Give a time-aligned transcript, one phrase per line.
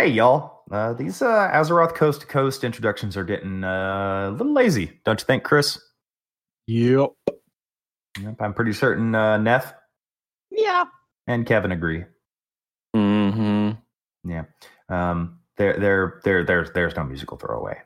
[0.00, 0.62] Hey, y'all.
[0.70, 5.20] Uh, these uh, Azeroth Coast to Coast introductions are getting uh, a little lazy, don't
[5.20, 5.78] you think, Chris?
[6.68, 7.10] Yep.
[8.18, 9.74] Yep, I'm pretty certain uh, Neth
[10.50, 10.84] Yeah.
[11.26, 12.04] and Kevin agree.
[12.96, 13.72] mm-hmm
[14.24, 14.44] Yeah.
[14.88, 17.82] Um, there, there, there, there's, there's no musical throwaway.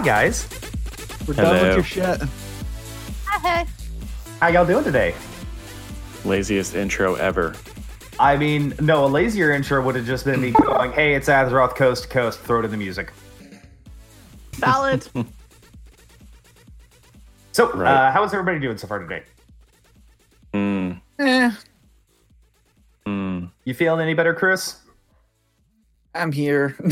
[0.00, 0.48] Hi, guys.
[1.28, 1.74] We're done with Hello.
[1.74, 2.22] your shit.
[3.42, 3.66] Hey.
[4.40, 5.14] How y'all doing today?
[6.24, 7.54] Laziest intro ever.
[8.18, 11.76] I mean, no, a lazier intro would have just been me going, "Hey, it's Azeroth
[11.76, 13.12] Coast to Coast." Throw to the music.
[14.54, 15.06] Valid.
[17.52, 17.92] So, Right.
[17.92, 19.22] uh, how is everybody doing so far today?
[20.54, 21.50] Mm, Eh,
[23.06, 23.50] mm.
[23.64, 24.76] You feeling any better, Chris?
[26.14, 26.74] I'm here.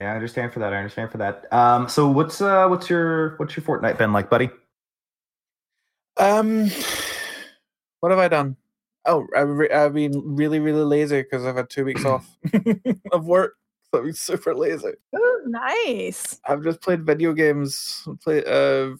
[0.00, 0.72] Yeah, I understand for that.
[0.72, 1.52] I understand for that.
[1.52, 4.50] Um, so what's uh, what's your what's your fortnight been like, buddy?
[6.18, 6.70] um,
[8.00, 8.56] what have I done?
[9.06, 12.28] Oh, I've, re- I've been really, really lazy because I've had two weeks off
[13.12, 13.54] of work.
[13.90, 14.92] So I've been super lazy.
[15.16, 16.40] Ooh, nice.
[16.44, 18.06] I've just played video games.
[18.22, 18.96] Play, uh,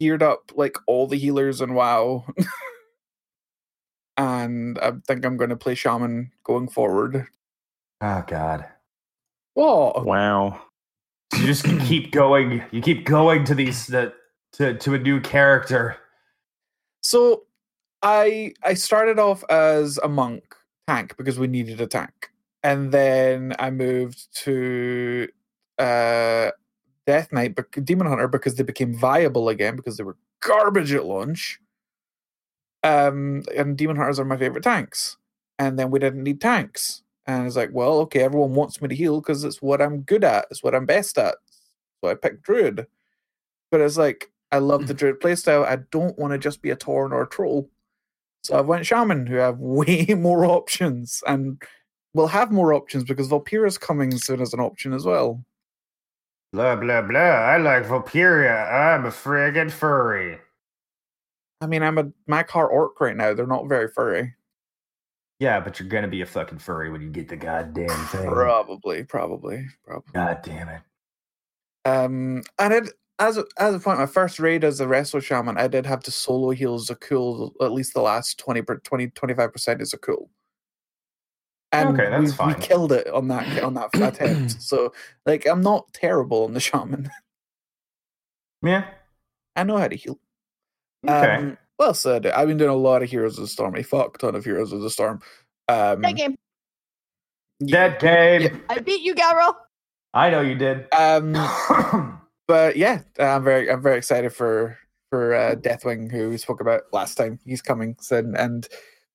[0.00, 2.26] geared up like all the healers in WoW.
[4.18, 7.26] and I think I'm going to play Shaman going forward.
[8.02, 8.66] Oh God,
[9.56, 10.60] Oh, Wow.
[11.34, 12.62] you just keep going.
[12.70, 14.10] You keep going to these uh,
[14.54, 15.96] to to a new character.
[17.02, 17.44] So
[18.02, 20.54] I I started off as a monk
[20.88, 22.30] tank because we needed a tank.
[22.62, 25.28] And then I moved to
[25.78, 26.50] uh
[27.06, 31.04] Death Knight bec- Demon Hunter because they became viable again because they were garbage at
[31.06, 31.60] launch.
[32.82, 35.16] Um and Demon Hunters are my favorite tanks.
[35.58, 37.02] And then we didn't need tanks.
[37.26, 40.24] And it's like, well, okay, everyone wants me to heal because it's what I'm good
[40.24, 41.36] at, it's what I'm best at.
[42.00, 42.86] So I picked Druid.
[43.70, 44.98] But it's like, I love the mm.
[44.98, 45.66] Druid playstyle.
[45.66, 47.68] I don't want to just be a Tauren or a Troll.
[48.44, 51.60] So I went Shaman, who have way more options and
[52.14, 55.44] will have more options because Vulpera's coming soon as an option as well.
[56.52, 57.20] Blah blah blah.
[57.20, 58.72] I like Vulpera.
[58.72, 60.38] I'm a friggin' furry.
[61.60, 63.34] I mean, I'm a Mag'har Orc right now.
[63.34, 64.35] They're not very furry.
[65.38, 68.26] Yeah, but you're gonna be a fucking furry when you get the goddamn thing.
[68.30, 70.12] Probably, probably, probably.
[70.14, 70.80] God damn it.
[71.84, 75.68] Um, and it as as a point, my first raid as a Resto shaman, I
[75.68, 79.92] did have to solo heal Za'qul at least the last 20 20 25 percent is
[79.94, 80.28] Za'qul.
[81.72, 82.60] And Okay, that's we, we fine.
[82.60, 84.62] killed it on that on that attempt.
[84.62, 84.92] So
[85.26, 87.10] like I'm not terrible on the shaman.
[88.62, 88.86] Yeah.
[89.54, 90.18] I know how to heal.
[91.06, 91.34] Okay.
[91.36, 92.26] Um, well said.
[92.26, 94.72] I've been doing a lot of Heroes of the Storm, a fuck ton of Heroes
[94.72, 95.20] of the Storm.
[95.68, 96.36] Um, That game.
[97.64, 98.42] Dead game.
[98.42, 98.56] Yeah.
[98.68, 99.54] I beat you, Gavriil.
[100.12, 100.86] I know you did.
[100.94, 101.32] Um,
[102.48, 104.78] but yeah, I'm very I'm very excited for
[105.10, 107.38] for uh, Deathwing, who we spoke about last time.
[107.44, 108.68] He's coming soon, and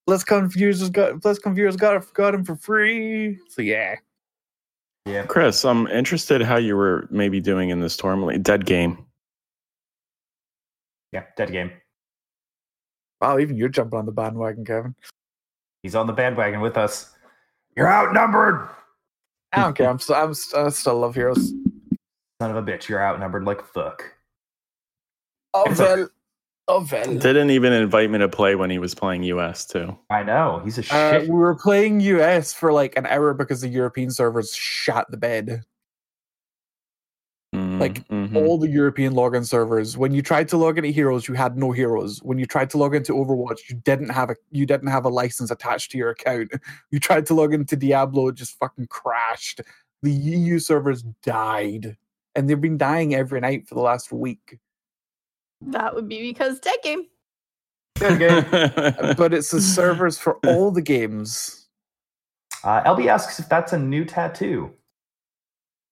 [0.09, 3.37] BlizzCon viewers has got BlizzCon viewers got got him for free.
[3.49, 3.95] So yeah,
[5.05, 5.25] yeah.
[5.25, 8.43] Chris, I'm interested how you were maybe doing in this tournament.
[8.43, 9.05] Dead game.
[11.11, 11.23] Yeah.
[11.35, 11.71] Dead game.
[13.21, 14.95] Wow, even you're jumping on the bandwagon, Kevin.
[15.83, 17.13] He's on the bandwagon with us.
[17.75, 18.67] You're outnumbered.
[19.53, 19.89] I don't care.
[19.89, 21.53] I'm still I'm st- I still love Heroes.
[22.41, 22.87] Son of a bitch.
[22.87, 24.03] You're outnumbered like fuck.
[25.53, 26.09] Oh It's well,
[26.67, 27.17] oh well.
[27.17, 29.97] Didn't even invite me to play when he was playing US too.
[30.09, 30.61] I know.
[30.63, 31.23] He's a Uh, shit.
[31.23, 35.63] we were playing US for like an hour because the European servers shot the bed.
[37.81, 38.35] Like, mhm.
[38.35, 39.97] all the European login servers.
[39.97, 42.21] When you tried to log into Heroes, you had no heroes.
[42.23, 45.09] When you tried to log into Overwatch, you didn't have a you didn't have a
[45.09, 46.51] license attached to your account.
[46.91, 49.61] You tried to log into Diablo, it just fucking crashed.
[50.03, 51.97] The EU servers died,
[52.35, 54.57] and they've been dying every night for the last week.
[55.61, 57.05] That would be because dead game.
[57.95, 59.15] Dead game.
[59.17, 61.67] But it's the servers for all the games.
[62.63, 64.73] Uh, LB asks if that's a new tattoo.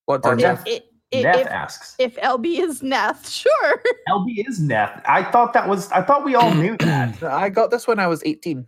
[0.06, 0.58] What Or time?
[0.58, 0.82] Neth.
[1.12, 1.96] If, if, asks.
[1.98, 3.84] if LB is Neth, sure.
[4.10, 5.02] LB is Neth.
[5.06, 5.92] I thought that was.
[5.92, 7.22] I thought we all knew that.
[7.24, 8.68] I got this when I was 18.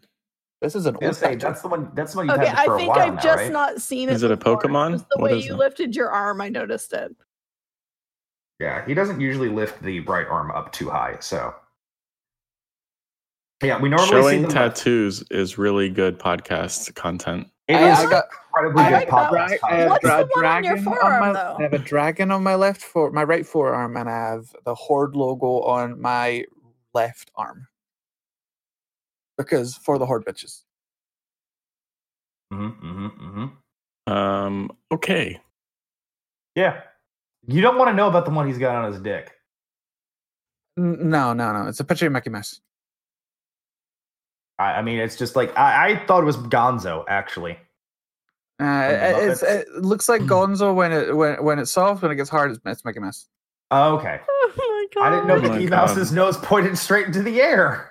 [0.61, 1.91] This is an old was gonna say, that's the one.
[1.95, 3.51] That's the one you've Okay, had for I a think while I've now, just right?
[3.51, 4.13] not seen it.
[4.13, 4.59] Is it a before.
[4.59, 4.91] Pokemon?
[4.91, 5.57] Just the What way is you it?
[5.57, 7.15] lifted your arm, I noticed it.
[8.59, 11.17] Yeah, he doesn't usually lift the right arm up too high.
[11.19, 11.53] So,
[13.63, 14.51] yeah, we normally see Showing them.
[14.51, 17.47] tattoos is really good podcast content.
[17.67, 19.31] It I- is I got- incredibly I good like that.
[19.31, 19.57] podcast.
[19.63, 19.89] I have.
[19.91, 21.55] What's dra- the one on your dragon forearm, my, though?
[21.59, 24.75] I have a dragon on my left for my right forearm, and I have the
[24.75, 26.45] horde logo on my
[26.93, 27.67] left arm.
[29.37, 30.63] Because for the horde bitches.
[32.53, 33.51] Mhm, mhm,
[34.07, 34.11] mhm.
[34.11, 35.39] Um, okay.
[36.55, 36.81] Yeah.
[37.47, 39.31] You don't want to know about the one he's got on his dick.
[40.77, 41.67] No, no, no.
[41.67, 42.59] It's a picture of Mickey Mouse.
[44.61, 47.57] I, I mean, it's just like I, I thought it was Gonzo actually.
[48.61, 52.03] Uh, it, it's, it looks like Gonzo when it when when it's soft.
[52.03, 53.27] When it gets hard, it's, it's Mickey Mouse.
[53.71, 54.19] Oh, okay.
[54.53, 55.07] Oh my god.
[55.07, 55.87] I didn't know Oh my Mickey God.
[55.87, 57.89] Mouse's nose pointed straight into the air.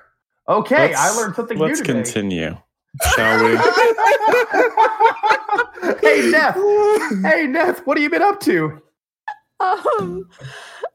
[0.48, 1.64] Okay, I Let's- learned something new.
[1.64, 2.02] Let's new today.
[2.02, 2.56] continue,
[3.16, 3.56] shall we?
[6.00, 6.54] hey, Neth.
[7.22, 7.86] Hey, Neth.
[7.86, 8.80] What have you been up to?
[9.60, 10.28] Um,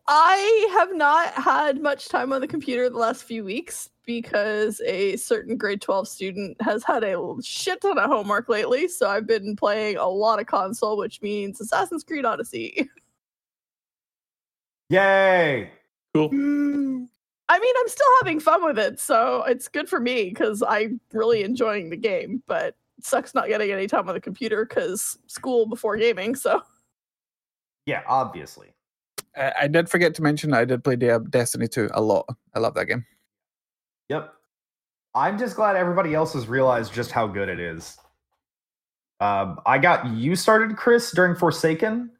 [0.08, 5.16] I have not had much time on the computer the last few weeks because a
[5.18, 8.88] certain grade 12 student has had a l- shit ton of homework lately.
[8.88, 12.90] So I've been playing a lot of console, which means Assassin's Creed Odyssey.
[14.90, 15.72] Yay!
[16.14, 16.30] Cool.
[17.48, 21.00] I mean, I'm still having fun with it, so it's good for me because I'm
[21.12, 22.42] really enjoying the game.
[22.48, 26.36] But it sucks not getting any time on the computer because school before gaming.
[26.36, 26.62] So
[27.86, 28.70] Yeah, obviously.
[29.36, 32.26] Uh, I did forget to mention I did play De- Destiny 2 a lot.
[32.54, 33.06] I love that game.
[34.10, 34.34] Yep.
[35.14, 37.98] I'm just glad everybody else has realized just how good it is.
[39.22, 42.12] Um, I got you started, Chris, during Forsaken,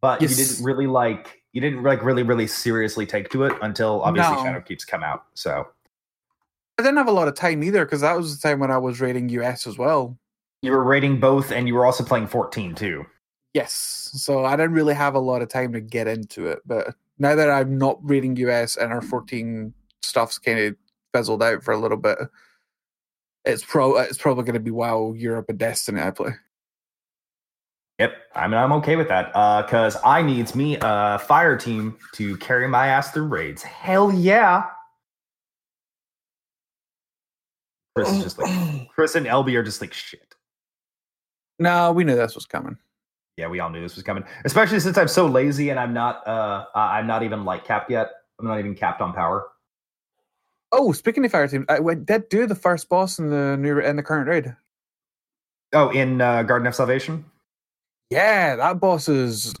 [0.00, 0.30] but Yes.
[0.38, 4.36] you didn't really like you didn't like really really seriously take to it until obviously
[4.36, 4.42] No.
[4.44, 5.24] Shadowkeep's come out.
[5.34, 5.66] So
[6.78, 8.78] I didn't have a lot of time either because that was the time when I
[8.78, 10.16] was rating US as well.
[10.62, 13.04] you were rating both, and you were also playing 14 too.
[13.54, 13.72] Yes,
[14.14, 16.60] so I didn't really have a lot of time to get into it.
[16.64, 20.76] But now that I'm not reading US and our 14 stuff's kind of
[21.12, 22.18] fizzled out for a little bit,
[23.44, 26.32] it's pro it's probably going to be WoW Europe and Destiny I play.
[27.98, 31.98] Yep, I mean I'm okay with that Uh because I needs me a fire team
[32.14, 33.62] to carry my ass through raids.
[33.62, 34.64] Hell yeah!
[37.96, 40.34] Chris is just like Chris and LB are just like shit.
[41.58, 42.76] no, we knew this was coming.
[43.36, 44.24] Yeah, we all knew this was coming.
[44.44, 48.10] Especially since I'm so lazy and I'm not uh I'm not even light capped yet.
[48.38, 49.48] I'm not even capped on power.
[50.72, 53.78] Oh, speaking of fire team, I went did do the first boss in the new
[53.80, 54.54] in the current raid.
[55.72, 57.24] Oh, in uh, Garden of Salvation?
[58.10, 59.54] Yeah, that boss is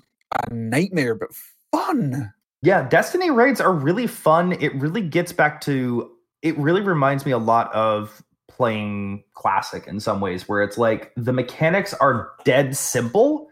[0.48, 1.30] a nightmare, but
[1.72, 2.32] fun.
[2.62, 4.52] Yeah, Destiny raids are really fun.
[4.52, 6.10] It really gets back to
[6.42, 11.12] it really reminds me a lot of playing classic in some ways where it's like
[11.16, 13.48] the mechanics are dead simple,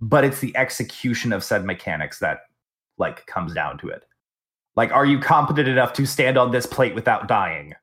[0.00, 2.40] but it's the execution of said mechanics that
[2.96, 4.04] like comes down to it.
[4.78, 7.74] Like are you competent enough to stand on this plate without dying?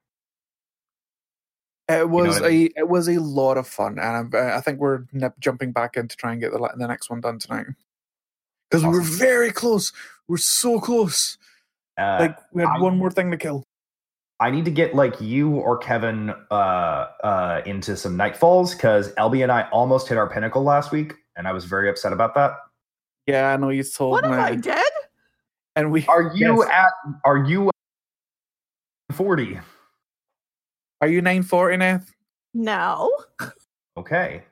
[1.89, 4.79] It was what I a it was a lot of fun, and I'm, I think
[4.79, 7.65] we're nip- jumping back in to try and get the the next one done tonight
[8.71, 9.91] because we were very close.
[10.29, 11.37] We're so close.
[11.99, 13.63] Uh, Like we had I- one more thing to kill.
[14.39, 16.53] I need to get like you or Kevin uh
[17.23, 21.45] uh into some nightfalls because LB and I almost hit our pinnacle last week, and
[21.45, 22.53] I was very upset about that.
[23.27, 24.31] Yeah, I know you told what me.
[24.31, 24.84] am I dead?
[25.75, 26.69] And we Are you Yes.
[26.71, 26.91] at
[27.25, 27.69] are you
[29.11, 29.59] forty?
[31.01, 32.01] are you nine forty now?
[32.53, 33.11] No.
[33.97, 34.43] Okay.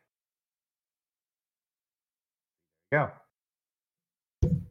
[2.92, 3.10] Yeah.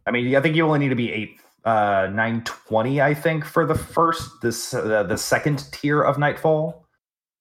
[0.07, 3.65] I mean, I think you only need to be eight uh 920 i think for
[3.65, 6.89] the first this uh, the second tier of nightfall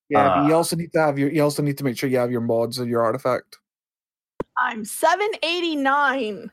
[0.10, 1.32] Yeah, but you Uh, also need to have your.
[1.32, 3.58] You also need to make sure you have your mods and your artifact.
[4.58, 6.52] I'm 789.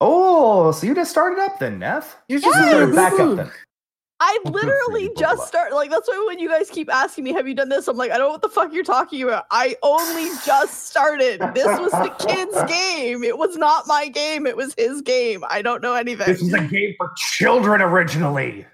[0.00, 3.12] Oh so you just started up then neth You just This is your Yes!
[3.12, 3.50] backup then
[4.18, 5.46] I Well, good for literally just Bubba.
[5.46, 5.74] started.
[5.74, 8.10] Like that's why when you guys keep asking me, "Have you done this?" I'm like,
[8.10, 9.44] I don't know what the fuck you're talking about.
[9.50, 11.38] I only just started.
[11.54, 13.22] This was the kid's game.
[13.22, 14.46] It was not my game.
[14.46, 15.44] It was his game.
[15.50, 16.26] I don't know anything.
[16.28, 18.64] this was a game for children originally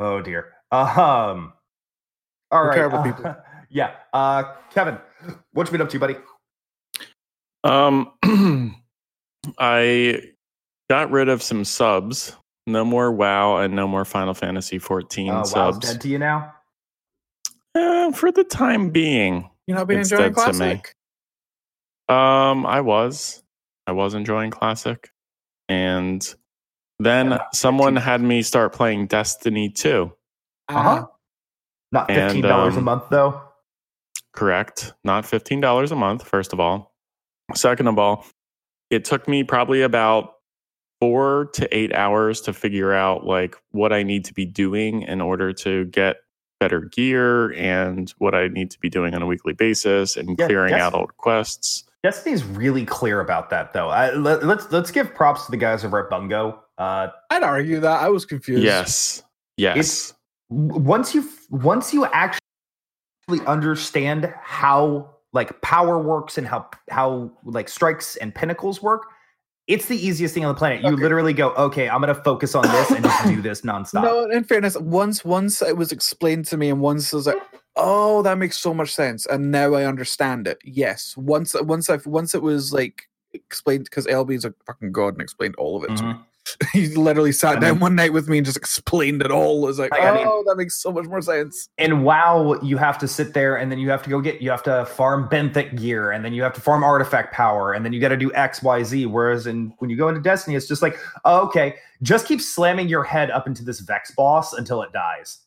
[0.00, 1.52] oh dear um
[2.50, 3.36] all We're right terrible uh, people.
[3.70, 4.98] yeah uh kevin
[5.52, 6.16] what you been up to buddy
[7.64, 8.12] Um,
[9.58, 10.22] I
[10.90, 12.36] got rid of some subs.
[12.66, 16.18] No more WoW and no more Final Fantasy 14 uh, wow's subs dead to you
[16.18, 16.54] now
[17.74, 19.48] Eh, for the time being.
[19.66, 20.80] You not been It's enjoying dead me.
[20.80, 20.94] classic?
[22.08, 23.42] Um, I was,
[23.86, 25.10] I was enjoying Classic,
[25.68, 26.22] and
[26.98, 27.38] then Yeah.
[27.54, 30.12] someone had me start playing Destiny 2.
[30.68, 31.06] uh-huh
[31.90, 33.40] not $15 a um, month though
[34.34, 34.92] Correct.
[35.04, 36.91] Not $15 a month, first of all.
[37.54, 38.24] Second of all,
[38.90, 40.34] it took me probably about
[41.00, 45.20] four to eight hours to figure out like what I need to be doing in
[45.20, 46.16] order to get
[46.60, 50.46] better gear and what I need to be doing on a weekly basis and Yeah,
[50.46, 51.84] clearing that's- out old quests.
[52.04, 53.88] Destiny's really clear about that, though.
[53.88, 56.60] I, let, let's let's give props to the guys over at Bungo.
[56.76, 58.64] Uh, I'd argue that I was confused.
[58.64, 59.22] Yes.
[59.56, 60.12] Yes.
[60.50, 62.40] w- once you once you actually
[63.46, 69.06] understand how like power works and how how like strikes and pinnacles work,
[69.66, 70.82] it's the easiest thing on the planet.
[70.82, 71.02] You Okay.
[71.02, 74.02] literally go, okay, I'm gonna focus on this and just do this nonstop.
[74.02, 77.42] No, in fairness, once once it was explained to me, and once I was like,
[77.76, 80.58] "Oh, that makes so much sense," and now I understand it.
[80.64, 85.22] Yes, once once I once it was like explained because LB's a fucking god and
[85.22, 85.96] explained all of it.
[85.96, 86.18] to mm-hmm.
[86.18, 86.24] me.
[86.72, 89.68] He literally sat I down one night with me and just explained it all.
[89.68, 91.68] It's like, Like, I mean- oh, that makes so much more sense.
[91.78, 94.50] And WoW, you have to sit there and then you have to go get you
[94.50, 97.92] have to farm benthic gear and then you have to farm artifact power and then
[97.92, 99.06] you got to do X, Y, Z.
[99.06, 102.88] Whereas in when you go into Destiny, it's just like, oh, okay, just keep slamming
[102.88, 105.38] your head up into this Vex boss until it dies,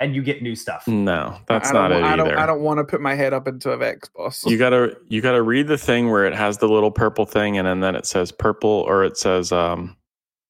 [0.00, 0.86] and you get new stuff.
[0.88, 2.24] No, that's I don't, it I either.
[2.30, 2.38] don't.
[2.38, 4.44] I don't want to put my head up into a Vex boss.
[4.46, 7.66] you gotta you gotta read the thing where it has the little purple thing and
[7.66, 9.96] then, then it says purple or it says um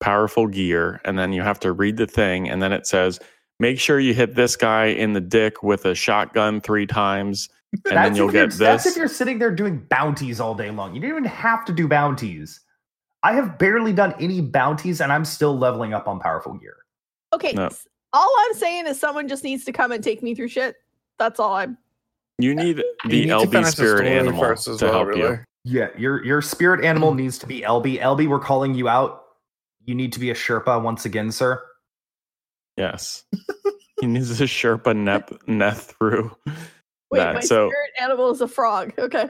[0.03, 3.21] powerful gear and then you have to read the thing and then it says
[3.61, 7.49] make sure you hit this guy in the dick with a shotgun three times
[7.87, 10.71] and then you'll if you're- get That's if you're sitting there doing bounties all day
[10.71, 10.95] long.
[10.95, 12.61] You don't even have to do bounties.
[13.23, 16.75] I have barely done any bounties, and I'm still leveling up on powerful gear.
[17.33, 17.71] Okay, No.
[18.13, 20.75] all I'm saying is someone just needs to come and take me through shit.
[21.21, 21.79] That's all I'm.
[22.39, 25.21] you need You the need lb spirit animal to well, help really.
[25.21, 28.01] you Yeah, your your spirit animal needs to be LB.
[28.03, 29.22] LB, we're calling you out.
[29.85, 31.63] You need to be a Sherpa once again, sir.
[32.77, 33.25] yes
[34.01, 36.35] he needs a sherpa nep net through
[37.11, 38.93] Wait, that my so spirit animal is a frog.
[38.99, 39.27] Okay.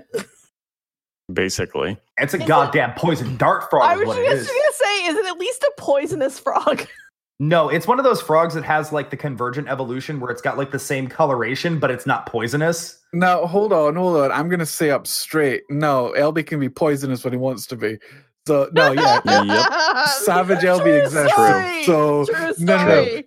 [1.33, 3.85] basically It's a Is it- goddamn poison dart frog.
[3.85, 6.87] I was just gonna say, is it at least a poisonous frog?
[7.41, 10.57] No, it's one of those frogs that has like the convergent evolution where it's got
[10.59, 13.01] like the same coloration, but it's not poisonous.
[13.13, 14.31] No, hold on, hold on.
[14.31, 15.63] I'm gonna say up straight.
[15.69, 17.99] No, LB can be poisonous when he wants to be.
[18.47, 20.09] So no, yeah, Yep.
[20.25, 21.33] Savage LB True exists.
[21.33, 21.85] story.
[21.85, 23.01] So True no, no, no.
[23.03, 23.27] it,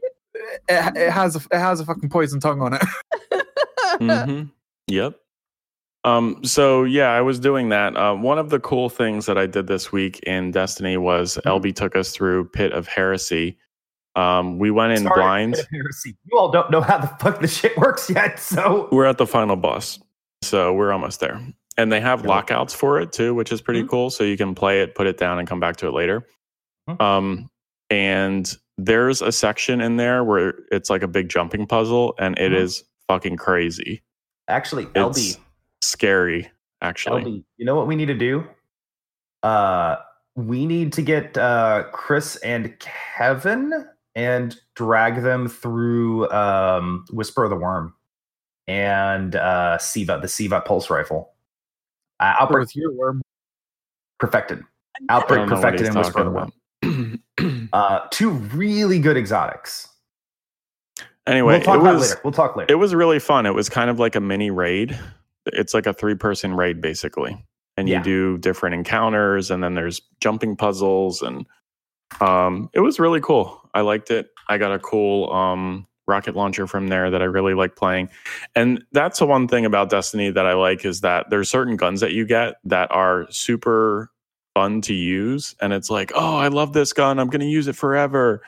[0.67, 2.81] it has a it has a fucking poison tongue on it.
[4.00, 4.43] hmm
[4.88, 5.15] Yep.
[6.03, 7.95] Um, so yeah, I was doing that.
[7.98, 11.75] Uh, one of the cool things that I did this week in Destiny was LB
[11.75, 13.57] took us through Pit of Heresy.
[14.15, 15.55] Um, we went in Sorry, blind.
[15.72, 16.15] heresy.
[16.25, 19.25] You all don't know how the fuck the shit works yet, so We're at the
[19.25, 19.98] final boss,
[20.43, 21.41] so we're almost there.
[21.77, 22.27] And they have Yep.
[22.29, 23.89] lockouts for it too, which is pretty Mhm.
[23.89, 24.10] cool.
[24.10, 26.25] So you can play it, put it down, and come back to it later.
[26.89, 27.01] Mhm.
[27.01, 27.50] Um,
[27.89, 32.51] and there's a section in there where it's like a big jumping puzzle, and it
[32.51, 32.58] Mhm.
[32.58, 34.01] is fucking crazy.
[34.48, 35.38] actually, It's LB,
[35.82, 36.51] scary,
[36.82, 37.24] actually.
[37.24, 38.48] LB, you know what we need to do?
[39.41, 39.96] Uh,
[40.36, 47.50] we need to get uh Chris and Kevin and drag them through um Whisper of
[47.50, 47.96] the Worm
[48.67, 51.34] and uh Siva, the Siva pulse rifle.
[52.19, 53.22] Uh, Outbreak with your worm.
[54.19, 54.63] perfected.
[55.10, 57.69] Outbreak don't know what perfected he's and Whisper of the Worm.
[57.74, 59.89] Uh, two really good exotics.
[61.27, 62.22] anyway, we'll talk it about it was later.
[62.24, 62.72] We'll talk later.
[62.72, 63.45] it was really fun.
[63.45, 64.98] It was kind of like a mini raid.
[65.48, 67.38] It's like a three person raid basically,
[67.77, 68.03] and you Yeah.
[68.03, 71.45] do different encounters, and then there's jumping puzzles, and
[72.22, 73.60] um, it was really cool.
[73.74, 74.29] I liked it.
[74.48, 78.09] I got a cool um rocket launcher from there that I really like playing,
[78.55, 82.01] and that's the one thing about Destiny that I like is that there's certain guns
[82.01, 84.12] that you get that are super
[84.53, 87.19] fun to use, and it's like, oh, I love this gun.
[87.19, 88.41] I'm going to use it forever,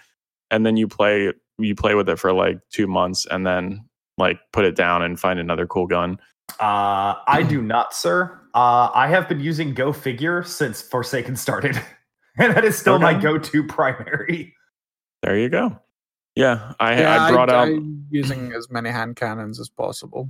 [0.51, 3.83] and then you play you play with it for like two months and then
[4.17, 6.19] like put it down and find another cool gun.
[6.59, 8.39] Uh, I do not, sir.
[8.53, 11.79] Uh, I have been using Go Figure since Forsaken started,
[12.37, 14.55] and that is still my go-to primary.
[15.21, 15.79] There you go.
[16.37, 17.67] Yeah, I, Yeah, I brought out.
[17.67, 20.29] I'm using as many hand cannons as possible.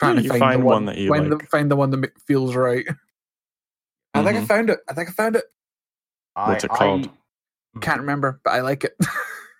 [0.00, 1.40] Yeah, you find one that you find like.
[1.40, 2.86] The, find the one that feels right.
[4.14, 4.46] I think I Mhm.
[4.46, 4.78] found it.
[4.88, 5.44] I think I found it.
[6.34, 7.10] What's I, it called?
[7.80, 8.94] Can't remember, but I like it.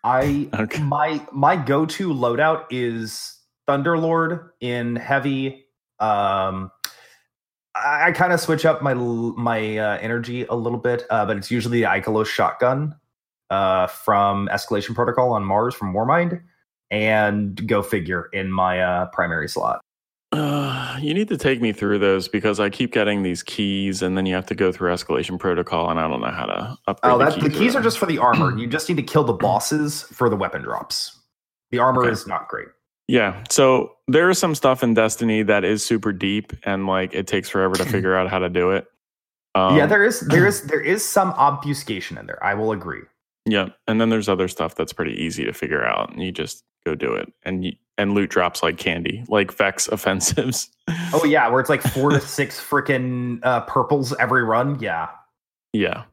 [0.04, 0.82] I, I Okay.
[0.82, 5.66] my my go-to loadout is Thunderlord in heavy.
[5.98, 6.70] Um,
[7.74, 11.36] I, I kind of switch up my my uh, energy a little bit, uh, but
[11.36, 12.94] it's usually the Ikelos shotgun
[13.52, 16.42] uh, from Escalation Protocol on Mars from Warmind,
[16.90, 19.80] and Go Figure in my uh, primary slot.
[20.32, 24.16] Uh, you need to take me through those because I keep getting these keys, and
[24.16, 27.12] then you have to go through escalation protocol, and I don't know how to upgrade.
[27.12, 28.56] Oh, the that, the keys keys are just for the armor.
[28.58, 31.20] You just need to kill the bosses for the weapon drops.
[31.70, 32.12] The armor Okay.
[32.12, 32.68] is not great.
[33.08, 33.44] Yeah.
[33.50, 37.50] So there is some stuff in Destiny that is super deep, and like it takes
[37.50, 38.86] forever to figure out how to do it.
[39.54, 42.42] Um, yeah, there is there is there is some obfuscation in there.
[42.42, 43.02] I will agree.
[43.44, 46.64] Yeah, and then there's other stuff that's pretty easy to figure out, and you just
[46.84, 47.32] go do it.
[47.44, 50.70] And y- and loot drops like candy, like Vex offensives.
[51.12, 54.78] Oh yeah, where it's like four to six freaking uh, purples every run.
[54.80, 55.08] Yeah.
[55.72, 56.04] Yeah.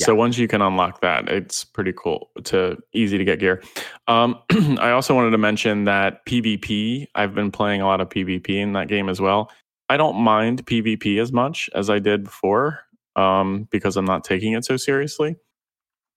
[0.00, 0.06] Yeah.
[0.06, 3.62] So once you can unlock that, it's pretty cool to easy to get gear.
[4.08, 4.38] Um,
[4.80, 7.06] I also wanted to mention that PvP.
[7.14, 9.50] I've been playing a lot of PvP in that game as well.
[9.88, 12.80] I don't mind PvP as much as I did before
[13.16, 15.36] um, because I'm not taking it so seriously.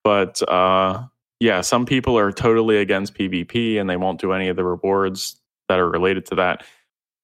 [0.08, 1.04] But uh,
[1.42, 5.36] yeah, some people are totally against PvP and they won't do any of the rewards
[5.68, 6.64] that are related to that.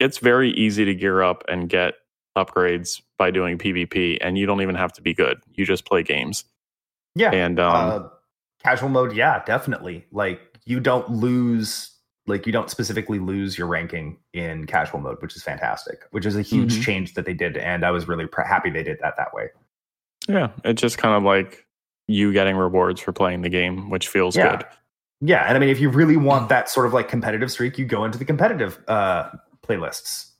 [0.01, 1.93] It's very easy to gear up and get
[2.37, 5.37] upgrades by doing PvP, and you don't even have to be good.
[5.53, 6.43] You just play games.
[7.15, 7.31] Yeah.
[7.31, 8.07] And um, uh,
[8.61, 10.05] casual mode, yeah, definitely.
[10.11, 11.89] Like you don't lose,
[12.27, 16.01] like you don't specifically lose your ranking in casual mode, which is fantastic.
[16.11, 16.83] Which is a huge Mhm.
[16.83, 19.51] change that they did, and I was really pr- happy they did that that way.
[20.27, 21.65] yeah, It just kind of like
[22.07, 24.57] you getting rewards for playing the game, which feels Yeah.
[24.57, 24.65] good.
[25.21, 27.85] Yeah, and I mean, if you really want that sort of like competitive streak, you
[27.85, 29.29] go into the competitive uh,
[29.65, 30.31] playlists.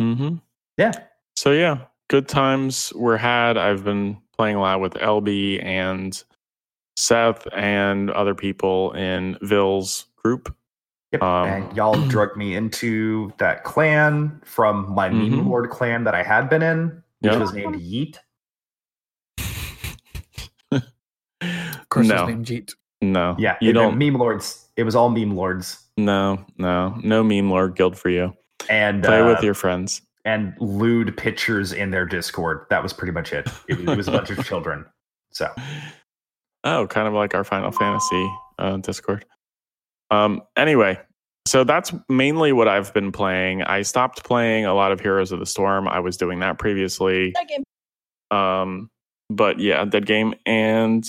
[0.00, 0.36] hmm
[0.76, 0.92] Yeah.
[1.36, 1.78] So yeah,
[2.08, 3.56] good times were had.
[3.56, 6.20] I've been playing a lot with LB and
[6.96, 10.52] Seth and other people in Ville's group.
[11.12, 11.22] Yep.
[11.22, 15.48] Um, and y'all drugged me into that clan from my meme Mhm.
[15.48, 17.40] lord clan that I had been in, which Yep.
[17.40, 18.18] was named Yeet.
[21.90, 22.74] Of course, no, his name Jeet.
[23.00, 23.96] no, Yeah, you it- don't.
[23.98, 24.68] meme lords.
[24.76, 28.34] It was all meme lords, no, no, no meme lord guild for you.
[28.70, 30.02] and Play uh, with your friends.
[30.24, 32.66] and lewd pictures in their Discord.
[32.70, 33.48] That was pretty much it.
[33.68, 34.84] It was, it was a bunch of children.
[35.32, 35.48] So
[36.64, 39.24] Oh, kind of like our Final Fantasy uh, Discord.
[40.10, 40.42] Um.
[40.56, 40.98] Anyway,
[41.46, 43.62] so that's mainly what I've been playing.
[43.62, 45.86] I stopped playing a lot of Heroes of the Storm.
[45.88, 47.32] I was doing that previously.
[47.34, 47.64] That game.
[48.30, 48.90] Um.
[49.30, 51.04] But yeah, dead game, and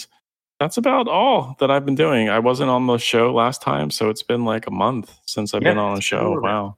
[0.59, 2.29] that's about all that I've been doing.
[2.29, 5.63] I wasn't on the show last time, so it's been like a month since I've
[5.63, 6.33] Yeah, been on a show.
[6.33, 6.43] true.
[6.43, 6.77] Wow,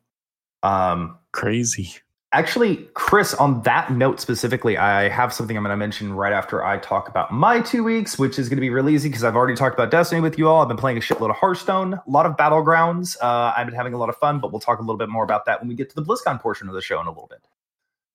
[0.63, 1.93] um, crazy.
[2.33, 6.63] Actually, Chris, on that note specifically, I have something I'm going to mention right after
[6.63, 9.35] I talk about my two weeks, which is going to be really easy because I've
[9.35, 10.61] already talked about Destiny with you all.
[10.61, 13.17] I've been playing a shitload of Hearthstone, a lot of Battlegrounds.
[13.22, 15.25] Uh, I've been having a lot of fun, but we'll talk a little bit more
[15.25, 17.27] about that when we get to the BlizzCon portion of the show in a little
[17.29, 17.41] bit.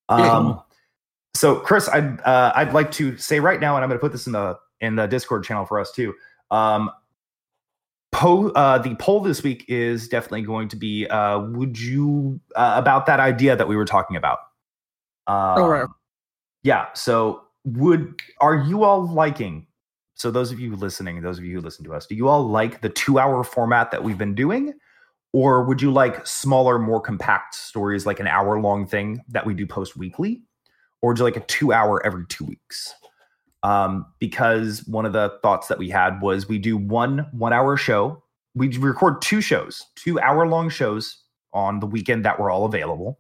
[0.09, 0.63] Um,
[1.35, 4.13] so, Chris, I'd uh, I'd like to say right now, and I'm going to put
[4.13, 6.15] this in the in the Discord channel for us too.
[6.51, 6.91] Um,
[8.13, 12.75] po- uh, the poll this week is definitely going to be uh, would you uh,
[12.77, 14.39] about that idea that we were talking about
[15.27, 15.89] um, Oh, right.
[16.63, 19.67] yeah so would are you all liking
[20.15, 22.47] so those of you listening those of you who listen to us do you all
[22.49, 24.73] like the two hour format that we've been doing
[25.33, 29.53] or would you like smaller more compact stories like an hour long thing that we
[29.53, 30.43] do post weekly
[31.03, 32.95] or would you like a two hour every two weeks
[33.67, 37.77] um, because one of the thoughts that we had was we do one one hour
[37.77, 38.23] show.
[38.55, 43.19] We record two shows, two hour long shows on the weekend that were all available.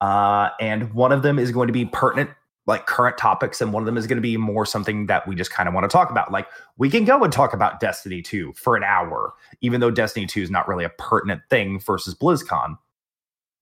[0.00, 2.30] Uh, and one of them is going to be pertinent,
[2.66, 5.34] like current topics, and one of them is going to be more something that we
[5.34, 6.32] just kind of want to talk about.
[6.32, 6.46] Like
[6.78, 10.40] we can go and talk about Destiny 2 for an hour, even though Destiny 2
[10.40, 12.78] is not really a pertinent thing versus BlizzCon.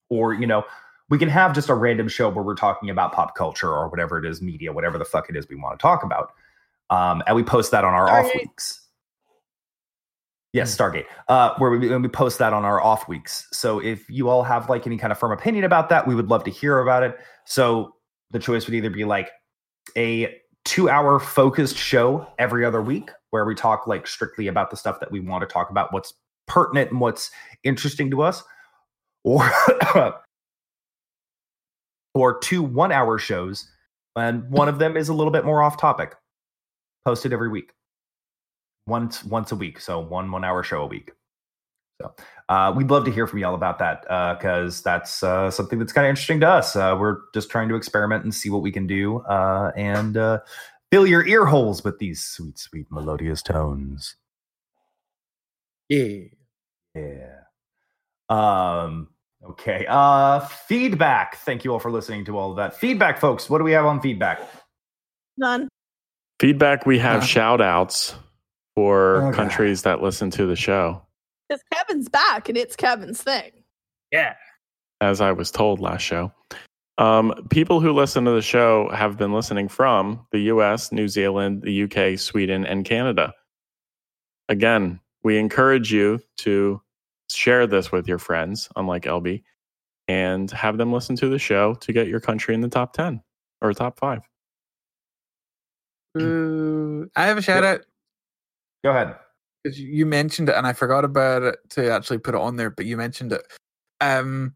[0.09, 0.63] Or, you know,
[1.09, 4.17] we can have just a random show where we're talking about pop culture or whatever
[4.17, 6.31] it is, media, whatever the fuck it is we want to talk about.
[6.89, 8.81] Um, and we post that on our off weeks.
[10.53, 11.05] Yes, Stargate.
[11.27, 13.47] Uh, where we, when we post that on our off weeks.
[13.51, 16.29] So if you all have like any kind of firm opinion about that, we would
[16.29, 17.17] love to hear about it.
[17.45, 17.93] So
[18.31, 19.29] the choice would either be like
[19.97, 24.77] a two hour focused show every other week where we talk like strictly about the
[24.77, 26.13] stuff that we want to talk about, what's
[26.47, 27.31] pertinent and what's
[27.63, 28.41] interesting to us,
[29.23, 29.51] or
[32.15, 33.69] or two one hour shows,
[34.15, 36.15] and one of them is a little bit more off topic,
[37.05, 37.71] posted every week,
[38.87, 39.79] once once a week.
[39.79, 41.11] So one one hour show a week.
[42.01, 42.13] So
[42.49, 44.01] uh, we'd love to hear from y'all about that
[44.37, 46.75] because that's uh, something that's kind of interesting to us.
[46.75, 50.39] Uh, we're just trying to experiment and see what we can do uh, and uh,
[50.91, 54.15] fill your ear holes with these sweet, sweet melodious tones.
[55.89, 56.25] Yeah.
[56.95, 57.39] Yeah.
[58.29, 59.09] Um.
[59.49, 59.85] Okay.
[59.87, 60.39] Uh.
[60.39, 61.37] Feedback.
[61.37, 63.49] Thank you all for listening to all of that feedback, folks.
[63.49, 64.41] What do we have on feedback?
[65.37, 65.67] None.
[66.39, 66.85] Feedback.
[66.85, 67.25] We have Uh.
[67.25, 68.15] shout outs
[68.75, 69.33] for God.
[69.35, 71.01] countries that listen to the show,
[71.47, 73.51] Because Kevin's back and it's Kevin's thing.
[74.11, 74.35] Yeah.
[75.01, 76.31] as I was told last show.
[76.97, 81.61] Um, people who listen to the show have been listening from the US, New Zealand,
[81.63, 83.33] the UK, Sweden, and Canada.
[84.47, 86.81] Again, we encourage you to
[87.29, 89.43] share this with your friends, unlike LB,
[90.07, 93.21] and have them listen to the show to get your country in the top 10
[93.61, 94.21] or top five.
[96.17, 97.81] Ooh, I have a shout out.
[98.83, 99.15] Go ahead.
[99.65, 102.55] 'Cause you you mentioned it, and I forgot about it to actually put it on
[102.55, 102.69] there.
[102.69, 103.41] But you mentioned it.
[103.99, 104.53] Um,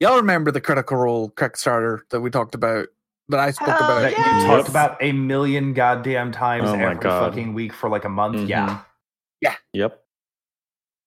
[0.00, 2.88] y'all remember the Critical Role Kickstarter that we talked about
[3.28, 4.00] that I spoke Hell about?
[4.02, 4.18] that yeah.
[4.40, 4.56] you Yep.
[4.56, 7.30] talked about a million goddamn times Oh every God.
[7.30, 8.36] fucking week for like a month.
[8.36, 8.48] Mhm.
[8.48, 9.54] Yeah.
[9.74, 10.02] Yep.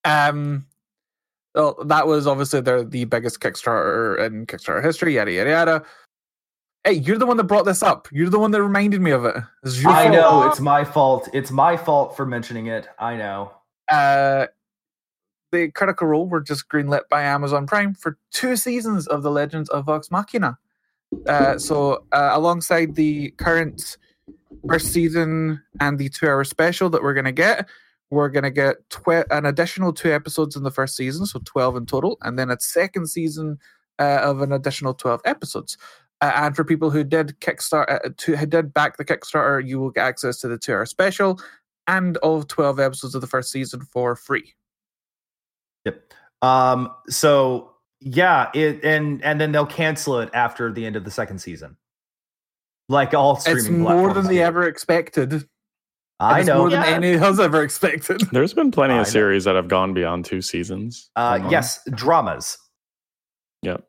[0.05, 0.67] Um,
[1.55, 5.15] well, that was obviously the the biggest Kickstarter in Kickstarter history.
[5.15, 5.83] Yada yada yada.
[6.83, 8.07] Hey, you're the one that brought this up.
[8.11, 9.35] You're the one that reminded me of it.
[9.65, 10.13] Your I fault.
[10.13, 11.29] know it's my fault.
[11.33, 12.87] It's my fault for mentioning it.
[12.99, 13.51] I know.
[13.91, 14.47] uh,
[15.51, 19.69] the Critical Role were just greenlit by Amazon Prime for two seasons of The Legends
[19.69, 20.57] of Vox Machina.
[21.27, 23.97] Uh, so, uh, alongside the current
[24.67, 27.67] first season and the two-hour special that we're going to get,
[28.11, 31.75] we're going to get tw- an additional two episodes in the first season, so twelve
[31.75, 33.57] in total, and then a second season
[33.97, 35.77] uh, of an additional twelve episodes.
[36.21, 39.79] Uh, and for people who did Kickstart, uh, to, who did back the Kickstarter, you
[39.79, 41.39] will get access to the two-hour special
[41.87, 44.53] and all 12 episodes of the first season for free.
[45.85, 46.13] Yep.
[46.41, 46.91] Um.
[47.09, 48.49] So yeah.
[48.53, 51.75] It and and then they'll cancel it after the end of the second season.
[52.87, 53.59] Like all streaming.
[53.59, 55.47] It's more than they ever expected.
[56.21, 56.57] And I it's know.
[56.59, 56.87] more than Yeah.
[56.95, 58.21] any has ever expected.
[58.31, 61.09] There's been plenty of series that have gone beyond two seasons.
[61.15, 61.51] Uh, Come on.
[61.51, 62.57] yes, dramas.
[63.63, 63.83] Yep.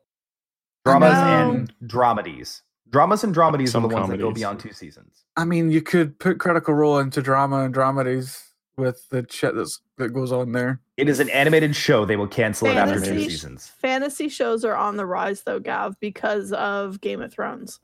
[0.85, 2.61] Dramas and dramedies.
[2.89, 5.23] Dramas and dramedies Some are the ones that go beyond two seasons.
[5.37, 8.43] I mean, you could put Critical Role into drama and dramedies
[8.77, 10.81] with the shit that's, that goes on there.
[10.97, 12.05] It is an animated show.
[12.05, 13.71] They will cancel it after two seasons.
[13.81, 17.79] Fantasy shows are on the rise, though, Gav, because of Game of Thrones.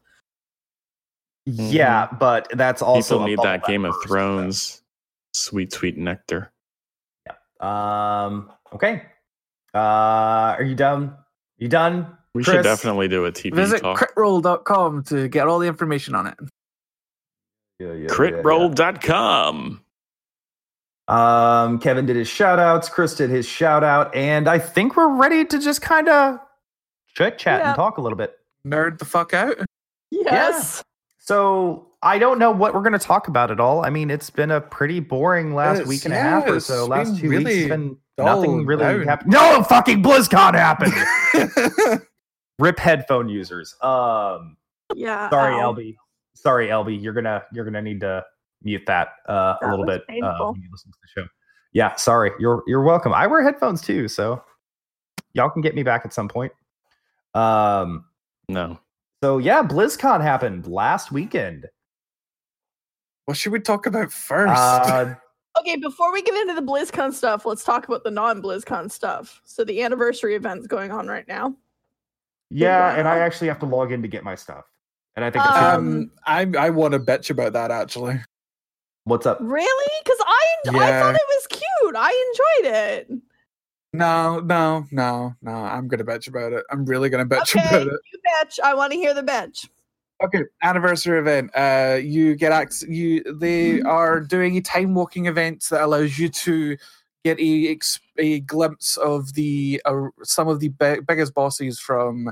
[1.51, 4.81] Yeah, but that's also People need that Game of bursts, Thrones
[5.33, 6.51] sweet, sweet nectar.
[7.25, 7.33] Yeah.
[8.25, 8.51] Um.
[8.73, 9.03] Okay.
[9.73, 9.77] Uh,
[10.57, 11.15] are you done?
[11.57, 12.15] You done?
[12.33, 12.55] We Chris?
[12.57, 13.97] should definitely do a TV Visit talk.
[13.99, 16.35] critroll.com to get all the information on it.
[17.79, 19.81] Yeah, yeah, Critroll.com.
[21.07, 22.87] Um, Kevin did his shout outs.
[22.89, 24.13] Chris did his shout out.
[24.15, 26.39] And I think we're ready to just kind of
[27.15, 27.69] chit chat Yeah.
[27.69, 28.37] and talk a little bit.
[28.65, 29.55] Nerd the fuck out.
[30.11, 30.83] Yes.
[31.29, 33.85] So I don't know what we're going to talk about at all.
[33.85, 36.59] I mean, it's been a pretty boring last It's- week and yeah, a half or
[36.59, 36.87] so.
[36.87, 39.03] Last two weeks really has been nothing really down.
[39.03, 39.31] happened.
[39.31, 42.01] No fucking BlizzCon happened.
[42.59, 43.75] Rip headphone users.
[43.83, 44.57] Um,
[44.95, 45.29] Yeah.
[45.29, 45.71] sorry, ow.
[45.73, 45.95] LB.
[46.35, 46.99] Sorry, LB.
[46.99, 48.25] You're gonna you're gonna need to
[48.63, 51.27] mute that uh, a little bit uh, when you listen to the show.
[51.73, 52.31] Yeah, sorry.
[52.39, 53.13] You're you're welcome.
[53.13, 54.43] I wear headphones too, so
[55.33, 56.51] y'all can get me back at some point.
[57.35, 58.05] Um.
[58.47, 58.79] No.
[59.23, 61.67] So yeah, BlizzCon happened last weekend.
[63.25, 64.53] what should we talk about first?
[64.55, 65.15] Uh,
[65.59, 69.41] Okay, before we get into the BlizzCon stuff, let's talk about the non-BlizzCon stuff.
[69.43, 71.53] So the anniversary event's going on right now.
[72.49, 74.63] yeah, and I actually have to log in to get my stuff,
[75.17, 78.21] and I think it's Um, um, I I want to bitch about that actually.
[79.03, 79.39] what's up.
[79.41, 79.91] Really?
[80.03, 81.95] Because I I thought it was cute.
[81.97, 83.11] I enjoyed it.
[83.93, 85.51] No, no, no, no.
[85.51, 86.63] I'm gonna bitch about it.
[86.69, 87.99] I'm really gonna bitch Okay, about it.
[88.13, 88.59] you bitch.
[88.63, 89.67] I want to hear the bitch.
[90.21, 91.49] Okay, anniversary event.
[91.55, 92.87] Uh, you get access.
[92.89, 93.87] You they Mm-hmm.
[93.87, 96.77] are doing a time walking event that allows you to
[97.25, 97.77] get a
[98.17, 102.31] a glimpse of the uh, some of the bi- biggest bosses from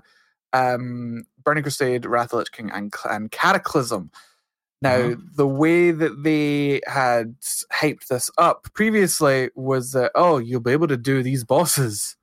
[0.54, 4.12] um, Burning Crusade, Wrath of Lich King, and, and Cataclysm.
[4.82, 5.36] Now, Mhm.
[5.36, 7.36] the way that they had
[7.74, 12.16] hyped this up previously was that oh, you'll be able to do these bosses.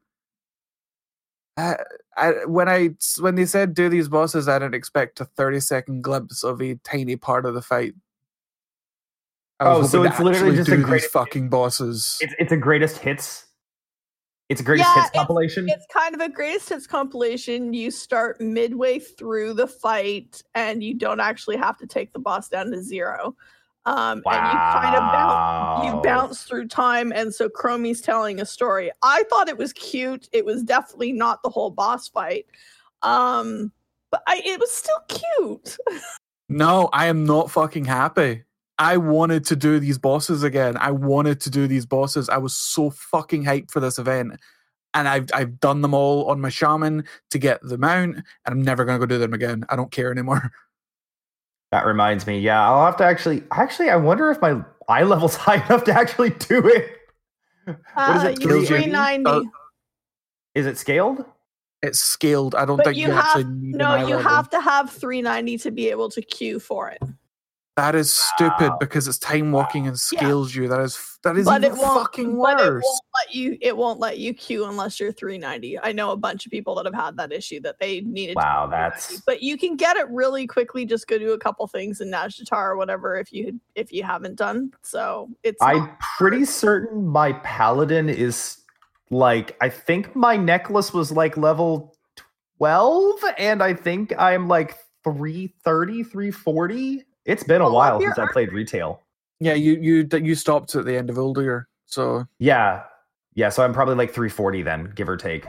[1.57, 1.75] Uh,
[2.17, 2.90] I, when I
[3.21, 6.77] when they said do these bosses, I didn't expect a thirty second glimpse of a
[6.77, 7.95] tiny part of the fight.
[9.61, 12.19] I Oh, so it's literally just a do great- these fucking bosses.
[12.21, 13.43] It's it's a greatest hits.
[14.48, 15.68] It's a greatest Yeah, hits it's- compilation.
[15.68, 17.72] It's kind of a greatest hits compilation.
[17.72, 22.48] You start midway through the fight, and you don't actually have to take the boss
[22.48, 23.35] down to zero.
[23.87, 28.46] Um, And you kind of bounce, you bounce through time, and so Chromie's telling a
[28.46, 28.90] story.
[29.02, 30.28] I thought it was cute.
[30.33, 32.46] It was definitely not the whole boss fight,
[33.02, 33.72] um,
[34.11, 35.76] but I, it was still cute.
[36.50, 38.44] No, I am not fucking happy.
[38.79, 40.77] I wanted to do these bosses again.
[40.79, 42.29] I wanted to do these bosses.
[42.29, 44.33] I was so fucking hyped for this event.
[44.95, 48.63] And I've I've done them all on my shaman to get the mount, and I'm
[48.63, 49.65] never gonna go do them again.
[49.69, 50.51] I don't care anymore.
[51.73, 52.39] That reminds me.
[52.39, 53.43] Yeah, I'll have to actually.
[53.51, 56.89] Actually, I wonder if my eye level's high enough to actually do it.
[57.65, 58.41] What is Uh, it?
[58.41, 58.67] you're 380?
[58.67, 59.29] 390.
[59.29, 59.43] Uh,
[60.55, 61.25] Is it scaled?
[61.83, 62.55] It's scaled.
[62.55, 64.31] I don't But think you you, actually have- need no, you level.
[64.31, 67.03] have to have 390 to be able to queue for it.
[67.77, 70.69] That is stupid because it's time walking and scales you.
[70.69, 73.77] That is that is but even it won't fucking but it won't let you it
[73.77, 76.95] won't let you queue unless you're 390 i know a bunch of people that have
[76.95, 78.77] had that issue that they needed to Wow, be 390.
[78.77, 80.85] that's- but you can get it really quickly.
[80.85, 84.37] Just go do a couple things in Nazjatar or whatever if you if you haven't
[84.37, 84.71] done.
[84.83, 88.59] So it's I'm not pretty certain my paladin is
[89.11, 91.97] like I think my necklace was like level
[92.59, 98.53] 12 and I think I'm like 330 340 it's been a while since I played
[98.53, 99.01] retail
[99.41, 102.85] yeah, you you you stopped at the end of Uldir, so yeah
[103.35, 105.47] yeah so I'm probably like 340 then give or take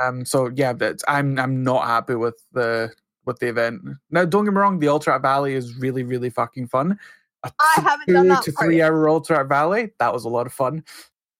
[0.00, 2.92] um so yeah, that's I'm I'm not happy with the
[3.24, 3.82] with the event.
[4.10, 6.98] Now, don't get me wrong, the Alterac Valley is really really fucking fun.
[7.44, 8.88] A I haven't done two that to part three yet.
[8.90, 9.90] hour Alterac Valley.
[9.98, 10.84] That was a lot of fun.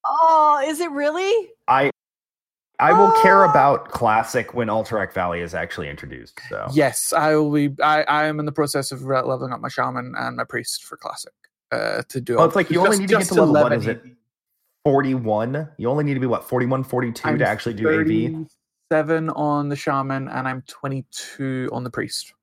[0.07, 1.51] oh is it really
[2.83, 3.51] I will care Oh.
[3.51, 7.71] about classic when Alterac Valley is actually introduced so Yes, I will be.
[7.83, 10.97] I I am in the process of leveling up my shaman and my priest for
[10.97, 11.33] classic.
[11.71, 12.37] Uh, to do.
[12.37, 14.03] Well, it's like you only need to get to level what 11 is it
[14.85, 18.47] 41 you only need to be what 41 42 I'm to actually do AV
[18.93, 22.35] Seven on the shaman, and I'm 22 on the priest.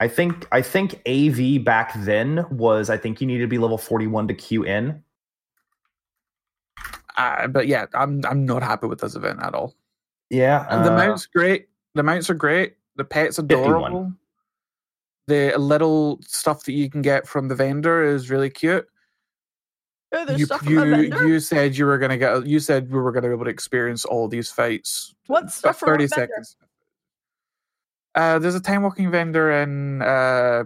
[0.00, 3.78] I think I think AV back then was I think you needed to be level
[3.78, 5.02] 41 to queue in.
[7.16, 9.74] Uh, but yeah, I'm I'm not happy with this event at all.
[10.30, 10.66] Yeah.
[10.70, 11.68] And the uh, mounts great.
[11.94, 12.76] The mounts are great.
[12.96, 13.62] The pets 51.
[13.64, 14.12] adorable.
[15.26, 18.86] The little stuff that you can get from the vendor is really cute.
[20.12, 22.46] oh, there's You stuff from you vendor you said you were gonna get.
[22.46, 25.14] You said we were gonna be able to experience all these fights.
[25.26, 26.28] what stuff from a thirty vendor?
[26.32, 26.56] seconds.
[28.14, 30.64] Uh, there's a time walking vendor and uh,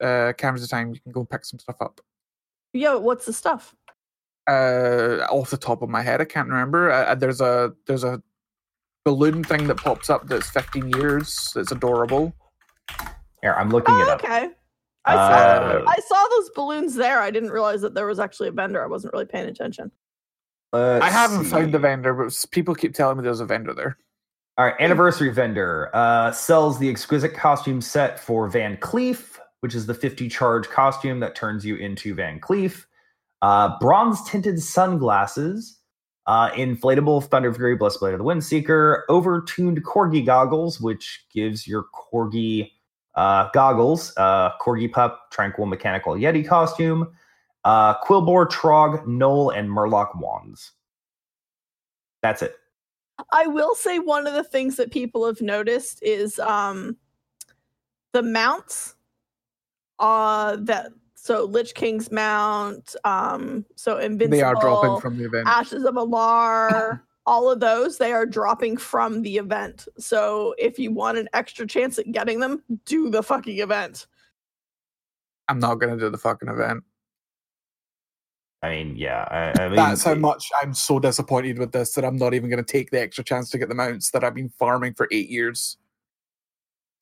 [0.00, 0.94] uh, Caverns of Time.
[0.94, 2.00] You can go pick some stuff up.
[2.72, 3.74] Yeah, what's the stuff
[4.48, 8.22] uh off the top of my head i can't remember uh, there's a there's a
[9.04, 12.32] balloon thing that pops up that's 15 years that's adorable
[13.42, 14.24] Here, I'm looking it oh, up.
[14.24, 14.50] okay
[15.08, 17.20] I Uh, saw I saw those balloons there.
[17.20, 18.82] I didn't realize that there was actually a vendor.
[18.82, 19.92] I wasn't really paying attention.
[20.72, 21.82] I haven't found the see.
[21.82, 23.96] vendor but people keep telling me there's a vendor there
[24.58, 29.86] All right, anniversary vendor uh, sells the exquisite costume set for Van Cleef, which is
[29.86, 32.84] the 50 charge costume that turns you into Van Cleef.
[33.42, 35.78] Uh, bronze tinted sunglasses,
[36.26, 42.70] uh, inflatable Thunderfury Blessed Blade of the Windseeker, overtuned corgi goggles, which gives your corgi
[43.14, 47.08] uh, goggles, uh, corgi pup, tranquil mechanical yeti costume,
[47.64, 50.72] uh, Quilboar, Trog, Gnoll, and Murloc wands.
[52.22, 52.56] That's it.
[53.32, 56.96] I will say one of the things that people have noticed is um
[58.12, 58.94] the mounts
[59.98, 60.92] uh that
[61.26, 65.94] so Lich King's mount, um so Invincible they are dropping from the event Ashes of
[65.96, 69.88] Al'ar, all of those they are dropping from the event.
[69.98, 74.06] So if you want an extra chance at getting them, do the fucking event.
[75.48, 76.82] i'm not gonna do the fucking event
[78.62, 79.28] I mean, yeah.
[79.30, 82.50] I, I mean, that's how much i'm so disappointed with this that i'm not even
[82.50, 85.28] gonna take the extra chance to get the mounts that i've been farming for eight
[85.28, 85.76] years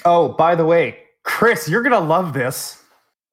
[0.04, 2.82] Oh, by the way, Chris, you're gonna love this.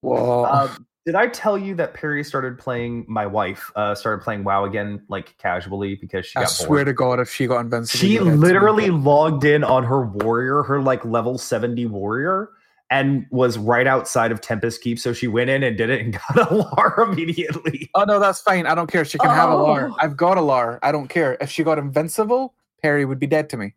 [0.02, 0.46] Whoa.
[0.46, 3.06] Um, did I tell you that Perry started playing?
[3.08, 6.88] My wife uh, started playing WoW again, like casually, because she i got swear bored.
[6.88, 9.84] to god if she got invincible She you'd have to be literally logged in on
[9.84, 12.50] her warrior, her like level 70 warrior,
[12.92, 15.00] and was right outside of Tempest Keep.
[15.00, 17.90] So she went in and did it and got Al'ar immediately.
[17.96, 18.68] Oh no, that's fine.
[18.68, 19.06] I don't care.
[19.06, 19.92] She can have Al'ar.
[19.92, 19.98] Oh.
[20.00, 20.78] I've got Al'ar.
[20.84, 21.38] I don't care.
[21.42, 23.74] If she got invincible, Perry would be dead to me.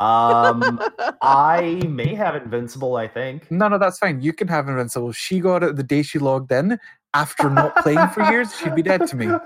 [0.00, 0.80] Um,
[1.22, 3.50] I may have Invincible, I think.
[3.50, 4.20] No, no, that's fine.
[4.20, 5.12] You can have invincible.
[5.12, 6.78] She got it the day she logged in.
[7.14, 9.26] After not playing for years, she'd be dead to me.
[9.26, 9.40] you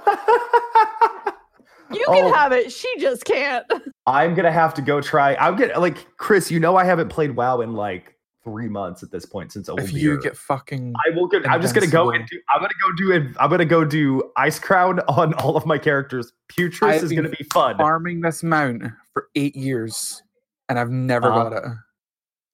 [2.07, 2.33] can Oh.
[2.33, 3.65] have it, she just can't.
[4.07, 5.35] I'm gonna have to go try.
[5.37, 6.51] I'm gonna like Chris.
[6.51, 9.79] You know, I haven't played WoW in like three months at this point since old
[9.81, 10.15] If year.
[10.15, 11.49] you get fucking I will get.
[11.49, 12.41] I'm just gonna go and do.
[12.51, 13.37] I'm gonna go do it.
[13.39, 16.33] I'm gonna go do Icecrown on all of my characters.
[16.51, 17.77] Putris I've is gonna be fun.
[17.77, 20.23] farming this mount for eight years,
[20.69, 21.51] and I've never Uh-huh.
[21.51, 21.65] got it.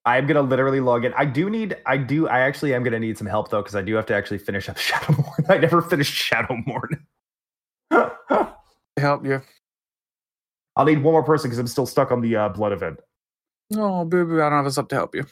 [0.04, 1.12] I'm gonna literally log in.
[1.14, 1.76] I do need.
[1.84, 2.28] I do.
[2.28, 4.68] I actually am gonna need some help though because I do have to actually finish
[4.68, 5.50] up Shadowmourne.
[5.50, 7.00] I never finished Shadowmourne.
[8.96, 9.40] To help you.
[10.74, 12.98] I'll need one more person because I'm still stuck on the uh, blood event.
[13.76, 14.36] Oh, boo boo.
[14.42, 15.24] I don't have us up to help you.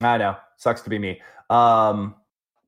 [0.00, 0.36] I know.
[0.56, 1.20] Sucks to be me.
[1.50, 2.14] Um,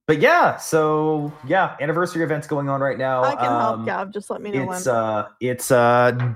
[0.07, 0.59] but yeah.
[0.59, 3.25] So yeah, anniversary events going on right now.
[3.25, 4.95] I can help Um, Gav, just let me know It's when.
[4.95, 6.35] uh, it's uh,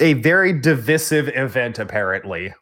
[0.00, 2.54] a very divisive event apparently.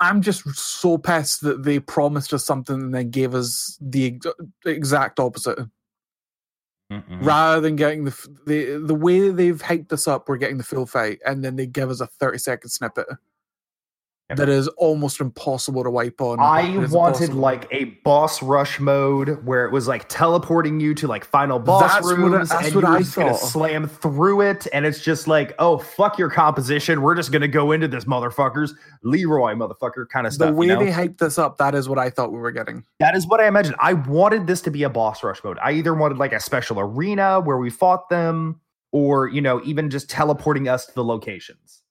[0.00, 4.20] I'm just so pissed that they promised us something and then gave us the
[4.64, 5.58] exact opposite.
[6.92, 7.24] Mm-hmm.
[7.24, 10.84] rather than getting the the the way they've hyped this up, we're getting the full
[10.84, 13.06] fight, and then they give us a thirty second snippet.
[14.36, 16.38] That is almost impossible to wipe on.
[16.40, 17.34] I wanted impossible.
[17.40, 21.82] like a boss rush mode where it was like teleporting you to like final boss
[21.92, 24.84] That's what I- rooms and what you were I just gonna slam through it and
[24.86, 28.70] it's just like oh fuck your composition we're just gonna go into this motherfuckers
[29.02, 30.48] Leroy motherfucker kind of stuff.
[30.48, 30.84] the way you know?
[30.84, 31.58] they hyped this up.
[31.58, 32.84] That is what I thought we were getting.
[33.00, 35.72] that is what I imagined I wanted this to be a boss rush mode I
[35.72, 38.60] either wanted like a special arena where we fought them
[38.92, 41.82] or you know even just teleporting us to the locations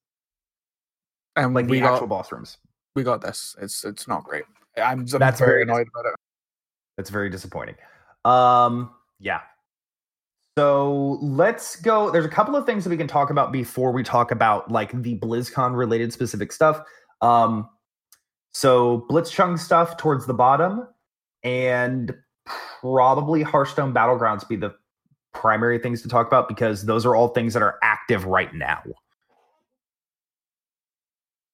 [1.36, 2.58] And like we the got actual boss rooms
[2.96, 3.56] we got this.
[3.62, 4.44] It's it's not great.
[4.78, 6.16] I'm, I'm That's very very annoyed about it.
[6.98, 7.76] That's very disappointing.
[8.26, 9.42] Um, yeah.
[10.58, 12.12] So let's go.
[12.12, 14.92] There's a couple of things that we can talk about before we talk about like
[15.02, 16.82] the BlizzCon related specific stuff.
[17.22, 17.70] Um,
[18.52, 20.88] so Blitzchung stuff towards the bottom,
[21.44, 22.14] and
[22.82, 24.76] probably Hearthstone Battlegrounds be the
[25.34, 28.84] primary things to talk about because those are all things that are active right now.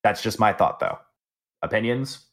[0.03, 0.97] That's just my thought, though.
[1.61, 2.25] Opinions?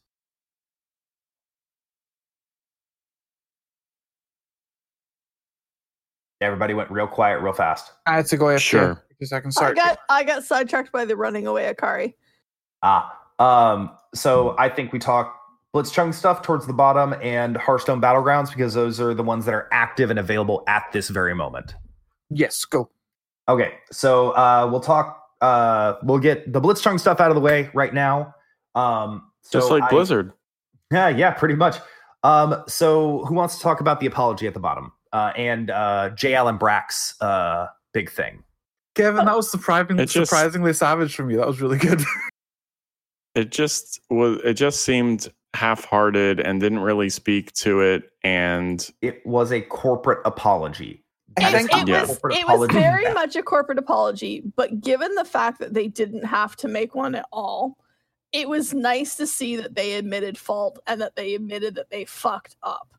[6.39, 7.91] Everybody went real quiet, real fast.
[8.05, 9.03] I had to go AFK Sure.
[9.09, 9.75] because I can I start.
[9.75, 12.13] got I got sidetracked by the running away Akari.
[12.83, 15.35] Ah, um, so I think we talk
[15.75, 19.67] Blitzchung stuff towards the bottom and Hearthstone Battlegrounds because those are the ones that are
[19.71, 21.73] active and available at this very moment.
[22.29, 22.89] yes, go.
[23.49, 25.23] Okay, so uh, we'll talk.
[25.41, 28.33] Uh, we'll get the Blitzchung stuff out of the way right now.
[28.75, 30.33] Um, so Just like I- Blizzard.
[30.91, 31.77] Yeah, yeah, pretty much.
[32.23, 36.09] Um, so who wants to talk about the apology at the bottom uh, and uh,
[36.11, 36.33] J.
[36.33, 38.43] Allen Brack's uh, big thing?
[38.95, 41.37] Kevin, that was surprising, It just- surprisingly savage from you.
[41.37, 42.01] That was really good.
[43.35, 44.39] It just was.
[44.43, 48.09] It just seemed half-hearted and didn't really speak to it.
[48.23, 51.03] And It was a corporate apology.
[51.37, 52.01] I It, think- it Yeah.
[52.01, 56.23] was it was very much a corporate apology, but given the fact that they didn't
[56.25, 57.77] have to make one at all,
[58.31, 62.05] it was nice to see that they admitted fault and that they admitted that they
[62.05, 62.89] fucked up.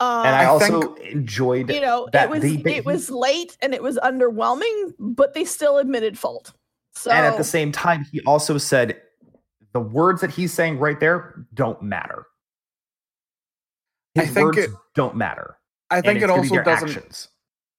[0.00, 3.56] Um, and I, I also enjoyed you know, that it was the- it was late
[3.62, 6.52] and it was underwhelming, but they still admitted fault.
[6.94, 9.00] So and at the same time, he also said
[9.72, 12.26] the words that he's saying right there don't matter.
[14.16, 15.58] I His think words it- don't matter.
[15.90, 16.88] I think it also doesn't.
[16.88, 17.28] actions.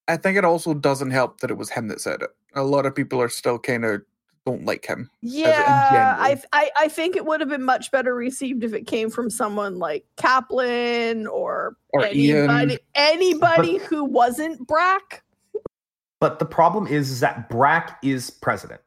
[0.08, 2.30] I think it also doesn't help that it was him that said it.
[2.56, 4.02] A lot of people are still kind of
[4.46, 5.10] don't like him.
[5.22, 6.42] yeah, I.
[6.54, 9.78] I I think it would have been much better received if it came from someone
[9.78, 12.50] like Kaplan or, Or Ian.
[12.50, 15.24] anybody anybody who wasn't Brack.
[16.22, 18.80] But the problem is, is that Brack is president.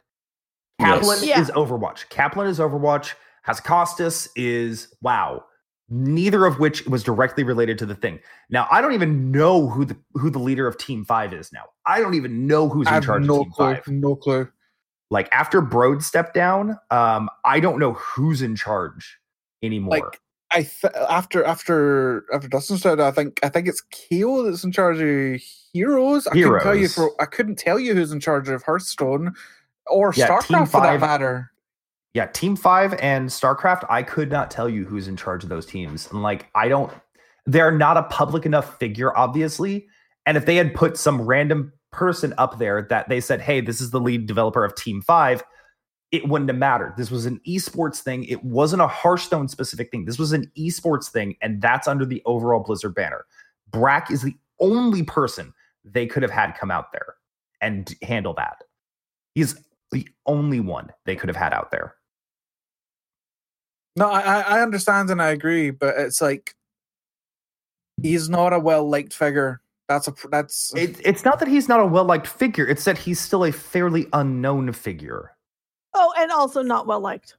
[0.81, 1.01] Yes.
[1.01, 1.41] Kaplan Yeah.
[1.43, 2.09] is Overwatch.
[2.09, 3.13] Kaplan is Overwatch.
[3.47, 5.45] Hazzikostas is WoW.
[5.91, 8.21] Neither of which was directly related to the thing.
[8.49, 11.65] Now, I don't even know who the who the leader of Team Five is now.
[11.85, 13.75] I don't even know who's in charge no of Team clue.
[13.75, 13.89] Five.
[13.89, 14.49] No clue.
[15.11, 19.19] Like after Brode stepped down, um, I don't know who's in charge
[19.63, 19.99] anymore.
[19.99, 20.21] Like
[20.53, 24.73] I th- after after after Dustin said, I think I think it's Kaeo that's in
[24.73, 25.41] charge of
[25.73, 26.27] heroes.
[26.27, 29.35] I couldn't tell you for I couldn't tell you who's in charge of Hearthstone
[29.87, 31.51] or Yeah, Starcraft for that matter.
[32.15, 35.67] Yeah, Team Five and StarCraft, I could not tell you who's in charge of those
[35.67, 36.11] teams.
[36.11, 36.93] And like, I don't,
[37.47, 39.87] they're not a public enough figure, obviously.
[40.27, 43.81] And if they had put some random person up there that they said, hey, this
[43.81, 45.43] is the lead developer of Team Five,
[46.11, 46.95] it wouldn't have mattered.
[46.97, 48.25] This was an esports thing.
[48.25, 50.05] It wasn't a Hearthstone specific thing.
[50.05, 51.37] This was an esports thing.
[51.41, 53.25] And that's under the overall Blizzard banner.
[53.71, 57.15] Brack is the only person they could have had come out there
[57.61, 58.65] and handle that.
[59.35, 59.55] He's
[59.93, 61.95] the only one they could have had out there.
[64.01, 66.55] No, I I- I understand and I agree, but it's like
[68.03, 69.61] he's not a well liked figure.
[69.89, 72.67] That's a that's It, it's not that he's not a well liked figure.
[72.67, 75.37] It's that he's still a fairly unknown figure.
[75.95, 77.37] Oh, and also not well liked.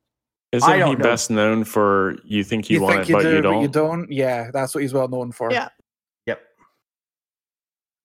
[0.52, 0.96] isn't he know.
[0.96, 3.42] best known for you think you, you want think it, you but do, you but
[3.50, 3.62] don't?
[3.62, 4.12] you don't.
[4.12, 5.52] Yeah, that's what he's well known for.
[5.52, 5.70] Yeah.
[6.28, 6.42] Yep.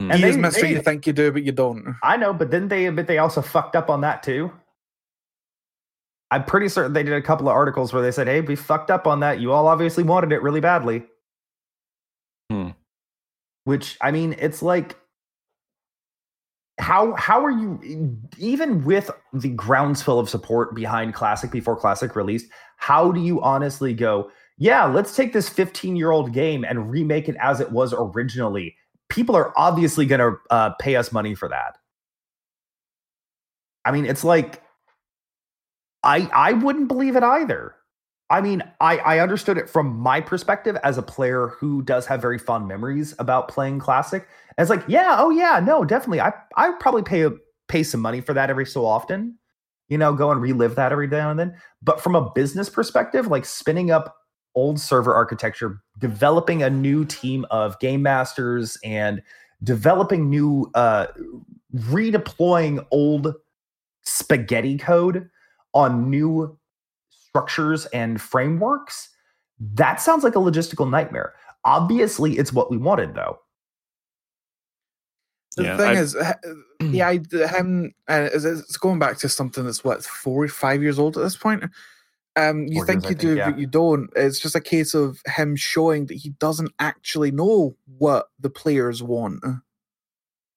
[0.01, 0.11] Hmm.
[0.13, 0.63] And he is Mister.
[0.63, 1.97] they- You think you do, but you don't.
[2.05, 4.53] I know, but didn't they admit they also fucked up on that too?
[6.31, 8.91] I'm pretty certain they did a couple of articles where they said, "Hey, we fucked
[8.91, 9.41] up on that.
[9.41, 11.05] You all obviously wanted it really badly."
[12.51, 12.71] Hmm.
[13.65, 14.97] Which I mean, it's like,
[16.79, 22.47] how how are you even with the groundswell of support behind Classic before Classic released?
[22.77, 24.31] How do you honestly go?
[24.59, 28.75] Yeah, let's take this 15 year old game and remake it as it was originally.
[29.09, 31.77] People are obviously going to uh, pay us money for that.
[33.85, 34.63] I mean, it's like
[36.07, 37.77] I I wouldn't believe it either.
[38.31, 42.23] I mean, I I understood it from my perspective as a player who does have
[42.23, 44.29] very fond memories about playing classic.
[44.59, 46.21] And it's like, yeah, oh yeah, no, definitely.
[46.23, 47.29] I I probably pay
[47.69, 49.39] pay some money for that every so often.
[49.89, 51.57] you know, go and relive that every now and then.
[51.83, 54.17] But from a business perspective, like spinning up
[54.57, 59.23] old server architecture, developing a new team of game masters and
[59.65, 61.09] developing new uh
[61.77, 63.35] redeploying old
[64.05, 65.29] spaghetti code
[65.77, 66.59] on new
[67.11, 69.11] structures and frameworks,
[69.75, 71.35] that sounds like a logistical nightmare.
[71.65, 73.39] Obviously, it's what we wanted though.
[75.57, 76.17] The Yeah, thing I- is,
[76.81, 77.21] yeah, I,
[77.57, 77.95] him.
[78.09, 81.37] Uh, it's going back to something that's what four, or five years old at this
[81.37, 81.65] point.
[82.37, 83.51] Um, you think years, you think, do, yeah.
[83.51, 84.11] but you don't.
[84.15, 89.03] It's just a case of him showing that he doesn't actually know what the players
[89.03, 89.43] want.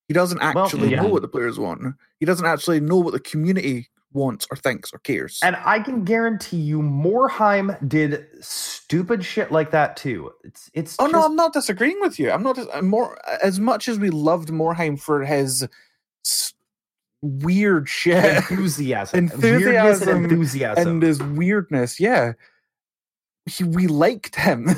[0.09, 1.01] He doesn't Well, actually yeah.
[1.01, 1.82] know what the players want.
[2.20, 5.39] He doesn't actually know what the community wants or thinks or cares.
[5.43, 10.32] And I can guarantee you, Morhaime did stupid shit like that too.
[10.43, 10.95] It's it's.
[10.99, 12.32] Oh no, I'm not disagreeing with you.
[12.32, 15.68] I'm not I'm more as much as we loved Morhaime for his
[17.22, 20.88] weird shit enthusiasm, Enthusiasm and enthusiasm.
[20.88, 21.99] and his weirdness.
[21.99, 22.34] Yeah,
[23.45, 24.70] he, we liked him.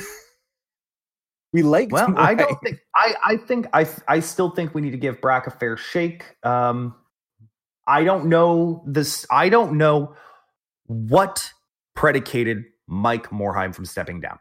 [1.53, 1.91] we liked.
[1.91, 3.15] well, I don't think I.
[3.23, 3.87] I think I.
[4.07, 6.25] I still think we need to give Brack a fair shake.
[6.43, 6.95] Um,
[7.91, 9.25] I don't know this.
[9.29, 10.15] I don't know
[10.85, 11.51] what
[11.93, 14.39] predicated Mike Morhaime from stepping down.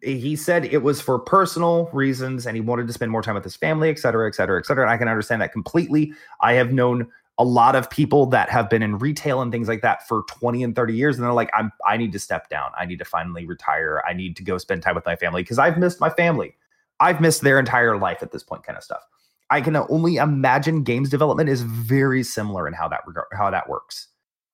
[0.00, 3.42] He said it was for personal reasons and he wanted to spend more time with
[3.42, 4.84] his family, et cetera, et cetera, et cetera.
[4.84, 6.12] And I can understand that completely.
[6.40, 7.08] I have known
[7.38, 10.62] a lot of people that have been in retail and things like that for 20
[10.62, 11.16] and 30 years.
[11.16, 12.70] And they're like, I'm I need to step down.
[12.78, 14.04] I need to finally retire.
[14.08, 16.54] I need to go spend time with my family because I've missed my family.
[17.00, 19.02] I've missed their entire life at this point, kind of stuff.
[19.50, 23.68] I can only imagine games development is very similar in how that regard, how that
[23.68, 24.08] works.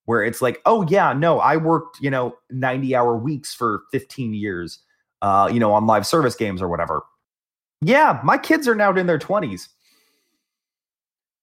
[0.06, 4.34] Where it's like, oh yeah, no, I worked, you know, 90 hour weeks for 15
[4.34, 4.80] years,
[5.22, 7.02] uh, you know, on live service games or whatever.
[7.80, 9.68] Yeah, my kids are now in their 20s.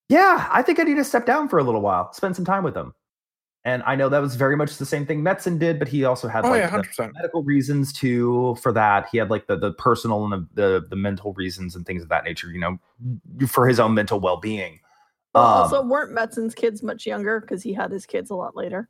[0.10, 2.64] Yeah, I think I need to step down for a little while, spend some time
[2.64, 2.94] with them.
[3.64, 6.28] And I know that was very much the same thing Metzen did, but he also
[6.28, 9.08] had Oh like yeah, the- medical reasons too for that.
[9.12, 12.10] He had like the the personal and the the, the mental reasons and things of
[12.10, 12.50] that nature.
[12.52, 12.80] You know,
[13.48, 14.80] for his own mental well being.
[15.36, 18.56] Well, Um, also, weren't Metzen's kids much younger because he had his kids a lot
[18.56, 18.90] later?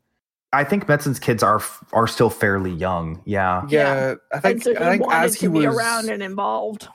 [0.54, 1.60] I think Metzen's kids are
[1.92, 3.22] are still fairly young.
[3.26, 5.76] Yeah, Yeah, I And think so he I think wanted as he to be was
[5.76, 6.88] around and involved.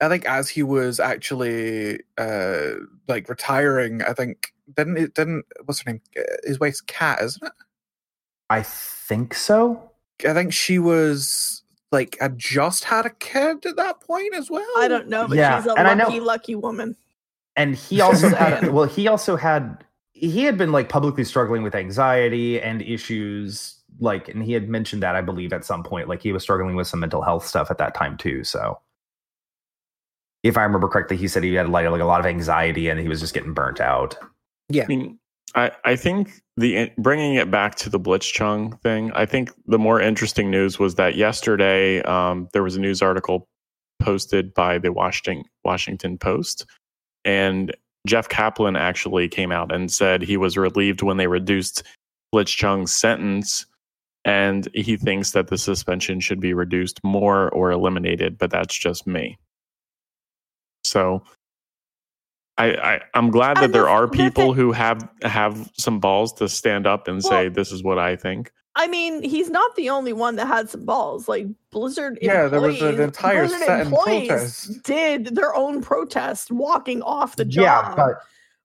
[0.00, 2.70] I think as he was actually uh
[3.06, 6.00] like retiring, I think didn't it didn't what's her name?
[6.44, 7.52] His wife's cat, isn't it?
[8.50, 9.90] I think so.
[10.28, 14.66] I think she was like had just had a kid at that point as well.
[14.78, 16.96] I don't know, but Yeah, she's a and I know- lucky, lucky woman.
[17.56, 21.74] And he also had well, he also had he had been like publicly struggling with
[21.74, 26.22] anxiety and issues like and he had mentioned that I believe at some point like
[26.22, 28.42] he was struggling with some mental health stuff at that time too.
[28.44, 28.78] So
[30.42, 32.98] if I remember correctly, he said he had like, like a lot of anxiety and
[32.98, 34.16] he was just getting burnt out.
[34.72, 34.84] Yeah.
[34.84, 35.18] I mean,
[35.54, 39.12] I, I think the bringing it back to the Blitzchung thing.
[39.12, 43.48] I think the more interesting news was that yesterday um, there was a news article
[44.00, 46.66] posted by the Washington Washington Post,
[47.24, 47.74] and
[48.06, 51.82] Jeff Kaplan actually came out and said he was relieved when they reduced
[52.34, 53.66] Blitzchung's sentence,
[54.24, 58.38] and he thinks that the suspension should be reduced more or eliminated.
[58.38, 59.38] But that's just me.
[60.84, 61.22] So
[62.58, 66.00] I, I I'm glad that And there the- are people thing- who have have some
[66.00, 68.52] balls to stand up and say this is what I think.
[68.74, 71.28] I mean, he's not the only one that had some balls.
[71.28, 74.82] Like Blizzard, Yeah, there was an employees- entire Blizzard set employees protest.
[74.84, 77.62] Did their own protest, walking off the job.
[77.64, 78.14] Yeah, but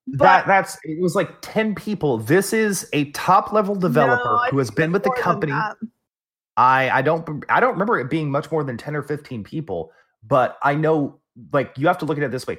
[0.06, 2.16] But- that that's it was like 10 people.
[2.18, 5.52] This is a top level developer No, who has been with the company.
[6.56, 9.92] I I don't I don't remember it being much more than 10 or 15 people,
[10.26, 11.20] but I know
[11.52, 12.58] like you have to look at it this way.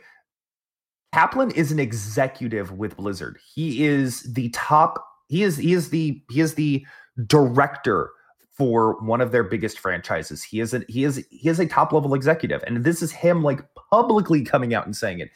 [1.13, 3.39] Kaplan is an executive with Blizzard.
[3.53, 6.85] He is the top he is he is the he is the
[7.27, 8.11] director
[8.51, 10.43] for one of their biggest franchises.
[10.43, 13.43] He is a he is he is a top level executive and this is him
[13.43, 15.29] like publicly coming out and saying it.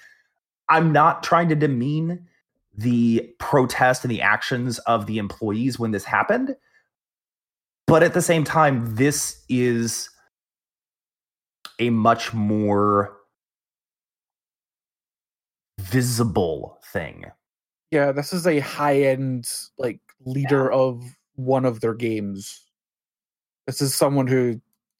[0.70, 2.28] I'm not trying to demean
[2.76, 6.56] the protest and the actions of the employees when this happened.
[7.86, 10.10] But at the same time, this is
[11.80, 13.18] a much more
[15.84, 17.26] visible thing.
[17.92, 21.04] Yeah, this is a high end like leader of
[21.36, 22.62] one of their games.
[23.68, 24.60] This is someone who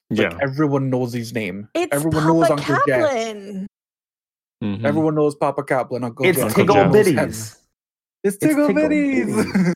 [0.10, 0.38] like, Yeah.
[0.42, 1.68] everyone knows his name.
[1.74, 2.86] It's everyone Papa knows Uncle Jeff.
[2.86, 3.68] Kaplan.
[4.64, 4.86] Mhm.
[4.86, 6.58] Everyone knows Papa Kaplan, Uncle It's Jeff.
[6.58, 7.06] Uncle Tigole Jeff.
[7.28, 7.60] Bitties.
[8.24, 9.74] It's It's Tigole Tigole Bitties.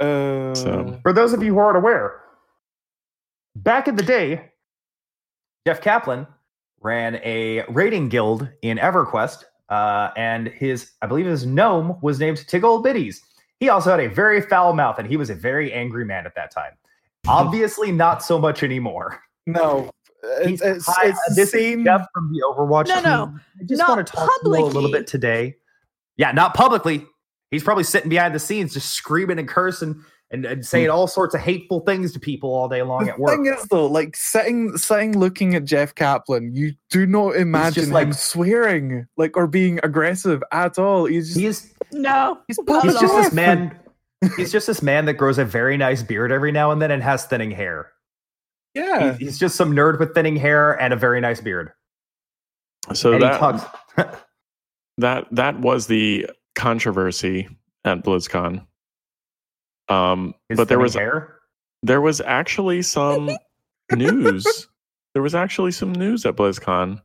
[0.00, 2.20] uh, So- For those of you who aren't aware,
[3.54, 4.50] back in the day,
[5.66, 6.26] Jeff Kaplan
[6.82, 12.38] ran a rating guild in EverQuest uh, and his, I believe his gnome was named
[12.38, 13.20] Tigole Bitties.
[13.60, 16.34] He also had a very foul mouth, and he was a very angry man at
[16.34, 16.72] that time.
[17.28, 19.20] Obviously, not so much anymore.
[19.46, 19.90] No,
[20.44, 21.84] He's it's, it's, hi- it's the this is same.
[21.84, 23.02] Jeff from the Overwatch No, team.
[23.04, 25.56] no, I just not want to talk to you a little bit today.
[26.16, 27.06] Yeah, not publicly.
[27.50, 30.02] He's probably sitting behind the scenes, just screaming and cursing
[30.32, 30.92] and, and saying hmm.
[30.92, 33.30] all sorts of hateful things to people all day long The at work.
[33.30, 38.08] thing is, though, like sitting, sitting, looking at Jeff Kaplan, you do not imagine like-
[38.08, 41.04] him swearing, like or being aggressive at all.
[41.04, 43.22] He's just, He's No, he's, he's just all.
[43.22, 43.78] this man.
[44.36, 47.02] He's just this man that grows a very nice beard every now and then and
[47.02, 47.90] has thinning hair.
[48.72, 51.72] Yeah, He's, he's just some nerd with thinning hair and a very nice beard.
[52.94, 53.64] So and he that talks.
[54.98, 57.48] that that was the controversy
[57.84, 58.64] at BlizzCon.
[59.92, 61.38] Um, his but there was hair.
[61.82, 63.30] there was actually some
[63.92, 64.68] news.
[65.14, 67.02] There was actually some news at BlizzCon.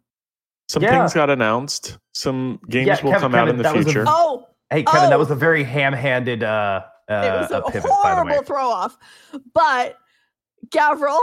[0.69, 0.99] Some Yeah.
[0.99, 1.97] things got announced.
[2.13, 4.05] Some games Yeah, will Kevin- come out Kevin, in the that was a- future.
[4.07, 5.19] Oh, Hey Kevin, that Oh.
[5.19, 8.31] was a very ham-handed uh, uh, it was a, a pivot, by the way.
[8.33, 8.97] horrible throw off.
[9.53, 9.97] But
[10.69, 11.17] Gavriil,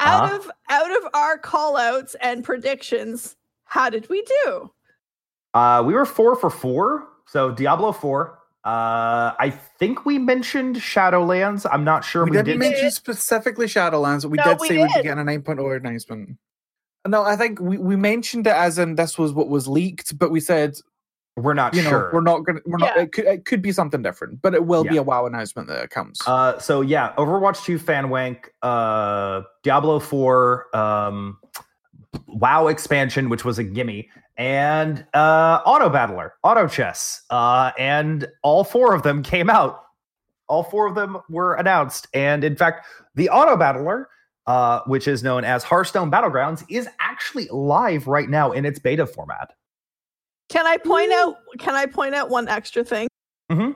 [0.00, 0.36] out Uh-huh.
[0.36, 3.34] of out of our call outs and predictions,
[3.64, 4.70] how did we do?
[5.54, 7.08] Uh, we were four for four.
[7.26, 8.37] So Diablo four.
[8.68, 11.64] Uh, I think we mentioned Shadowlands.
[11.72, 12.58] I'm not sure we we, didn't did.
[12.58, 16.36] mention specifically Shadowlands, but we No, did we say we'd be getting a 9.0 announcement.
[17.06, 20.30] No, I think we, we mentioned it as in this was what was leaked, but
[20.30, 20.76] we said
[21.36, 24.02] We're not you know we're not gonna we're not it could, it could be something
[24.02, 26.20] different, but it will be a WoW announcement that it comes.
[26.26, 31.38] Uh, so yeah, Overwatch 2 fan wank, uh, Diablo 4, um,
[32.26, 38.64] WoW expansion, which was a gimme, and uh, Auto Battler, Auto Chess, uh, and all
[38.64, 39.84] four of them came out.
[40.48, 42.86] All four of them were announced, and in fact,
[43.16, 44.08] the Auto Battler,
[44.46, 49.06] uh, which is known as Hearthstone Battlegrounds, is actually live right now in its beta
[49.06, 49.52] format.
[50.48, 53.08] Can I point out can I point out one extra thing?
[53.50, 53.72] hmm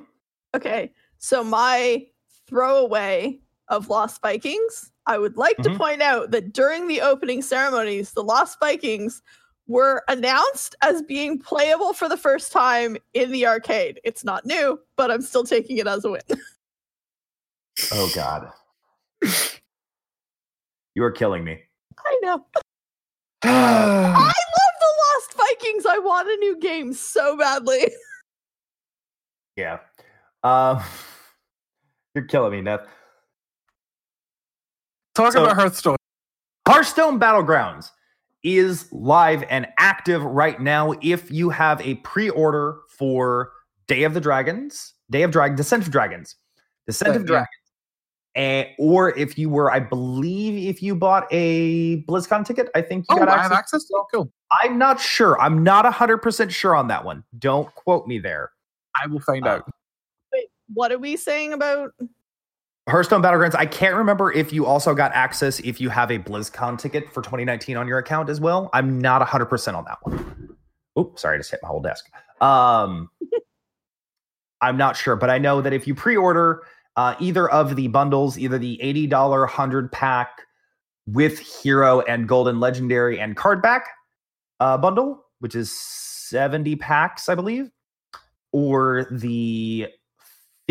[0.54, 0.92] Okay.
[1.18, 2.06] So my
[2.48, 5.76] throwaway of Lost Vikings, I would like to Mhm.
[5.76, 9.22] point out that during the opening ceremonies, the Lost Vikings
[9.66, 14.00] were announced as being playable for the first time in the arcade.
[14.04, 16.22] It's not new, but I'm still taking it as a win.
[17.90, 18.50] Oh God,
[20.94, 21.58] you are killing me.
[21.98, 22.44] I know.
[23.44, 25.86] I love the Lost Vikings.
[25.86, 27.90] I want a new game so badly.
[29.56, 29.78] Yeah.
[30.42, 30.82] Um,
[32.14, 32.86] you're killing me, Neth.
[35.14, 35.96] Talk so- about Hearthstone.
[36.66, 37.90] Hearthstone Battlegrounds
[38.42, 40.94] is live and active right now.
[41.02, 43.52] If you have a pre-order for
[43.86, 46.36] Day of the Dragons, Day of Dragon, Descent of Dragons,
[46.86, 47.48] Descent of Dragons,
[48.34, 53.04] and, or if you were, I believe, if you bought a BlizzCon ticket, I think
[53.10, 53.42] you Oh, got I access.
[53.50, 54.04] have access to it.
[54.16, 54.32] Cool.
[54.62, 55.38] I'm not sure.
[55.40, 57.24] I'm not hundred percent sure on that one.
[57.38, 58.50] Don't quote me there.
[59.02, 59.70] I will find Uh, out.
[60.32, 61.92] Wait, what are we saying about
[62.88, 63.54] Hearthstone Battlegrounds.
[63.54, 67.22] I can't remember if you also got access if you have a BlizzCon ticket for
[67.22, 68.70] 2019 on your account as well.
[68.72, 70.56] I'm not 100% on that one.
[70.98, 72.06] Oops, sorry, I just hit my whole desk.
[72.40, 73.08] Um,
[74.60, 76.62] I'm not sure, but I know that if you pre-order
[76.96, 80.42] uh, either of the bundles, either the $80 100 pack
[81.06, 83.86] with Hero and Golden Legendary and card back
[84.60, 87.70] uh, bundle, which is 70 packs, I believe,
[88.52, 89.88] or the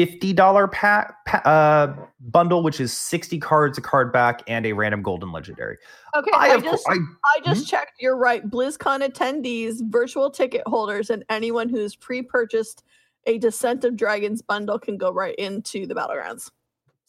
[0.06, 5.02] $50 pack pa- uh, bundle, which is 60 cards, a card back, and a random
[5.02, 5.78] golden legendary.
[6.16, 6.96] Okay, I, I, of cour- just I
[7.26, 7.94] I just checked.
[8.00, 8.50] You're right.
[8.50, 12.84] BlizzCon attendees, virtual ticket holders, and anyone who's pre-purchased
[13.28, 16.42] a Descent of Dragons bundle can go right into the battlegrounds.
[16.42, 16.52] So,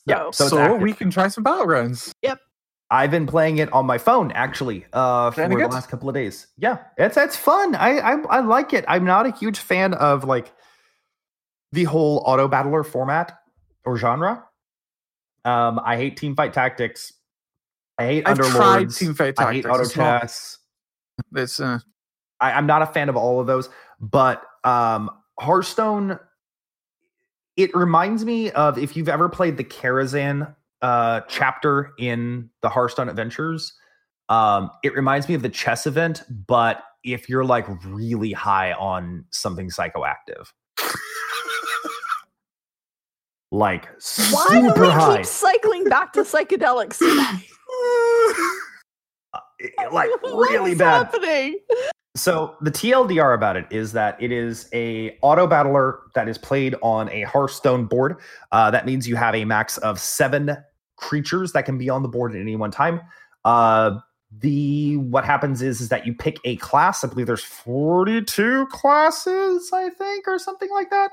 [0.07, 2.12] Yeah, So, so we can try some battlegrounds.
[2.22, 2.38] Yep.
[2.90, 6.49] I've been playing it on my phone actually uh, for the last couple of days.
[6.59, 7.74] Yeah, it's it's fun.
[7.74, 8.84] I, I I like it.
[8.86, 10.53] I'm not a huge fan of like
[11.73, 13.39] the whole auto battler format
[13.85, 14.45] or genre.
[15.45, 17.12] Um, I hate team fight tactics.
[17.99, 18.99] I hate I've underlords.
[18.99, 19.41] team fight tactics.
[19.49, 20.59] I hate auto chess.
[21.35, 21.79] It's uh,
[22.41, 23.68] I, I'm not a fan of all of those,
[24.01, 25.11] but um,
[25.41, 26.18] Hearthstone.
[27.57, 33.09] It reminds me of if you've ever played the Karazhan uh, chapter in the Hearthstone
[33.09, 33.75] Adventures.
[34.29, 39.27] Um, it reminds me of the chess event, but if you're like really high on
[39.31, 40.47] something psychoactive,
[43.53, 43.86] like
[44.32, 47.00] why do we high, keep cycling back to psychedelics?
[49.92, 51.07] Like really bad.
[51.07, 51.61] happening?
[52.16, 56.74] So the TLDR about it is that it is a auto battler that is played
[56.82, 58.16] on a Hearthstone board.
[58.50, 60.57] Uh, that means you have a max of seven
[60.96, 63.00] creatures that can be on the board at any one time.
[63.44, 63.98] Uh,
[64.40, 67.05] the what happens is is that you pick a class.
[67.05, 71.12] I believe there's 42 classes, I think, or something like that.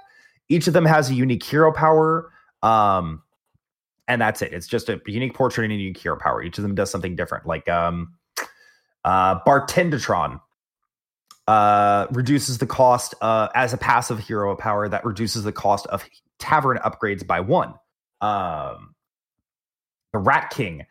[0.50, 2.32] Each of them has a unique hero power.
[2.62, 3.22] Um,
[4.10, 4.52] and that's it.
[4.52, 6.42] It's just a unique portrait and a unique hero power.
[6.42, 7.46] Each of them does something different.
[7.46, 8.16] Like um
[9.06, 10.42] uh Bartendotron
[11.48, 16.04] uh reduces the cost uh as a passive hero power that reduces the cost of
[16.40, 17.76] tavern upgrades by one.
[18.20, 18.96] Um
[20.12, 20.86] the Rat King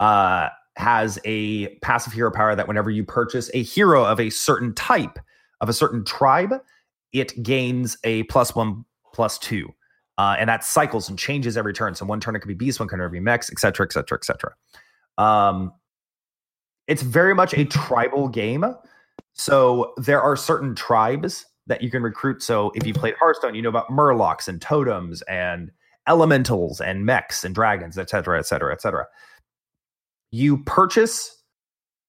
[0.00, 4.74] uh has a passive hero power that whenever you purchase a hero of a certain
[4.74, 5.20] type
[5.60, 6.52] of a certain tribe,
[7.12, 8.84] it gains a plus one
[9.14, 9.72] plus two.
[10.18, 11.94] Uh, and that cycles and changes every turn.
[11.94, 13.86] So one turn it could be beast, one turn it could be mechs, et cetera,
[13.86, 14.54] et cetera, et cetera.
[15.18, 15.72] Um,
[16.86, 18.64] it's very much a tribal game.
[19.32, 22.42] So there are certain tribes that you can recruit.
[22.42, 25.72] So if you played Hearthstone, you know about murlocs and totems and
[26.06, 29.06] elementals and mechs and dragons, et cetera, et cetera, et cetera.
[30.30, 31.42] You purchase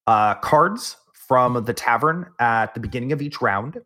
[0.06, 3.80] uh, cards from the tavern at the beginning of each round,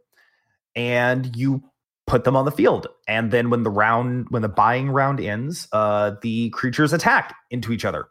[0.74, 1.62] and you
[2.10, 2.88] put them on the field.
[3.06, 7.72] And then when the round, when the buying round ends, uh, the creatures attack into
[7.72, 8.08] each other.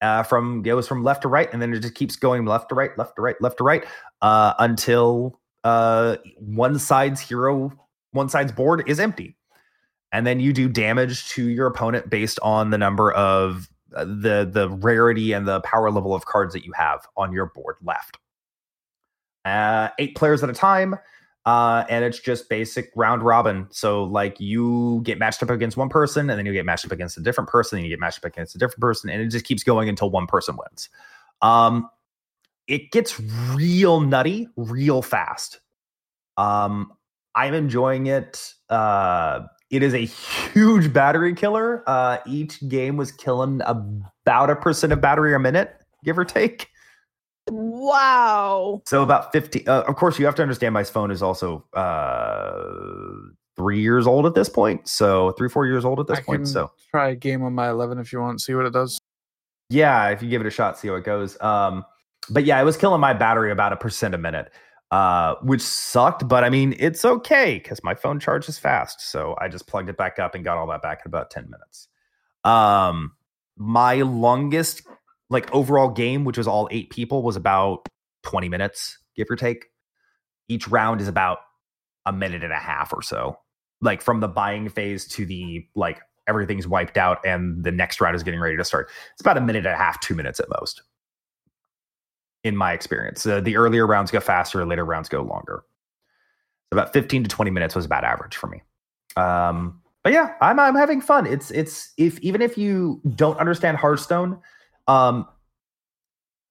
[0.00, 2.74] Uh, from goes from left to right, and then it just keeps going left to
[2.74, 3.84] right, left to right, left to right,
[4.22, 7.72] uh, until uh, one side's hero,
[8.12, 9.36] one side's board is empty,
[10.12, 14.48] and then you do damage to your opponent based on the number of uh, the
[14.48, 18.18] the rarity and the power level of cards that you have on your board left.
[19.44, 20.94] Uh, eight players at a time.
[21.48, 23.66] Uh, and it's just basic round robin.
[23.70, 26.92] So like you get matched up against one person, and then you get matched up
[26.92, 29.28] against a different person, and you get matched up against a different person, and it
[29.28, 30.90] just keeps going until one person wins.
[31.40, 31.88] Um,
[32.66, 33.18] it gets
[33.54, 35.60] real nutty, real fast.
[36.36, 36.92] Um,
[37.34, 38.52] I'm enjoying it.
[38.68, 41.82] Uh, it is a huge battery killer.
[41.86, 45.74] Uh, each game was killing about a percent of battery a minute,
[46.04, 46.68] give or take.
[47.50, 48.82] Wow.
[48.86, 53.30] So about 50 uh, of course you have to understand my phone is also uh
[53.56, 54.86] 3 years old at this point.
[54.88, 56.38] So 3 4 years old at this I point.
[56.40, 58.40] can So try a game on my 11 if you want.
[58.40, 58.98] See what it does.
[59.70, 61.40] yeah, if you give it a shot see how it goes.
[61.40, 61.84] Um
[62.30, 64.52] but yeah, it was killing my battery about a percent a minute.
[64.90, 69.00] Uh which sucked, but I mean, it's okay cuz my phone charges fast.
[69.00, 71.50] So I just plugged it back up and got all that back in about 10
[71.50, 71.88] minutes.
[72.44, 73.12] Um
[73.56, 74.82] my longest
[75.30, 77.86] like overall game, which was all eight people, was about
[78.24, 79.66] 20 minutes, give or take.
[80.48, 81.38] Each round is about
[82.06, 83.38] a minute and a half or so.
[83.80, 88.16] Like from the buying phase to the like everything's wiped out and the next round
[88.16, 88.90] is getting ready to start.
[89.12, 90.82] It's about a minute and a half, two minutes at most.
[92.44, 95.64] In my experience, uh, the earlier rounds go faster, later rounds go longer.
[96.70, 98.62] So about 15 to 20 minutes was about average for me.
[99.16, 101.26] Um, but yeah, I'm I'm having fun.
[101.26, 104.40] It's it's if even if you don't understand Hearthstone,
[104.88, 105.28] um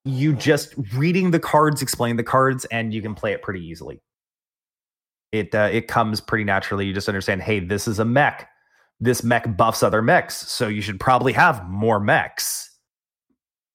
[0.07, 4.01] you just reading the cards explain the cards and you can play it pretty easily.
[5.31, 6.85] It uh, it comes pretty naturally.
[6.85, 8.49] You just understand hey this is a mech.
[8.99, 12.71] This mech buffs other mechs so you should probably have more mechs.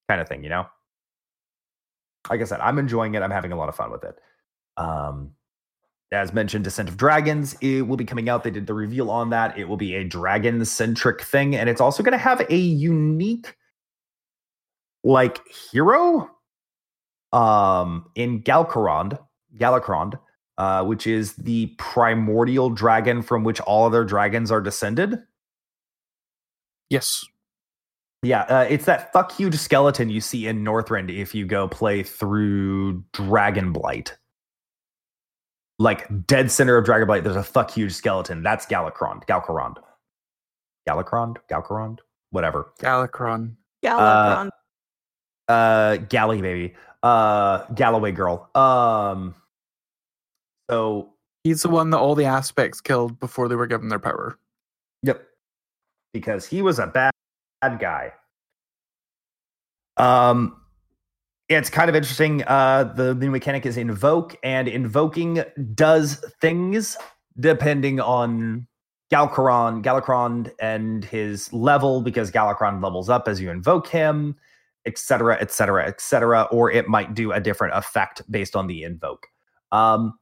[0.08, 0.66] Kind of thing you know?
[2.30, 3.22] Like i said i'm enjoying it.
[3.22, 4.18] I'm having a lot of fun with it.
[4.76, 5.32] Um
[6.12, 8.42] as mentioned descent of dragons it will be coming out.
[8.42, 9.58] They did the reveal on that.
[9.58, 13.54] It will be a dragon centric thing and it's also going to have a unique
[15.04, 16.30] like hero
[17.32, 19.18] um in Galcarond,
[19.56, 20.18] Galakrond,
[20.58, 25.18] uh, which is the primordial dragon from which all other dragons are descended.
[26.90, 27.24] Yes.
[28.22, 32.04] Yeah, uh, it's that fuck huge skeleton you see in Northrend if you go play
[32.04, 34.12] through Dragonblight.
[35.80, 38.44] Like dead center of Dragonblight, there's a fuck huge skeleton.
[38.44, 39.78] That's Galakrond, Galcarond,
[40.88, 41.98] Galakrond, Galcarond,
[42.30, 42.72] whatever.
[42.78, 43.56] Galakron.
[43.82, 44.46] Galakron.
[44.46, 44.50] uh
[45.48, 48.48] galley baby uh galloway girl.
[48.54, 49.34] Um
[50.70, 51.10] so
[51.44, 54.38] He's the one that all the aspects killed before they were given their power.
[55.02, 55.26] yep.
[56.12, 57.10] Because he was a bad,
[57.60, 58.12] bad guy.
[59.96, 60.56] Um
[61.48, 65.42] it's kind of interesting uh the new mechanic is invoke and invoking
[65.74, 66.96] does things
[67.40, 68.66] depending on
[69.12, 74.36] Galcaron, Galakron and his level because Galakron levels up as you invoke him
[74.86, 79.26] etc etc etc or it might do a different effect based on the invoke
[79.70, 80.12] um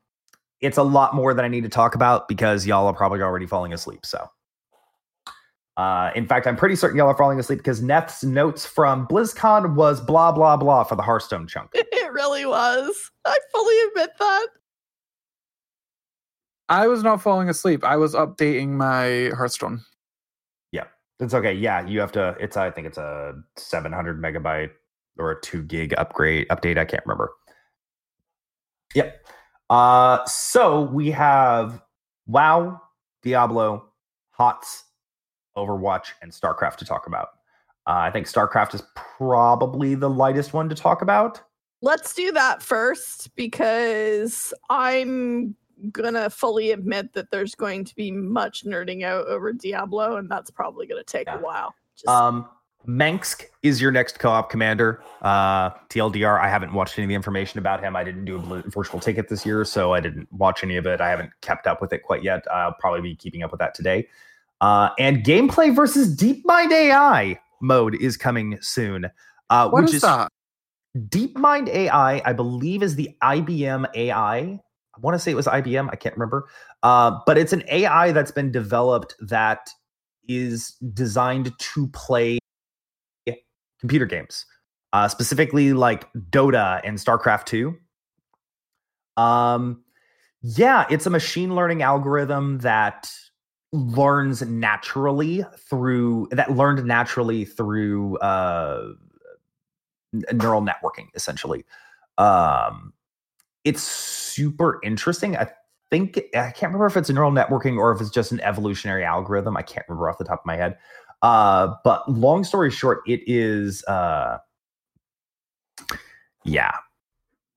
[0.60, 3.46] it's a lot more than i need to talk about because y'all are probably already
[3.46, 4.26] falling asleep so
[5.76, 9.74] uh in fact i'm pretty certain y'all are falling asleep because neth's notes from blizzcon
[9.74, 11.70] was blah blah blah for the hearthstone chunk
[12.10, 13.10] it really was.
[13.24, 14.46] I fully admit that.
[16.68, 17.84] I was not falling asleep.
[17.84, 19.80] I was updating my Hearthstone.
[21.20, 24.70] It's okay yeah you have to it's i think it's a 700 megabyte
[25.20, 26.78] or a two gig upgrade update.
[26.78, 27.32] I can't remember.
[28.94, 29.26] Yep.
[29.68, 31.80] Uh, so we have
[32.26, 32.80] WoW,
[33.22, 33.90] Diablo,
[34.32, 34.84] HOTS,
[35.56, 37.28] Overwatch, and StarCraft to talk about.
[37.86, 41.40] Uh, I think StarCraft is probably the lightest one to talk about.
[41.82, 45.54] Let's do that first because I'm
[45.92, 50.50] gonna fully admit that there's going to be much nerding out over Diablo, and that's
[50.50, 51.38] probably gonna take Yeah.
[51.38, 51.74] a while.
[51.96, 52.48] Just, Um,
[52.86, 55.02] Mengsk is your next co-op commander.
[55.20, 57.94] Uh, TLDR, I haven't watched any of the information about him.
[57.94, 61.00] I didn't do a virtual ticket this year, so I didn't watch any of it.
[61.00, 62.42] I haven't kept up with it quite yet.
[62.50, 64.08] I'll probably be keeping up with that today.
[64.62, 69.10] Uh, and gameplay versus DeepMind AI mode is coming soon.
[69.50, 70.30] Uh, What which is that?
[70.96, 74.58] DeepMind AI, I believe, is the IBM AI.
[75.00, 75.88] Want to say it was IBM.
[75.90, 76.48] I can't remember.
[76.82, 79.70] Uh, but it's an AI that's been developed that
[80.28, 82.38] is designed to play
[83.80, 84.46] computer games,
[84.92, 87.74] uh, specifically like Dota and StarCraft 2.
[89.16, 89.82] Um,
[90.42, 93.10] yeah, it's a machine learning algorithm that
[93.72, 98.88] learns naturally through that learned naturally through uh
[100.32, 101.64] neural networking essentially
[102.18, 102.92] um
[103.64, 105.36] it's super interesting.
[105.36, 105.48] I
[105.90, 109.04] think i can't remember if it's a neural networking or if it's just an evolutionary
[109.04, 109.56] algorithm.
[109.56, 110.78] I can't remember off the top of my head.
[111.22, 114.38] Uh but long story short it is uh
[116.44, 116.72] yeah.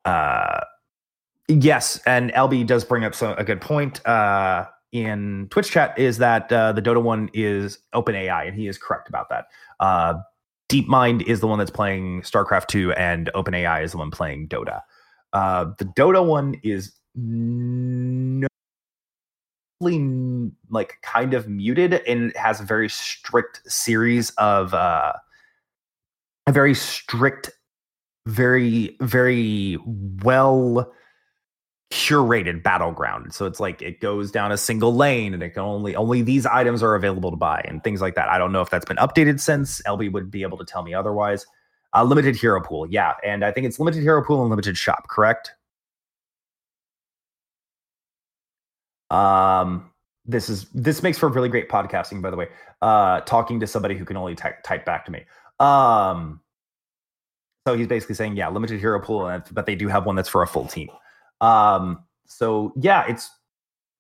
[0.04, 0.62] Uh
[1.48, 6.18] yes and lb does bring up so, a good point uh in twitch chat is
[6.18, 9.46] that uh, the dota one is open ai and he is correct about that.
[9.80, 10.16] Uh
[10.70, 14.82] DeepMind is the one that's playing StarCraft 2, and OpenAI is the one playing Dota.
[15.34, 18.48] Uh, the Dota one is no,
[20.70, 25.14] like kind of muted, and has a very strict series of uh,
[26.48, 27.52] a very strict,
[28.28, 29.78] very very
[30.24, 30.94] well
[31.94, 33.34] curated battleground.
[33.34, 36.46] So it's like it goes down a single lane and it can only only these
[36.46, 38.30] items are available to buy and things like that.
[38.30, 39.80] I don't know if that's been updated since.
[39.84, 41.46] LB would be able to tell me otherwise.
[41.96, 45.08] Uh, limited hero pool, yeah, and I think it's limited hero pool and limited shop,
[45.10, 45.54] correct?
[49.10, 49.92] Um,
[50.26, 52.48] this is this makes for really great podcasting, by the way.
[52.82, 55.24] Uh, talking to somebody who can only type back to me.
[55.60, 56.42] Um,
[57.68, 60.30] so he's basically saying, yeah, limited hero pool, and- but they do have one that's
[60.30, 60.90] for a full team.
[61.42, 63.30] Um, so yeah, it's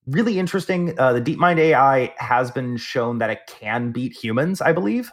[0.07, 0.97] really interesting.
[0.99, 5.11] Uh, the DeepMind AI has been shown that it can beat humans, I believe.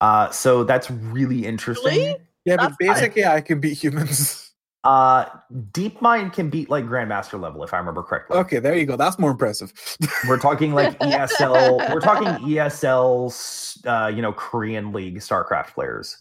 [0.00, 1.92] Uh, so that's really interesting.
[1.92, 2.16] Really?
[2.44, 4.44] Yeah, but That's- basically, I can beat humans.
[4.84, 5.26] Uh,
[5.72, 8.38] DeepMind can beat like Grandmaster level, if I remember correctly.
[8.38, 8.96] Okay, there you go.
[8.96, 9.72] That's more impressive.
[10.28, 11.90] We're talking like ESL.
[11.92, 16.16] we're talking ESL, uh, you know, Korean League StarCraft players.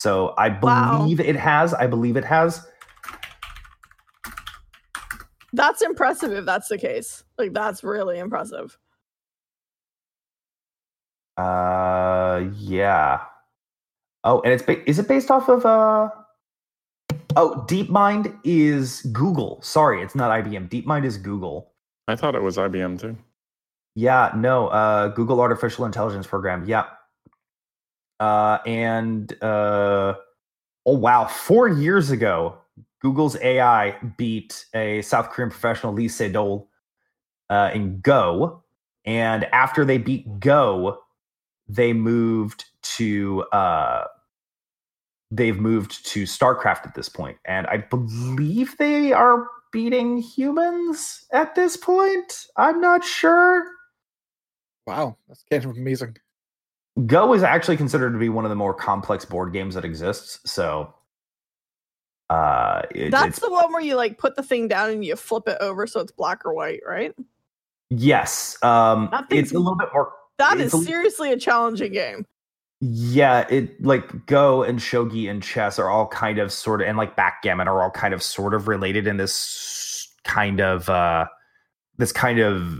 [0.00, 0.98] So I Wow.
[0.98, 1.74] believe it has.
[1.74, 2.66] I believe it has.
[5.52, 7.24] that's impressive if that's the case.
[7.38, 8.76] Like that's really impressive.
[11.36, 13.20] Uh, yeah.
[14.24, 16.10] Oh, and it's ba- is it based off of uh?
[17.36, 19.60] Oh, DeepMind is Google.
[19.62, 20.70] Sorry, it's not IBM.
[20.70, 21.72] DeepMind is Google.
[22.08, 23.16] I thought it was IBM too.
[23.94, 26.64] Yeah, no, uh, Google Artificial Intelligence Program.
[26.66, 26.84] Yeah.
[28.20, 30.14] Uh, and uh,
[30.86, 32.56] oh wow, four years ago,
[33.02, 36.66] Google's AI beat a South Korean professional Lee Sedol
[37.50, 38.62] uh, in Go,
[39.04, 41.00] and after they beat Go,
[41.68, 44.04] they moved to uh,
[45.30, 51.54] they've moved to StarCraft at this point, and I believe they are beating humans at
[51.54, 52.46] this point.
[52.56, 53.66] I'm not sure.
[54.86, 56.16] Wow, that's kind of amazing.
[57.06, 60.38] Go is actually considered to be one of the more complex board games that exists.
[60.50, 60.94] So,
[62.30, 65.14] uh, it- That's it's the one where you like put the thing down and you
[65.16, 67.14] flip it over so it's black or white, right?
[67.90, 70.12] yes, um, it's a little bit more.
[70.38, 72.26] That is seriously a challenging game.
[72.80, 76.98] Yeah, it like Go and Shogi and chess are all kind of sort of, and
[76.98, 81.24] like backgammon are all kind of sort of related in this kind of uh
[81.96, 82.78] this kind of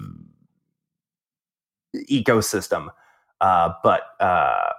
[2.11, 2.89] ecosystem.
[3.41, 4.71] Uh, but uh,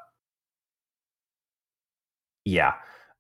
[2.46, 2.74] yeah.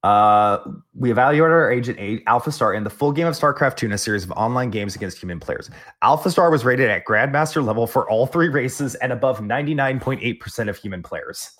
[0.03, 0.59] Uh,
[0.93, 3.97] we evaluated our agent eight, AlphaStar, in the full game of StarCraft 2 in a
[3.97, 5.69] series of online games against human players.
[6.03, 11.01] AlphaStar was rated at Grandmaster level for all three races and above 99.8% of human
[11.03, 11.51] players.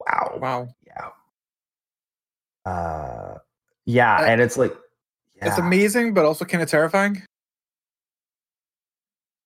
[0.00, 0.38] Wow.
[0.40, 1.10] Wow, Yeah.
[2.70, 3.38] Uh,
[3.86, 4.74] yeah, and it's like,
[5.36, 7.22] it's amazing, but also kind of terrifying.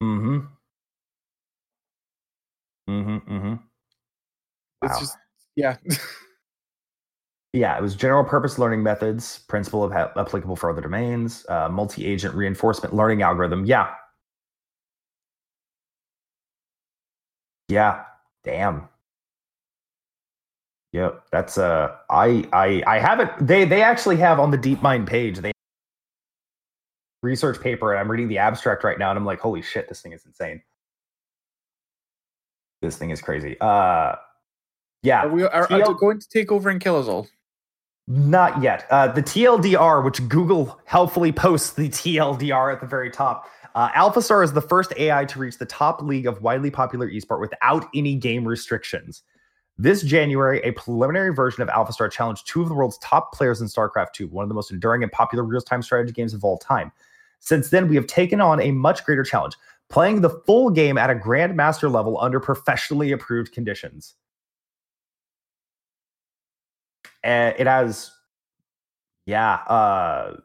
[0.00, 0.38] Mm-hmm.
[2.88, 3.52] Mm-hmm, mm-hmm.
[3.54, 3.67] It's
[4.82, 4.98] Wow.
[5.00, 5.16] just
[5.56, 5.76] yeah.
[7.54, 11.68] Yeah, it was general purpose learning methods, principle of ha- applicable for other domains, uh,
[11.70, 13.64] multi agent reinforcement learning algorithm.
[13.64, 13.94] Yeah.
[17.68, 18.04] Yeah.
[18.44, 18.88] Damn.
[20.92, 21.24] Yep.
[21.30, 25.52] That's uh I I I haven't they they actually have on the DeepMind page they
[27.22, 30.00] research paper and I'm reading the abstract right now and I'm like, holy shit, this
[30.00, 30.62] thing is insane.
[32.82, 33.56] This thing is crazy.
[33.60, 34.16] Uh
[35.02, 35.24] yeah.
[35.24, 37.26] Are we are, are TL they going to take over and kill us all?
[38.06, 38.86] Not yet.
[38.90, 43.50] Uh, the TLDR, which Google helpfully posts the TLDR at the very top.
[43.74, 47.38] Uh, AlphaStar is the first AI to reach the top league of widely popular esport
[47.38, 49.22] without any game restrictions.
[49.76, 53.68] This January, a preliminary version of AlphaStar challenged two of the world's top players in
[53.68, 56.58] StarCraft 2, one of the most enduring and popular real time strategy games of all
[56.58, 56.90] time.
[57.40, 59.54] Since then, we have taken on a much greater challenge,
[59.88, 64.14] playing the full game at a Grandmaster level under professionally approved conditions.
[67.24, 68.10] It has
[69.26, 70.36] yeah uh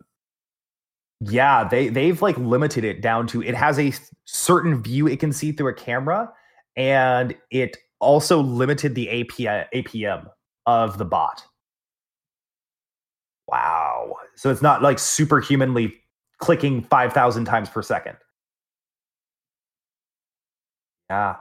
[1.21, 3.93] yeah they they've like limited it down to it has a
[4.25, 6.29] certain view it can see through a camera
[6.75, 10.27] and it also limited the API, apm
[10.65, 11.43] of the bot.
[13.47, 14.15] Wow.
[14.35, 15.93] So it's not like superhumanly
[16.39, 18.17] clicking 5000 times per second.
[21.09, 21.35] Yeah.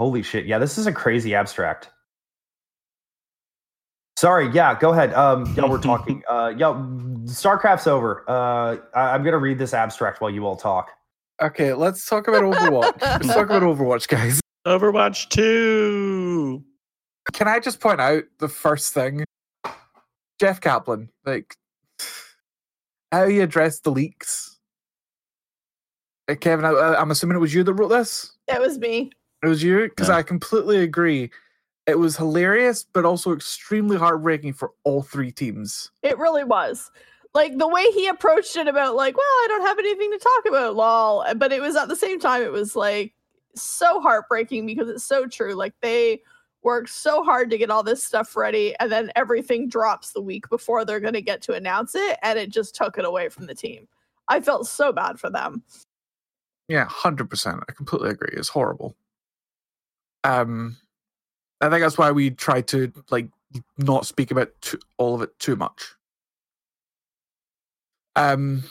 [0.00, 0.46] Holy shit.
[0.46, 1.90] Yeah this is a crazy abstract
[4.16, 5.12] Sorry, yeah, go ahead.
[5.14, 6.22] Um, y'all were talking.
[6.28, 6.74] Uh, yo,
[7.24, 8.24] StarCraft's over.
[8.28, 10.90] Uh, I, I'm gonna read this abstract while you all talk.
[11.42, 12.98] Okay, let's talk about Overwatch.
[13.02, 14.40] let's talk about Overwatch, guys.
[14.66, 16.64] Overwatch 2.
[17.34, 19.22] Can I just point out the first thing?
[20.40, 21.54] Jeff Kaplan, like
[23.12, 24.58] how he addressed the leaks.
[26.28, 28.32] Uh, Kevin, I, I'm assuming it was you that wrote this.
[28.48, 29.10] It was me.
[29.42, 30.16] It was you because Yeah.
[30.16, 31.30] I completely agree.
[31.86, 35.90] It was hilarious, but also extremely heartbreaking for all three teams.
[36.02, 36.90] It really was.
[37.32, 40.46] Like the way he approached it about like, well, I don't have anything to talk
[40.48, 41.24] about, lol.
[41.36, 43.14] But it was at the same time, it was like
[43.54, 45.54] so heartbreaking because it's so true.
[45.54, 46.22] Like they
[46.62, 50.48] worked so hard to get all this stuff ready, and then everything drops the week
[50.48, 53.54] before they're gonna get to announce it, and it just took it away from the
[53.54, 53.86] team.
[54.28, 55.62] I felt so bad for them.
[56.68, 57.60] Yeah, hundred percent.
[57.68, 58.32] I completely agree.
[58.32, 58.96] It's horrible.
[60.24, 60.76] Um,
[61.60, 63.28] I think that's why we try to like
[63.78, 65.94] not speak about too, all of it too much.
[68.14, 68.64] Um,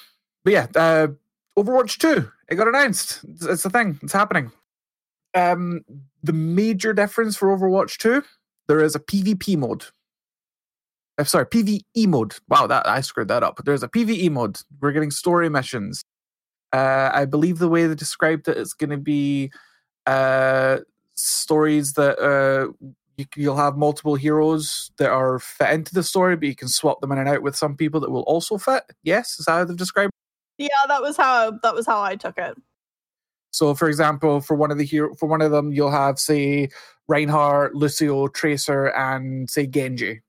[0.44, 1.08] but yeah, uh,
[1.58, 2.32] Overwatch Two.
[2.50, 3.22] It got announced.
[3.28, 4.00] It's, it's the thing.
[4.04, 4.52] It's happening.
[5.34, 5.84] Um,
[6.24, 8.24] the major difference for Overwatch Two,
[8.68, 9.86] there is a PvP mode.
[11.18, 12.36] I'm sorry, PvE mode.
[12.50, 13.62] Wow, that I screwed that up.
[13.64, 14.60] There's a PvE mode.
[14.82, 16.04] We're getting story missions.
[16.74, 19.50] Uh, I believe the way they described it is going to be
[20.06, 20.80] uh,
[21.16, 22.72] stories that uh,
[23.18, 27.02] you, you'll have multiple heroes that are fit into the story, but you can swap
[27.02, 28.84] them in and out with some people that will also fit.
[29.04, 30.12] Yes, is that how they've described?
[30.58, 32.58] Yeah, that was how that was how I took it.
[33.52, 36.70] So, for example, for one of the hero, for one of them, you'll have say
[37.08, 40.22] Reinhardt, Lucio, Tracer, and say Genji.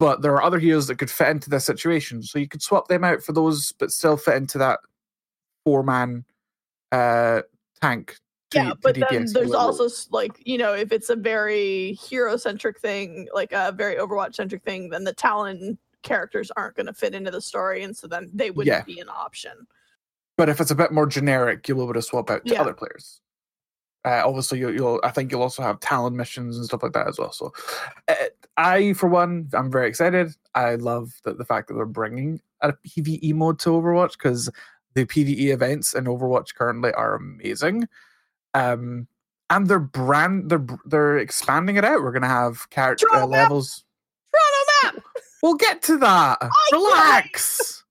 [0.00, 2.88] But there are other heroes that could fit into this situation, so you could swap
[2.88, 4.80] them out for those, but still fit into that
[5.64, 6.24] four-man
[6.92, 7.42] uh,
[7.80, 8.16] tank.
[8.50, 12.78] To- yeah but then there's also like you know if it's a very hero centric
[12.80, 17.14] thing like a very overwatch centric thing then the talon characters aren't going to fit
[17.14, 18.82] into the story and so then they wouldn't Yeah.
[18.84, 19.66] be an option
[20.36, 22.60] But if it's a bit more generic, you'll be able to swap out to Yeah.
[22.60, 23.20] other players.
[24.04, 25.00] Uh, obviously, you'll, you'll.
[25.02, 27.32] I think you'll also have talent missions and stuff like that as well.
[27.32, 27.52] So,
[28.06, 28.14] uh,
[28.56, 30.32] I, for one, I'm very excited.
[30.54, 34.48] I love the, the fact that they're bringing a PVE mode to Overwatch because
[34.94, 37.88] the PVE events in Overwatch currently are amazing.
[38.58, 39.06] Um,
[39.50, 42.02] and they're brand, they're they're expanding it out.
[42.02, 43.42] We're gonna have character uh, Toronto map!
[43.42, 43.84] levels.
[44.32, 45.04] toronto map
[45.42, 46.38] We'll get to that.
[46.40, 47.84] can't Relax.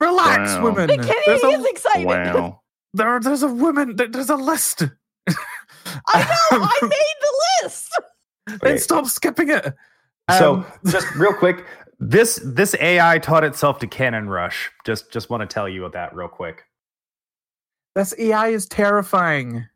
[0.00, 0.62] Relax, Wow.
[0.64, 0.86] women.
[0.86, 2.60] the kitty There's a- is excited Wow.
[2.94, 3.96] there, there's a woman.
[3.96, 4.82] there- There's a list.
[6.08, 6.90] i know i made
[7.20, 8.00] the list
[8.62, 9.74] Then stop skipping it.
[10.38, 11.64] So Um, just real quick,
[11.98, 14.70] this this AI taught itself to cannon rush.
[14.86, 16.64] Just just want to tell you that real quick.
[17.94, 19.66] This AI is terrifying.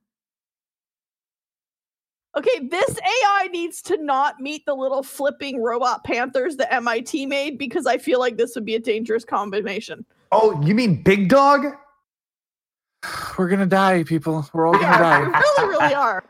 [2.37, 7.57] okay this ai needs to not meet the little flipping robot panthers that mit made
[7.59, 10.05] because i feel like this would be a dangerous combination
[10.37, 11.65] Oh, you mean Big Dog?
[13.39, 14.49] We're gonna die, people.
[14.53, 15.41] We're all gonna are, we die.
[15.41, 16.25] really really are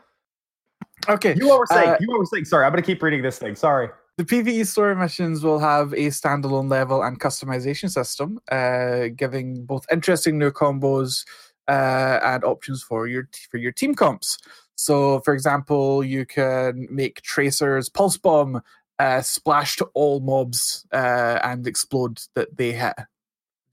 [1.09, 1.35] Okay.
[1.37, 1.89] You were saying.
[1.89, 2.45] Uh, you were saying.
[2.45, 3.55] Sorry, I'm gonna keep reading this thing.
[3.55, 3.89] Sorry.
[4.17, 9.85] The PvE story missions will have a standalone level and customization system, uh, giving both
[9.91, 11.25] interesting new combos
[11.67, 14.37] uh, and options for your for your team comps.
[14.75, 18.61] So, for example, you can make tracers pulse bomb
[18.99, 22.95] uh, splash to all mobs uh, and explode that they hit,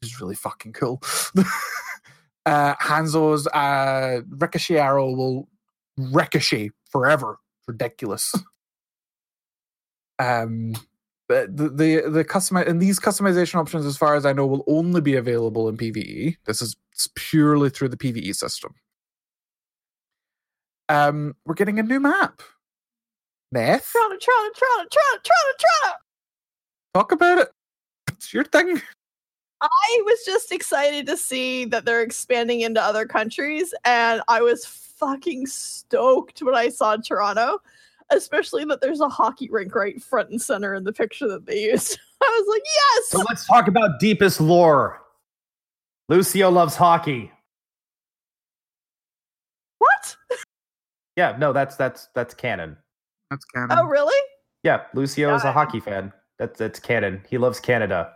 [0.00, 1.02] which is really fucking cool.
[2.46, 5.48] uh, Hanzo's uh, ricochet arrow will
[5.96, 7.38] ricochet forever.
[7.66, 8.34] Ridiculous.
[10.18, 10.74] um,
[11.48, 15.00] the the the customi- and these customization options, as far as I know, will only
[15.00, 16.36] be available in PVE.
[16.44, 16.76] This is
[17.14, 18.74] purely through the PVE system.
[20.88, 22.42] Um, we're getting a new map.
[23.54, 25.98] Neth, Toronto, Toronto, Toronto, Toronto, Toronto.
[26.94, 27.48] talk about it.
[28.08, 28.80] It's your thing.
[29.60, 34.64] I was just excited to see that they're expanding into other countries, and I was
[34.64, 37.58] fucking stoked when I saw Toronto,
[38.12, 41.64] especially that there's a hockey rink right front and center in the picture that they
[41.64, 41.98] used.
[42.22, 43.08] I was like, yes.
[43.08, 45.00] So let's talk about deepest lore.
[46.08, 47.30] Lucio loves hockey.
[49.78, 50.16] What?
[51.14, 52.74] Yeah, no, that's that's that's canon.
[53.30, 53.76] That's canon.
[53.78, 54.18] Oh, really?
[54.62, 55.52] Yeah, Lucio is a it.
[55.52, 56.10] hockey fan.
[56.38, 57.22] That's that's canon.
[57.28, 58.10] He loves Canada.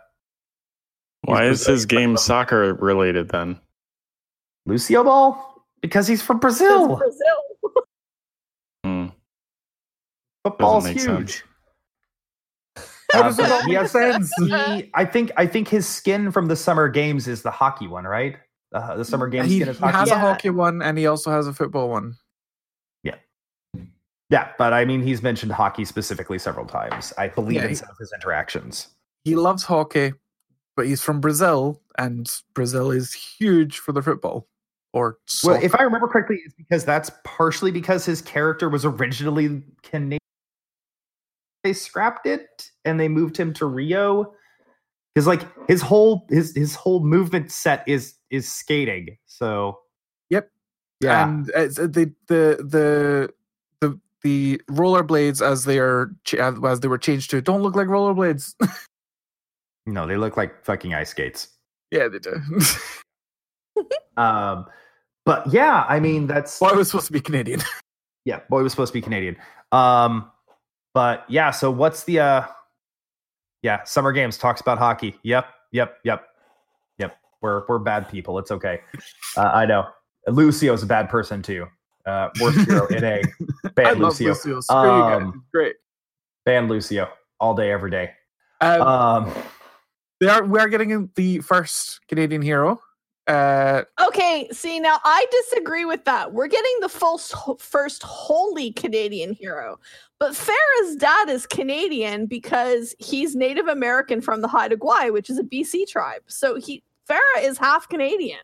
[1.21, 3.59] Why He's is his game soccer related then?
[4.65, 5.63] Lucio Ball?
[5.81, 6.97] Because he's from Brazil.
[6.97, 7.83] Brazil.
[8.83, 9.07] Hmm.
[10.49, 11.31] Football's Doesn't make huge.
[11.31, 11.43] sense.
[13.13, 14.33] How Uh, does it all he make has- sense?
[14.37, 18.03] he- I think I think his skin from the summer games is the hockey one,
[18.05, 18.37] right?
[18.73, 19.97] Uh, the summer games he, skin is hockey.
[19.97, 22.15] has a hockey one, and he also has a football one.
[23.03, 23.15] Yeah,
[24.29, 27.13] yeah, but I mean, he's mentioned hockey specifically several times.
[27.17, 28.89] I believe Yeah, in he- some of his interactions.
[29.23, 30.13] He loves hockey,
[30.75, 34.47] but he's from Brazil, and Brazil is huge for the football.
[34.93, 39.63] Or Well, if I remember correctly, it's because that's partially because his character was originally
[39.83, 40.19] Canadian.
[41.67, 44.33] They scrapped it and they moved him to Rio.
[45.13, 49.17] Because like his whole his his whole movement set is is skating.
[49.25, 49.79] So
[50.29, 50.49] Yep.
[51.01, 53.33] yeah, and uh, the the the
[53.81, 58.53] the the rollerblades as they are as they were changed to don't look like rollerblades.
[59.85, 61.49] no, they look like fucking ice skates.
[61.91, 62.41] yeah, they do.
[64.15, 64.65] Um,
[65.25, 67.61] but yeah, I mean that's I was supposed to be Canadian.
[68.25, 69.35] yeah, boy was supposed to be Canadian.
[69.73, 70.31] Um,
[70.93, 72.45] but yeah, so what's the uh
[73.63, 75.15] yeah, Summer Games talks about hockey.
[75.23, 76.27] Yep, yep, yep,
[76.97, 77.17] yep.
[77.41, 78.39] We're we're bad people.
[78.39, 78.81] It's okay.
[79.35, 79.87] Uh, I know.
[80.27, 81.67] Lucio's a bad person too.
[82.05, 83.21] Uh worst hero in a
[83.75, 84.29] ban love Lucio.
[84.29, 84.61] Lucio.
[84.61, 85.21] Screw you guys.
[85.21, 85.75] Um, great.
[86.45, 87.09] Ban Lucio
[87.39, 88.11] all day, every day.
[88.61, 89.33] Um, Um
[90.19, 92.79] they are we are getting the first Canadian hero.
[93.27, 96.31] Uh, Okay, see now I disagree with that.
[96.33, 97.17] We're getting the full
[97.59, 99.79] first holy Canadian hero,
[100.19, 105.37] but Pharah's dad is Canadian because he's Native American from the Haida Gwaii, which is
[105.37, 106.21] a BC tribe.
[106.27, 108.39] So he Pharah is half Canadian.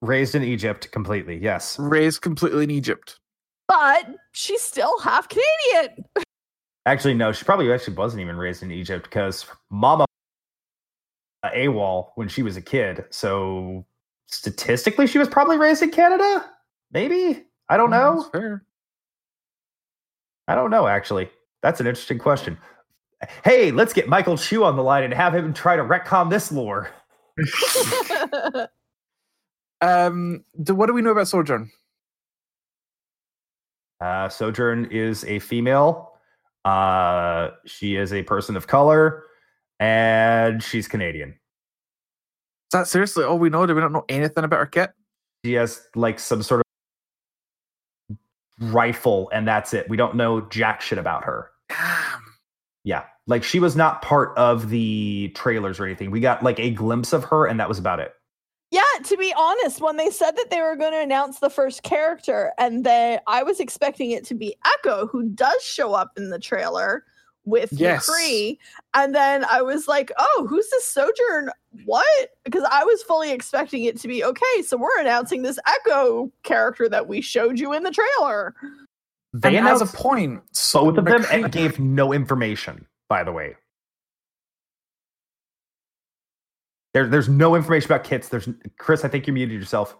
[0.00, 1.38] raised in Egypt completely.
[1.40, 1.78] Yes.
[1.78, 3.18] raised completely in Egypt.
[3.68, 6.04] but she's still half Canadian.
[6.86, 10.04] Actually, no, she probably actually wasn't even raised in Egypt because Mama
[11.50, 13.04] AWOL when she was a kid.
[13.10, 13.84] So
[14.26, 16.48] statistically, she was probably raised in Canada.
[16.92, 18.20] Maybe I don't know.
[18.20, 18.64] that's fair.
[20.48, 20.86] I don't know.
[20.86, 21.30] Actually,
[21.62, 22.58] that's an interesting question.
[23.44, 26.50] Hey, let's get Michael Chu on the line and have him try to retcon this
[26.50, 26.90] lore.
[29.82, 31.70] Um, do, what do we know about Sojourn?
[34.00, 36.12] Uh, Sojourn is a female.
[36.64, 39.24] Uh, she is a person of color,
[39.82, 41.30] and she's Canadian.
[41.30, 41.36] Is
[42.72, 43.66] that seriously all we know?
[43.66, 44.92] Do we not know anything about her kit?
[45.44, 46.62] she has like some sort
[48.10, 48.16] of
[48.72, 52.22] rifle and that's it we don't know jack shit about her Damn.
[52.84, 56.70] yeah like she was not part of the trailers or anything we got like a
[56.70, 58.14] glimpse of her and that was about it
[58.70, 61.82] yeah, to be honest, when they said that they were going to announce the first
[61.82, 66.30] character, and then I was expecting it to be Echo, who does show up in
[66.30, 67.04] the trailer
[67.44, 68.08] with Yes.
[68.08, 68.58] McCree,
[68.94, 71.50] and then I was like, "Oh, who's this Sojourn?
[71.84, 74.62] What?" Because I was fully expecting it to be okay.
[74.64, 78.54] So we're announcing this Echo character that we showed you in the trailer.
[79.34, 82.86] they and as announced a point, so both of them McCree- and gave no information
[83.08, 83.56] by the way
[86.94, 89.96] there, there's no information about kits there's chris i think you muted yourself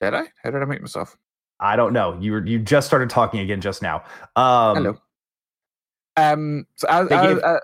[0.00, 0.24] Did I?
[0.42, 1.16] How did I make myself?
[1.60, 4.02] i don't know you were you just started talking again just now
[4.36, 4.98] um Hello.
[6.16, 6.66] Um.
[6.76, 7.60] So as, as- gave- uh,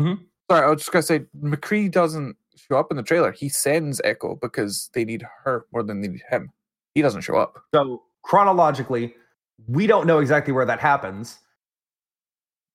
[0.00, 0.18] Mhm.
[0.50, 3.32] sorry, I was just gonna say McCree doesn't show up in the trailer.
[3.32, 6.52] He sends Echo because they need her more than they need him.
[6.94, 7.62] He doesn't show up.
[7.74, 9.14] So chronologically,
[9.68, 11.38] we don't know exactly where that happens.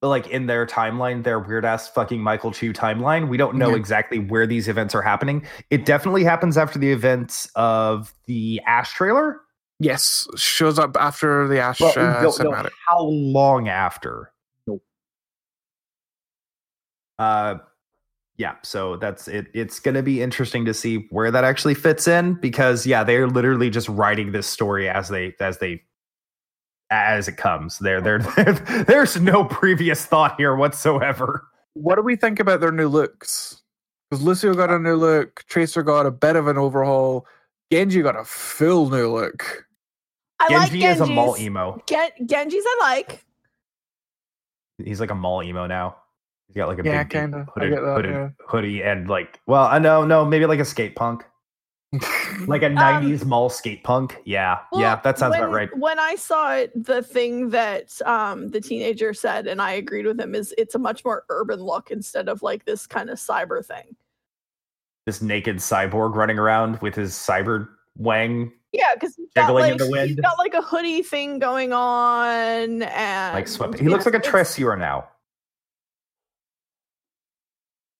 [0.01, 3.27] But like in their timeline, their weird ass fucking Michael Chu timeline.
[3.27, 3.75] We don't know Yeah.
[3.75, 5.45] exactly where these events are happening.
[5.69, 9.41] It definitely happens after the events of the Ashe trailer.
[9.79, 14.31] Yes, shows up after the Ashe But we uh, don't know how long after.
[17.21, 17.59] Nope.
[17.59, 17.63] Uh,
[18.37, 18.55] yeah.
[18.63, 19.47] So that's it.
[19.53, 23.27] It's going to be interesting to see where that actually fits in because yeah, they're
[23.27, 25.83] literally just writing this story as they as they
[26.89, 27.79] as it comes.
[27.79, 28.19] There, there,
[28.87, 31.47] there's no previous thought here whatsoever.
[31.73, 33.61] What do we think about their new looks?
[34.09, 37.25] Because Lucio got a new look, Tracer got a bit of an overhaul,
[37.71, 39.65] Genji got a full new look.
[40.39, 41.81] I Genji like is a mall emo.
[41.87, 43.23] Gen- Genji's I like.
[44.83, 45.95] He's like a mall emo now.
[46.53, 47.45] He's got like a Yeah, big, kinda.
[47.55, 48.29] Hooded, that, hooded yeah.
[48.45, 51.23] hoodie and like, well, I know, no, maybe like a skate punk.
[52.47, 55.99] like a 90s mall skate punk yeah yeah Um, that sounds when, about right When
[55.99, 60.33] I saw it, the thing that um, the teenager said, and I agreed with him,
[60.33, 63.93] is it's a much more urban look instead of like this kind of cyber thing.
[65.05, 69.69] this naked cyborg running around with his cyber wang Yeah, because he's got Jiggling in
[69.71, 70.21] like the he's wind.
[70.21, 74.31] got like a hoodie thing going on, and like swept he looks like a it's-
[74.33, 75.09] tressier now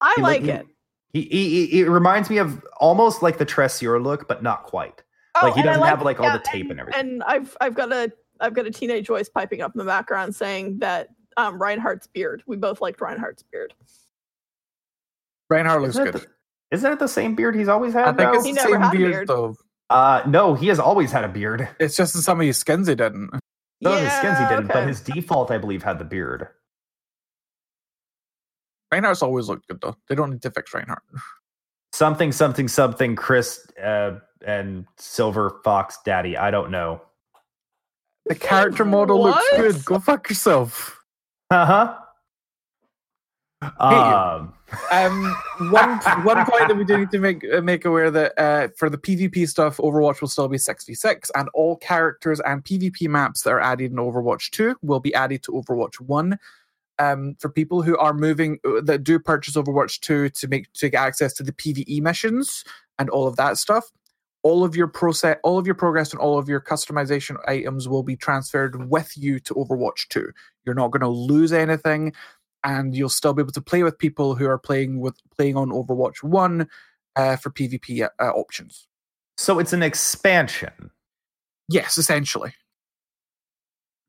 [0.02, 0.68] I He like he- it.
[1.14, 5.04] he, he, he it reminds me of almost like the tressier look but not quite
[5.42, 7.00] like, he doesn't have, like, all the tape and, and everything.
[7.00, 10.36] And I've I've got a I've got a teenage voice piping up in the background
[10.36, 12.44] saying that um, Reinhardt's beard.
[12.48, 13.74] We both liked Reinhardt's beard.
[15.50, 16.22] Reinhardt looks isn't it, good.
[16.22, 16.28] the,
[16.76, 18.34] isn't it the same beard he's always had I think though?
[18.38, 19.28] it's He the never same beard, beard.
[19.28, 19.56] though.
[19.90, 22.88] uh no he has always had a beard It's just in some of his skins
[22.88, 23.30] he didn't.
[23.82, 26.48] no his skins he Yeah, didn't but his default i believe had the beard
[28.92, 29.96] Reinhardt's always looked good though.
[30.08, 31.04] They don't need to fix Reinhardt.
[31.94, 34.12] something something something chris uh
[34.46, 37.02] and silver fox daddy i don't know
[38.28, 39.84] The character model looks good.
[39.84, 41.04] Go fuck yourself.
[41.50, 41.98] uh-huh
[43.80, 44.54] um
[44.90, 45.36] Um,
[45.70, 48.90] one one point that we do need to make uh, make aware that uh, for
[48.90, 53.10] the PvP stuff, Overwatch will still be six v six, and all characters and PvP
[53.10, 56.40] maps that are added in Overwatch two will be added to Overwatch one.
[57.00, 60.90] Um, for people who are moving uh, that do purchase Overwatch two to make to
[60.90, 62.64] get access to the PVE missions
[63.00, 63.90] and all of that stuff,
[64.44, 68.04] all of your process, all of your progress, and all of your customization items will
[68.04, 70.32] be transferred with you to Overwatch two.
[70.66, 72.14] You're not going to lose anything
[72.64, 75.70] and you'll still be able to play with people who are playing with playing on
[75.70, 76.68] Overwatch One
[77.16, 78.88] uh, for PvP uh, options.
[79.38, 80.92] so it's an expansion
[81.72, 82.54] Yes, essentially.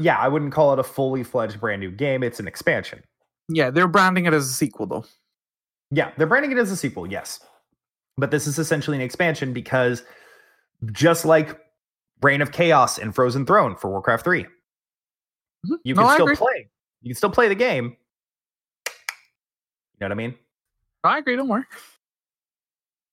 [0.03, 3.03] Yeah i wouldn't call it a fully fledged brand new game it's an expansion
[3.49, 5.05] Yeah, they're branding it as a sequel though.
[5.91, 7.41] yeah they're branding it as a sequel yes
[8.17, 10.03] but this is essentially an expansion because
[10.93, 11.59] just like
[12.23, 14.45] reign of chaos and frozen throne for warcraft 3
[15.67, 15.77] Mhm.
[15.85, 16.69] you can I still play
[17.03, 17.85] you can still play the game
[18.87, 18.89] you
[20.01, 20.35] know what i mean
[21.05, 21.35] I agree.
[21.35, 21.65] Don't worry.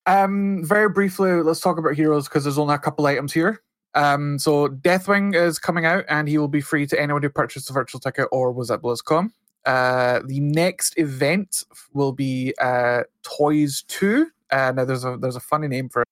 [0.06, 3.62] Um, very briefly, let's talk about heroes because there's only a couple items here.
[3.96, 7.70] Um, so Deathwing is coming out, and he will be free to anyone who purchased
[7.70, 9.32] a virtual ticket or was at BlizzCon.
[9.66, 11.64] Uh, the next event
[11.94, 14.32] will be uh, Toys Two.
[14.52, 16.08] Uh, now there's a there's a funny name for it.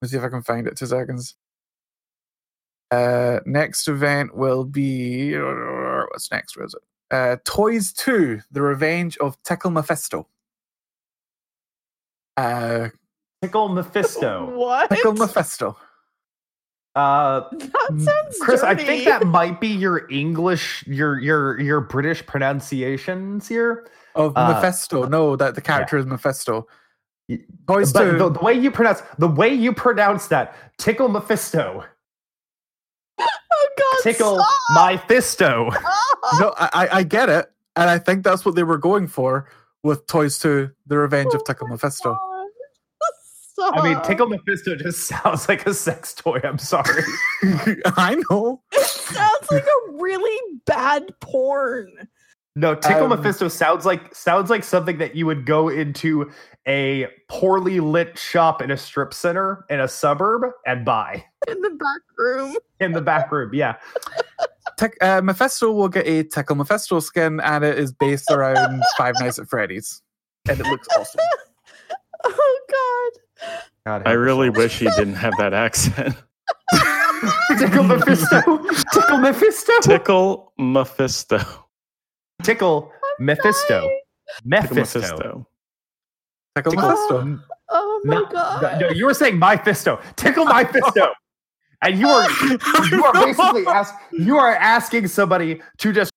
[0.00, 0.76] Let's see if I can find it.
[0.76, 1.34] Two seconds.
[2.90, 6.56] Uh, next event will be what's next?
[6.56, 6.82] Where is it?
[7.14, 10.28] Uh, Toys Two: The Revenge of Tickle Mephisto.
[12.36, 12.88] Uh,
[13.42, 14.90] tickle mephisto What?
[14.90, 15.76] Tickle Mephisto.
[16.96, 22.24] Uh that sounds Chris, I think that might be your English, your your your British
[22.24, 23.86] pronunciations here.
[24.14, 25.06] Of Uh, Mephisto.
[25.08, 26.68] No, that the character is Mephisto.
[27.28, 28.18] Y- Toys but Two.
[28.18, 31.84] the, the way you pronounce the way you pronounce that, tickle Mephisto,
[33.20, 34.02] Oh God!
[34.02, 34.48] tickle stop!
[34.74, 35.70] my fisto.
[36.40, 39.48] no, I, I- I get it, and I think that's what they were going for
[39.82, 42.16] with Toys Two: The Revenge of Tickle Mephisto.
[43.54, 43.76] Stop.
[43.76, 46.40] I mean, tickle Mephisto just sounds like a sex toy.
[46.42, 47.04] I'm sorry.
[47.86, 48.60] I know.
[48.72, 52.08] It sounds like a really bad porn.
[52.56, 56.30] No, tickle Um, Mephisto sounds like sounds like something that you would go into
[56.66, 61.70] a poorly lit shop in a strip center in a suburb and buy in the
[61.70, 62.56] back room.
[62.80, 63.50] in the back room.
[63.54, 63.74] Yeah.
[64.78, 69.14] Tick, uh, Mephisto will get a Tickle Mephisto skin, and it is based around Five
[69.20, 70.02] Nights at Freddy's,
[70.48, 71.20] and it looks awesome.
[72.24, 73.23] Oh God!
[73.86, 74.54] God, I really all.
[74.54, 76.16] wish he didn't have that accent.
[77.58, 78.40] tickle Mephisto.
[78.92, 79.72] Tickle Mephisto.
[79.82, 81.38] Tickle Mephisto.
[82.42, 83.90] Tickle Mephisto.
[84.44, 84.76] Mephisto.
[84.76, 85.46] Mephisto.
[86.56, 87.40] Tickle Tickle- Mephisto.
[87.70, 88.80] Oh my No, God!
[88.80, 90.00] no, you were saying my fisto.
[90.16, 91.10] Tickle my fisto.
[91.82, 92.28] And you are
[92.90, 96.10] you are basically ask you are asking somebody to just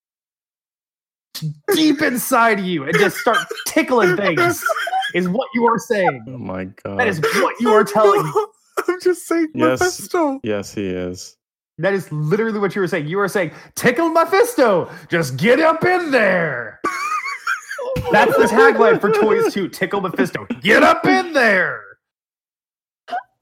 [1.73, 3.37] deep inside of you and just start
[3.67, 4.63] tickling things.
[5.13, 6.25] Is what you are saying.
[6.27, 6.99] Oh my god.
[6.99, 8.31] That is what you are telling me.
[8.87, 9.79] I'm just saying Yes.
[9.79, 10.39] Mephisto.
[10.43, 11.35] yes, he is.
[11.79, 13.07] That is literally what you were saying.
[13.07, 14.89] You were saying, tickle Mephisto.
[15.09, 16.79] Just get up in there.
[18.11, 19.69] That's the tagline for Toys 2.
[19.69, 20.45] Tickle Mephisto.
[20.61, 21.83] Get up in there.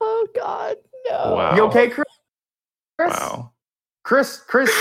[0.02, 0.76] Oh God,
[1.10, 1.36] no.
[1.36, 1.56] Wow.
[1.56, 2.06] You okay, Chris?
[3.00, 3.14] Chris?
[3.18, 3.52] Wow.
[4.04, 4.72] Chris, Chris,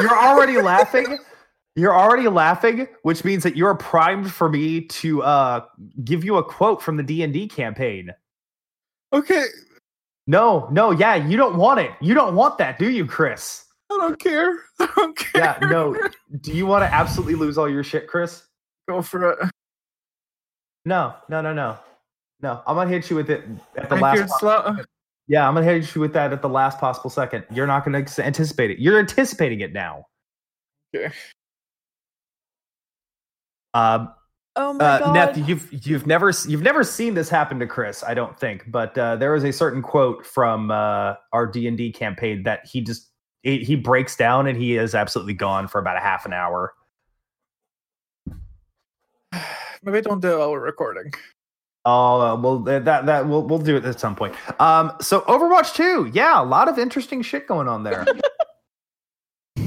[0.00, 1.18] you're already laughing.
[1.76, 5.64] You're already laughing, which means that you're primed for me to uh
[6.04, 8.10] give you a quote from the D&D campaign.
[9.12, 9.44] okay,
[10.26, 11.92] No, no, yeah, you don't want it.
[12.00, 13.64] You don't want that, do you, Chris?
[13.90, 14.58] I don't care.
[14.80, 15.42] I don't care.
[15.42, 15.96] Yeah, no.
[16.42, 18.46] Do you want to absolutely lose all your shit, Chris?
[18.88, 19.38] Go for it.
[20.84, 21.78] No, no, no, no.
[22.42, 23.44] No, I'm gonna hit you with it
[23.76, 24.32] at the Thank last.
[24.40, 24.84] Slut.
[25.28, 27.44] yeah, I'm gonna hit you with that at the last possible second.
[27.52, 28.78] You're not gonna anticipate it.
[28.78, 30.06] You're anticipating it now.
[30.94, 31.12] Okay.
[33.74, 34.12] Um,
[34.56, 35.36] Oh my uh, God.
[35.36, 38.70] Neth, you've you've never you've never seen this happen to Chris, I don't think.
[38.70, 42.66] But uh, there was a certain quote from uh, our D and D campaign that
[42.66, 43.10] he just
[43.42, 46.74] he, he breaks down and he is absolutely gone for about a half an hour.
[49.82, 51.12] Maybe don't do it while we're recording.
[51.84, 54.34] Oh uh, well, that that we'll we'll do it at some point.
[54.60, 58.04] Um, so Overwatch two, yeah, a lot of interesting shit going on there.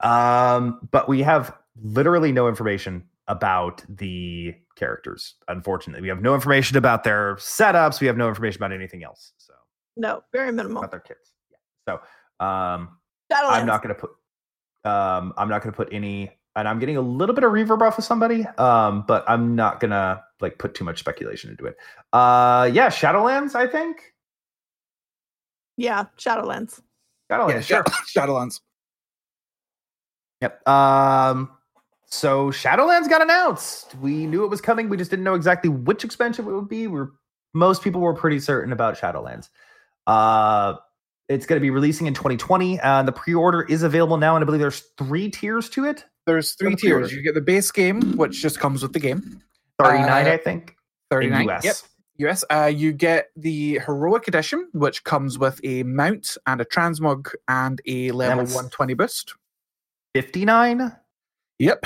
[0.00, 5.34] um, but we have literally no information about the characters.
[5.48, 8.00] Unfortunately, we have no information about their setups.
[8.00, 9.32] We have no information about anything else.
[9.38, 9.54] So
[9.96, 10.78] no, very minimal.
[10.78, 11.32] about their kits.
[11.50, 11.98] Yeah.
[12.40, 12.98] So um,
[13.32, 13.50] Shadowlands.
[13.52, 14.10] I'm not gonna put
[14.84, 17.98] um I'm not gonna put any and I'm getting a little bit of reverb off
[17.98, 21.76] of somebody, um, but I'm not gonna like put too much speculation into it.
[22.12, 24.12] Uh yeah, Shadowlands, I think.
[25.76, 26.80] Yeah, Shadowlands.
[27.30, 27.84] Shadowlands, yeah, sure.
[28.14, 28.60] Shadowlands.
[30.42, 30.68] Yep.
[30.68, 31.50] Um
[32.14, 33.94] so Shadowlands got announced.
[33.96, 36.86] We knew it was coming, we just didn't know exactly which expansion it would be.
[36.86, 37.08] We're
[37.52, 39.48] most people were pretty certain about Shadowlands.
[40.06, 40.74] Uh
[41.30, 44.44] it's going to be releasing in 2020 and the pre-order is available now and i
[44.44, 47.12] believe there's three tiers to it There's three the tiers.
[47.14, 49.40] You get the base game, which just comes with the game.
[49.82, 50.76] 39 Uh, i think
[51.10, 51.40] 39.
[51.42, 51.76] in us Yep.
[52.30, 52.44] US.
[52.50, 57.80] Uh, you get the heroic edition, which comes with a mount and a transmog and
[57.86, 59.34] a level That's- 120 boost.
[60.14, 60.92] 59
[61.58, 61.84] Yep.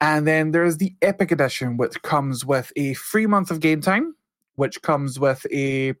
[0.00, 4.14] And then there's the epic edition, which comes with a free month of game time,
[4.56, 5.94] which comes with a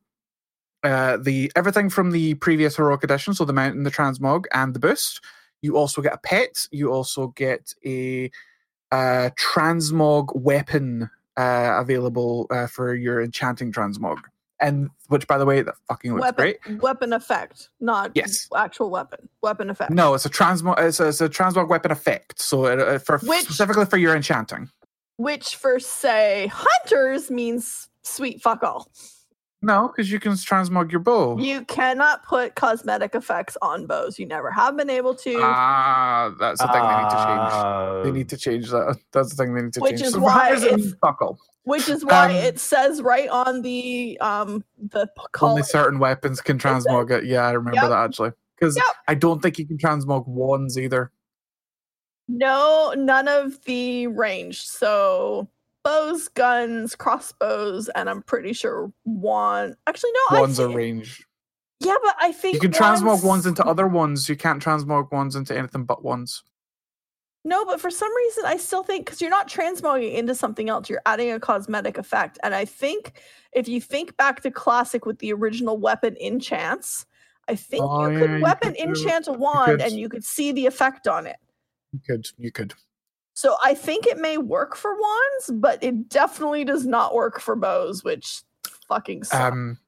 [0.82, 4.78] uh, the everything from the previous heroic edition, so the mount the transmog and the
[4.78, 5.24] boost.
[5.62, 6.68] You also get a pet.
[6.70, 8.30] You also get a
[8.92, 11.08] uh, transmog weapon
[11.38, 14.18] uh, available uh, for your enchanting transmog,
[14.60, 16.82] and which, by the way, that fucking looks weapon, great.
[16.82, 18.48] weapon effect, not Yes.
[18.56, 19.28] actual weapon.
[19.42, 19.90] Weapon effect.
[19.90, 20.78] No, it's a transmog.
[20.78, 22.40] It's a, it's a transmog weapon effect.
[22.40, 24.70] So uh, uh, for Which- specifically for your enchanting.
[25.16, 28.90] Which for say hunters means sweet fuck all.
[29.62, 31.38] No, because you can transmog your bow.
[31.38, 34.18] You cannot put cosmetic effects on bows.
[34.18, 35.40] You never have been able to.
[35.42, 37.52] Ah, that's the thing they need to change.
[37.52, 38.98] Uh, They need to change that.
[39.12, 40.02] That's the thing they need to Which change.
[40.02, 41.38] is So why hunters, it it's- means fuck all.
[41.64, 45.50] Which is why Um, it says right on the um the collar.
[45.52, 47.24] Only certain weapons can transmog it.
[47.24, 47.88] Yeah, I remember Yep.
[47.90, 48.32] that actually.
[48.58, 48.84] Because Yep.
[49.08, 51.10] I don't think you can transmog wands either.
[52.28, 54.62] No, none of the range.
[54.62, 55.48] So
[55.82, 59.76] bows, guns, crossbows, and I'm pretty sure wand.
[59.86, 61.26] Actually, no, Wands I are range.
[61.80, 64.28] Yeah, but I think You can transmog wands- wands into other ones.
[64.28, 66.42] You can't transmog wands into anything but wands.
[67.46, 70.88] No, but for some reason, I still think because you're not transmogging into something else,
[70.88, 72.38] you're adding a cosmetic effect.
[72.42, 73.20] And I think
[73.52, 77.04] if you think back to classic with the original weapon enchants,
[77.46, 79.82] I think Oh, you yeah, could you weapon could enchant a wand could.
[79.82, 81.36] and you could see the effect on it.
[81.92, 82.26] You could.
[82.38, 82.72] You could.
[83.34, 87.56] So I think it may work for wands, but it definitely does not work for
[87.56, 88.42] bows, which
[88.88, 89.52] fucking sucks.
[89.52, 89.78] Um,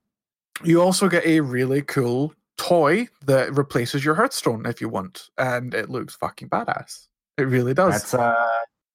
[0.63, 5.73] you also get a really cool toy that replaces your Hearthstone if you want, and
[5.75, 7.07] it looks fucking badass.
[7.39, 7.93] It really does.
[7.93, 8.35] that's uh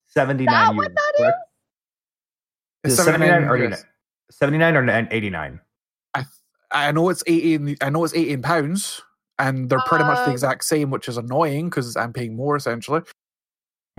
[0.08, 1.36] 79 that what euros, that?
[2.84, 3.80] It's Is it 79 or 79 89?
[4.32, 5.60] 79 or 89
[6.74, 7.76] I know it's eighteen.
[7.82, 9.02] I know it's eighteen pounds,
[9.38, 12.56] and they're pretty much the Um, exact same, which is annoying because I'm paying more
[12.56, 13.02] essentially.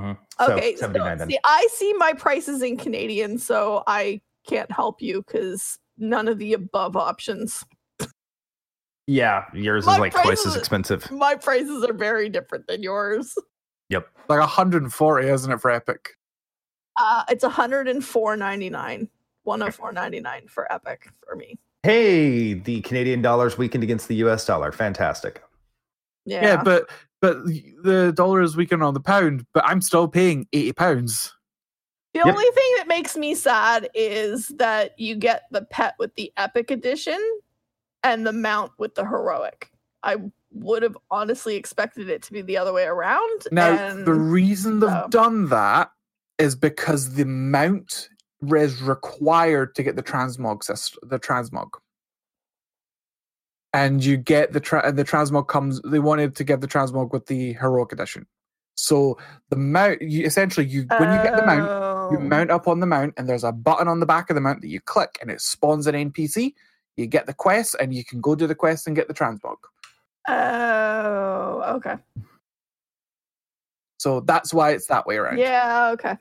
[0.01, 1.29] So, okay, so 79 then.
[1.29, 6.39] see, I see my prices in Canadian, so I can't help you because none of
[6.39, 7.63] the above options.
[9.07, 13.35] yeah yours My is like twice as expensive My prices are very different than yours.
[14.29, 16.11] Like 140, isn't it for Epic?
[16.99, 19.09] Uh, it's 104.99,
[19.47, 21.59] 104.99 for Epic for me.
[21.83, 25.43] hey the canadian dollars weakened against the us dollar fantastic
[26.27, 26.89] Yeah, Yeah, but
[27.21, 31.33] but the dollar is weakened on the pound, but I'm still paying eighty pounds.
[32.15, 32.29] The Yep.
[32.29, 36.71] only thing that makes me sad is that you get the pet with the epic
[36.71, 37.19] edition
[38.05, 39.71] and the mount with the heroic.
[40.03, 40.17] I
[40.55, 43.47] would have honestly expected it to be the other way around.
[43.51, 45.91] Now, and the reason they've done that
[46.39, 48.09] is because the mount
[48.55, 51.71] is required to get the transmog system, the transmog.
[53.73, 55.81] And you get the tra- the transmog comes.
[55.83, 58.27] They wanted to get the transmog with the heroic edition.
[58.75, 59.19] So
[59.49, 62.21] the mount, you, essentially, you when you get the mount, you Oh.
[62.21, 64.61] mount up on the mount, and there's a button on the back of the mount
[64.61, 66.55] that you click, and it spawns an NPC.
[66.97, 69.57] You get the quest, and you can go do the quest and get the transmog.
[70.29, 71.97] Oh, okay.
[73.99, 75.39] So that's why it's that way around.
[75.39, 76.17] Yeah, okay.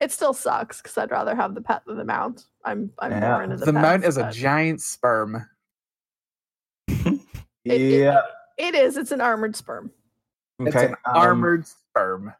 [0.00, 2.44] It still sucks because I'd rather have the pet than the mount.
[2.64, 3.20] I'm I'm Yeah.
[3.30, 5.46] more into the, the mount pets, is a giant sperm.
[7.66, 8.20] It- it- yeah.
[8.58, 8.96] It is.
[8.98, 9.90] It's an armored sperm.
[10.60, 10.86] It's Okay.
[10.88, 12.34] an um, armored sperm.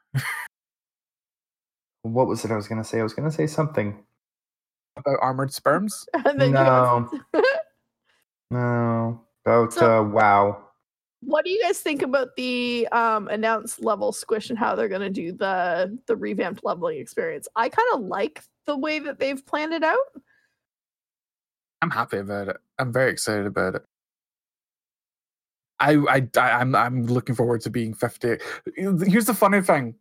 [2.03, 3.01] What was it I was going to say?
[3.01, 4.05] I was going to say something.
[4.99, 6.07] About armored sperms.
[6.27, 7.11] And then No.
[8.51, 9.21] No.
[9.47, 10.63] About So- uh, wow.
[11.27, 15.01] What do you guys think about the um, announced level squish and how they're going
[15.01, 17.49] to do the the revamped leveling experience?
[17.57, 19.99] I kind of like the way that they've planned it out.
[21.83, 22.57] I'm happy about it.
[22.79, 23.83] I'm very excited about it.
[25.81, 28.39] I, I, I I'm I'm looking forward to being 50.
[28.77, 29.95] Here's the funny thing.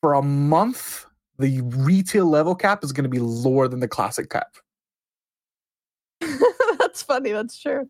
[0.00, 1.06] For a month,
[1.38, 4.56] the retail level cap is going to be lower than the classic cap.
[6.78, 7.32] That's funny.
[7.32, 7.88] That's true.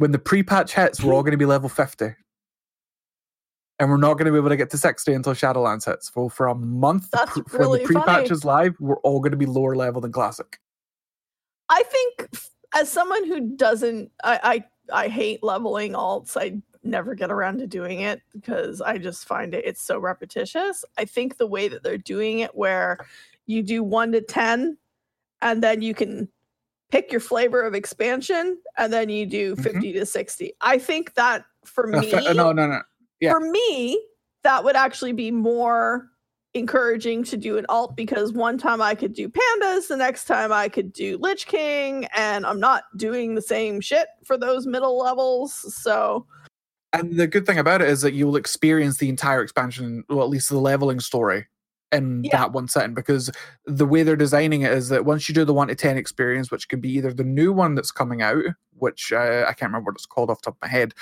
[0.00, 2.14] When the pre-patch hits, we're all going to be level 50.
[3.78, 6.10] And we're not going to be able to get to 60 until Shadowlands hits.
[6.14, 8.30] So for a month, That's pre- really when the pre-patch funny.
[8.30, 10.58] is live, we're all going to be lower level than classic.
[11.68, 12.30] I think
[12.74, 16.34] as someone who doesn't, I, I I hate leveling alts.
[16.34, 20.82] I never get around to doing it because I just find it it's so repetitious.
[20.96, 22.96] I think the way that they're doing it, where
[23.44, 24.78] you do one to ten,
[25.42, 26.30] and then you can
[26.90, 29.62] pick your flavor of expansion, and then you do Mhm.
[29.62, 30.52] 50 to sixty.
[30.60, 32.82] I think that for Uh, me, fa- no, no, no.
[33.20, 33.32] yeah.
[33.32, 34.02] for me,
[34.42, 36.08] that would actually be more
[36.54, 40.52] encouraging to do an alt because one time I could do pandas, the next time
[40.52, 44.98] I could do Lich King, and I'm not doing the same shit for those middle
[44.98, 45.52] levels.
[45.82, 46.26] So
[46.92, 50.22] And the good thing about it is that you will experience the entire expansion, or
[50.22, 51.46] at least the leveling story,
[51.92, 52.36] in Yeah.
[52.38, 52.94] that one setting.
[52.94, 53.30] Because
[53.66, 56.50] the way they're designing it is that once you do the one to ten experience,
[56.50, 58.44] which could be either the new one that's coming out,
[58.76, 60.94] which uh, I can't remember what it's called off the top of my head,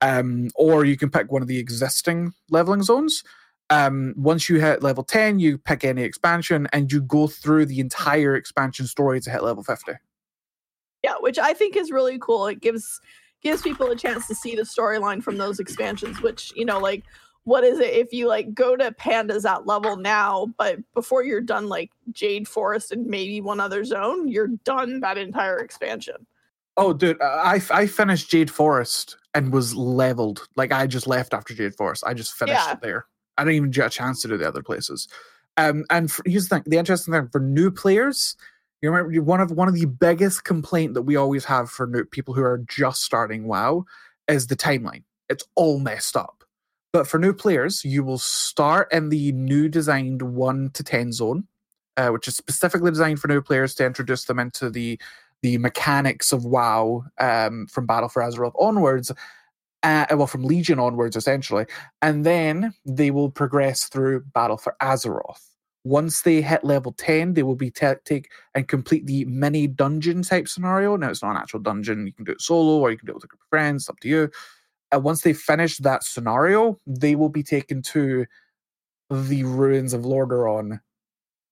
[0.00, 3.24] um, or you can pick one of the existing leveling zones.
[3.70, 7.80] Um, once you hit level ten, you pick any expansion, and you go through the
[7.80, 9.92] entire expansion story to hit level fifty.
[11.04, 12.46] yeah, which I think is really cool.
[12.46, 13.00] It gives
[13.42, 17.04] gives people a chance to see the storyline from those expansions, which, you know, like
[17.48, 21.40] what is it if you like go to pandas at level now, but before you're
[21.40, 26.26] done like Jade Forest and maybe one other zone, you're done that entire expansion.
[26.76, 30.46] Oh, dude, I I finished Jade Forest and was leveled.
[30.56, 32.04] Like I just left after Jade Forest.
[32.06, 32.72] I just finished Yeah.
[32.74, 33.06] it there.
[33.38, 35.08] I didn't even get a chance to do the other places.
[35.56, 38.36] Um, and for, here's the thing: the interesting thing for new players,
[38.82, 42.04] you remember one of one of the biggest complaint that we always have for new
[42.04, 43.84] people who are just starting WoW
[44.28, 45.02] is the timeline.
[45.30, 46.37] It's all messed up.
[46.92, 51.46] But for new players, you will start in the new designed one to ten zone,
[51.96, 54.98] uh, which is specifically designed for new players to introduce them into the
[55.42, 59.12] the mechanics of WoW um, from Battle for Azeroth onwards,
[59.84, 61.66] uh, well, from Legion onwards, essentially,
[62.02, 65.44] and then they will progress through Battle for Azeroth.
[65.84, 70.22] Once they hit level ten, they will be ta take and complete the mini dungeon
[70.22, 70.96] type scenario.
[70.96, 73.12] Now, it's not an actual dungeon; you can do it solo or you can do
[73.12, 73.84] it with a group of friends.
[73.84, 74.30] It's up to you.
[74.90, 78.26] And once they finish that scenario, they will be taken to
[79.10, 80.80] the ruins of Lordaeron,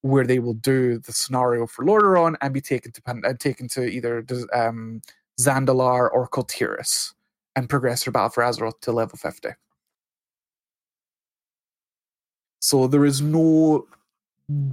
[0.03, 3.85] where they will do the scenario for Lordaeron and be taken to uh, taken to
[3.85, 5.01] either um,
[5.41, 7.15] Zandalar or Kul Tiras
[7.55, 9.51] and progress through Battle for Azeroth to level 50.
[12.61, 13.87] So there is no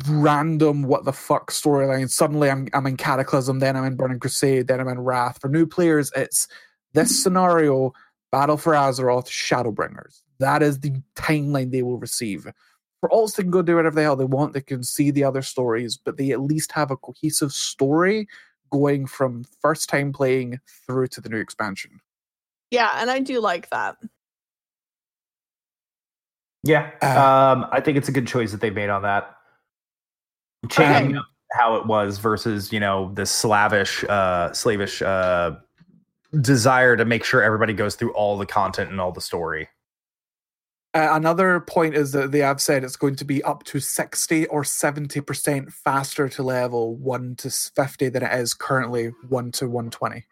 [0.08, 2.10] random what the fuck storyline.
[2.10, 5.40] Suddenly I'm I'm in Cataclysm, then I'm in Burning Crusade, then I'm in Wrath.
[5.42, 6.48] For new players, it's
[6.94, 7.94] this scenario,
[8.34, 10.24] Battle for Azeroth, Shadowbringers.
[10.40, 12.48] That is the timeline they will receive
[13.04, 14.54] for alts, they can go do whatever the hell they want.
[14.54, 18.30] They can see the other stories, but they at least have a cohesive story
[18.72, 22.00] going from first time playing through to the new expansion.
[22.72, 23.98] Yeah, and I do like that.
[26.64, 29.36] Yeah, Uh, um, I think it's a good choice that they made on that.
[30.70, 35.58] Changing up how it was versus you know the slavish, uh, slavish uh,
[36.42, 39.70] desire to make sure everybody goes through all the content and all the story.
[40.96, 44.46] Uh, another point is that they have said it's going to be up to 60
[44.48, 50.26] or 70% faster to level 1 to 50 than it is currently 1 to 120.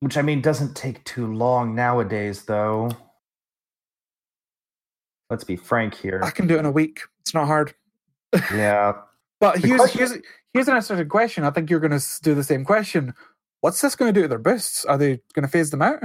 [0.00, 2.90] Which I mean doesn't take too long nowadays, though.
[5.30, 6.20] Let's be frank here.
[6.22, 7.00] I can do it in a week.
[7.20, 7.74] It's not hard.
[8.52, 8.92] Yeah.
[9.40, 10.12] But The here's question- here's
[10.52, 11.44] here's an interesting question.
[11.44, 13.14] I think you're going to do the same question.
[13.60, 14.84] What's this going to do to their boosts?
[14.84, 16.00] Are they going to phase them out?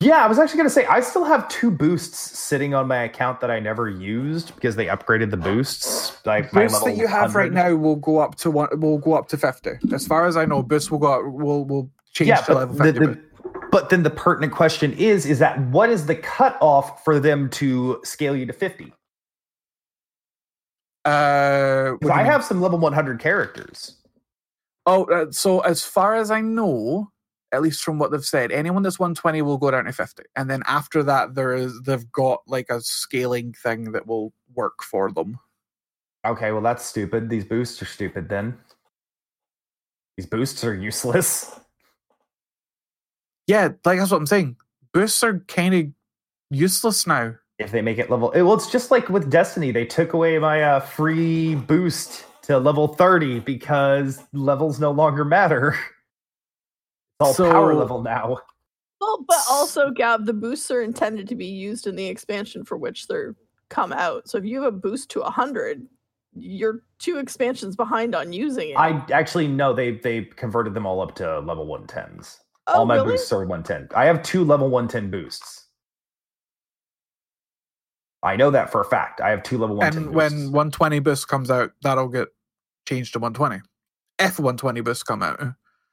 [0.00, 3.02] Yeah, I was actually going to say I still have two boosts sitting on my
[3.04, 6.24] account that I never used because they upgraded the boosts.
[6.26, 8.68] Like my Boosts level that you have right now will go up to one.
[8.78, 9.72] Will go up to fifty.
[9.92, 11.12] As far as I know, boosts will go.
[11.14, 13.20] Up, will will change Yeah, to level but, the, the,
[13.70, 17.98] but then the pertinent question is: is that what is the cutoff for them to
[18.04, 18.92] scale you to fifty?
[21.06, 22.32] uh, what do Because you I mean?
[22.32, 23.96] have some level one hundred characters.
[24.86, 27.10] Oh, uh, so as far as I know,
[27.52, 30.48] at least from what they've said, anyone that's 120 will go down to 50, and
[30.48, 35.10] then after that, there is they've got like a scaling thing that will work for
[35.10, 35.38] them.
[36.24, 37.28] Okay, well that's stupid.
[37.28, 38.28] These boosts are stupid.
[38.28, 38.56] Then
[40.16, 41.58] these boosts are useless.
[43.46, 44.56] Yeah, like that's what I'm saying.
[44.92, 45.86] Boosts are kind of
[46.50, 47.34] useless now.
[47.58, 50.62] if they make it level well it's just like with destiny they took away my
[50.62, 55.76] uh, free boost to level 30 because levels no longer matter.
[57.18, 58.36] It's all power level now.
[59.00, 62.76] Well, but also, Gab, the boosts are intended to be used in the expansion for
[62.76, 63.34] which they're
[63.70, 64.28] come out.
[64.28, 65.86] So if you have a boost to 100,
[66.34, 68.74] you're two expansions behind on using it.
[68.76, 72.96] i actually no they they converted them all up to level 110s oh, all my
[72.96, 73.12] really?
[73.12, 75.62] boosts are 110 i have two level 110 boosts.
[78.22, 79.20] I know that for a fact.
[79.20, 82.28] I have two level 110 And when 120 boost comes out, that'll get
[82.86, 83.60] changed to 120.
[84.18, 85.38] If 120 boosts come out,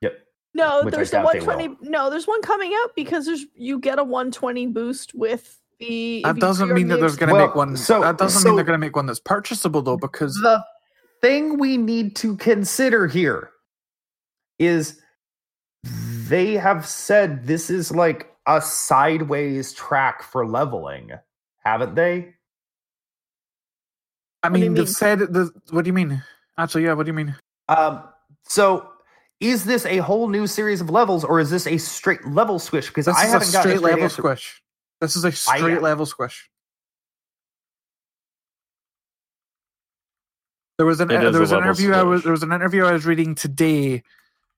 [0.01, 0.13] yep
[0.53, 1.47] No, Which there's a doubt they will.
[1.47, 1.89] 120.
[1.89, 6.21] No, there's one coming out because there's you get a 120 boost with the.
[6.23, 7.75] that doesn't mean that there's going to Well, make one.
[7.75, 10.63] so- that doesn't so- mean they're going to make one that's purchasable though, because the
[11.21, 13.49] thing we need to consider here
[14.59, 15.01] is
[15.83, 21.11] they have said this is like a sideways track for leveling,
[21.65, 22.35] haven't they?
[24.43, 24.87] I do mean, they've mean?
[24.87, 25.51] said the.
[25.71, 26.21] What do you mean?
[26.57, 26.93] Actually, yeah.
[26.93, 27.35] What do you mean?
[27.69, 28.03] Um,
[28.43, 28.89] so
[29.39, 32.87] is this a whole new series of levels or is this a straight level switch?
[32.87, 34.21] Because This I haven't gotten straight a straight level answer.
[34.21, 34.61] squish.
[35.01, 36.49] This is a straight level squish.
[40.77, 42.51] There was an It is there was an level interview I was there was an
[42.51, 44.03] interview I was reading today,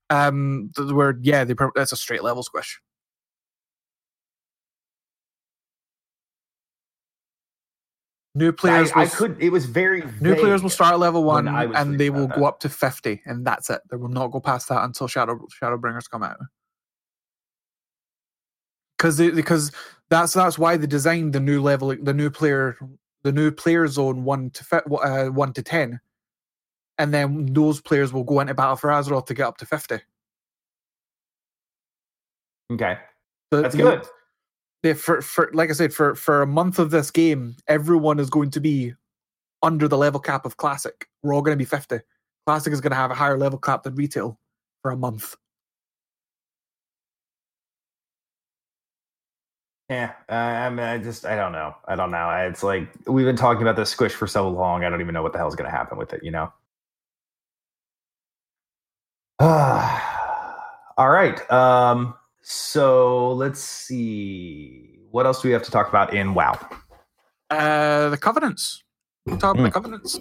[0.10, 2.80] um, th- where yeah, they that's a straight level squish.
[8.38, 9.38] New players, I, I will, s- could.
[9.40, 12.38] It was very new players will start at level one, and they will that.
[12.38, 13.80] go up to fifty, and that's it.
[13.90, 16.36] They will not go past that until Shadow Shadowbringers come out.
[18.98, 19.72] Because because
[20.10, 22.78] that's that's why they designed the new level, the new player,
[23.24, 26.02] the new player zone one to fit, uh, one to ten,
[26.98, 30.00] and then those players will go into Battle for Azeroth to get up to fifty.
[32.74, 32.98] Okay,
[33.50, 34.06] that's the- good.
[34.94, 38.52] For for like I said, for for a month of this game, everyone is going
[38.52, 38.94] to be
[39.64, 41.08] under the level cap of classic.
[41.24, 42.00] We're all going to be fifty.
[42.46, 44.40] Classic is going to have a higher level cap than retail
[44.82, 45.36] for a month.
[49.90, 51.76] Yeah, I mean, I just, I don't know.
[51.88, 52.30] I don't know.
[52.32, 54.84] It's like we've been talking about this squish for so long.
[54.84, 56.24] I don't even know what the hell's going to happen with it.
[56.24, 56.52] You know.
[60.98, 61.52] All right.
[61.52, 62.16] Um.
[62.48, 65.00] So let's see.
[65.10, 66.60] What else do we have to talk about in WoW?
[67.50, 68.84] Uh, the covenants.
[69.26, 70.20] We'll talk about the covenants.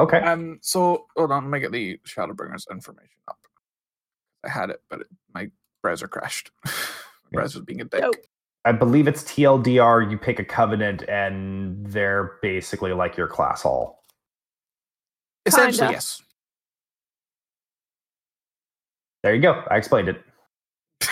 [0.00, 0.18] Okay.
[0.18, 0.58] Um.
[0.60, 3.38] So hold on, let me get the Shadowbringers information up.
[4.44, 5.48] I had it, but it, my
[5.82, 6.50] browser crashed.
[6.64, 6.72] my
[7.30, 7.36] Yeah.
[7.36, 8.00] browser's being a dick.
[8.02, 8.16] Dope.
[8.64, 10.10] I believe it's TLDR.
[10.10, 14.02] You pick a covenant, and they're basically like your class hall.
[15.46, 15.92] Essentially, Kinda.
[15.92, 16.22] yes.
[19.22, 19.62] There you go.
[19.70, 20.23] I explained it.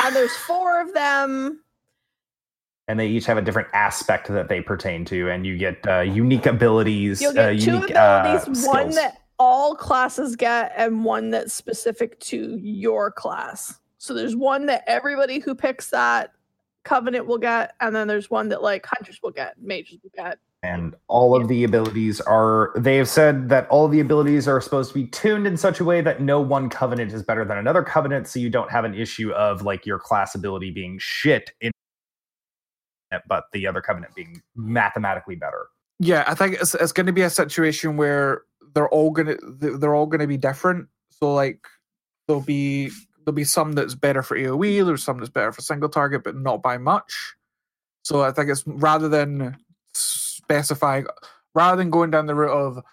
[0.00, 1.62] And there's four of them.
[2.88, 6.00] And they each have a different aspect that they pertain to, and you get uh,
[6.00, 7.22] unique abilities.
[7.22, 11.54] You'll get uh, two unique, abilities, uh, one that all classes get, and one that's
[11.54, 13.78] specific to your class.
[13.98, 16.32] So there's one that everybody who picks that
[16.82, 20.38] covenant will get, and then there's one that like hunters will get, mages will get.
[20.62, 24.88] And all of the abilities are they have said that all the abilities are supposed
[24.88, 27.82] to be tuned in such a way that no one covenant is better than another
[27.82, 31.72] covenant so you don't have an issue of like your class ability being shit in
[33.28, 35.66] but the other covenant being mathematically better
[35.98, 38.42] Yeah, I think it's it's going to be a situation where
[38.74, 40.88] they're all going to they're all gonna be different.
[41.10, 41.60] So like
[42.26, 42.90] there'll be
[43.24, 44.84] there'll be some that's better for AOE.
[44.84, 47.34] There's some that's better for single target, but not by much.
[48.02, 49.56] So I think it's rather than
[50.44, 51.06] specifying,
[51.54, 52.84] rather than going down the route of,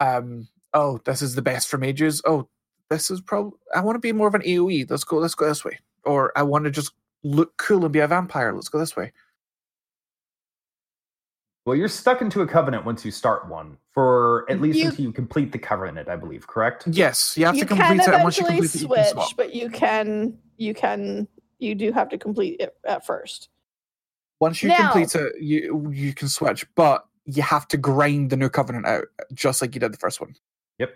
[0.00, 2.22] um, oh, this is the best for mages.
[2.24, 2.48] Oh,
[2.90, 4.90] this is probably I want to be more of an AOE.
[4.90, 5.16] Let's go.
[5.16, 5.78] Let's go this way.
[6.04, 6.92] Or I want to just
[7.22, 8.52] look cool and be a vampire.
[8.52, 9.12] Let's go this way.
[11.64, 15.04] Well, you're stuck into a covenant once you start one for at least You- until
[15.04, 16.46] you complete the covenant, I believe.
[16.46, 16.88] Correct?
[16.88, 18.22] Yes, you have you to can complete it.
[18.22, 21.28] Once you eventually complete it, you can switch, but you can you can
[21.60, 23.48] you do have to complete it at first.
[24.42, 28.36] Once you Now- complete it, you you can switch, but you have to grind the
[28.36, 30.34] new covenant out just like you did the first one.
[30.80, 30.90] Yep.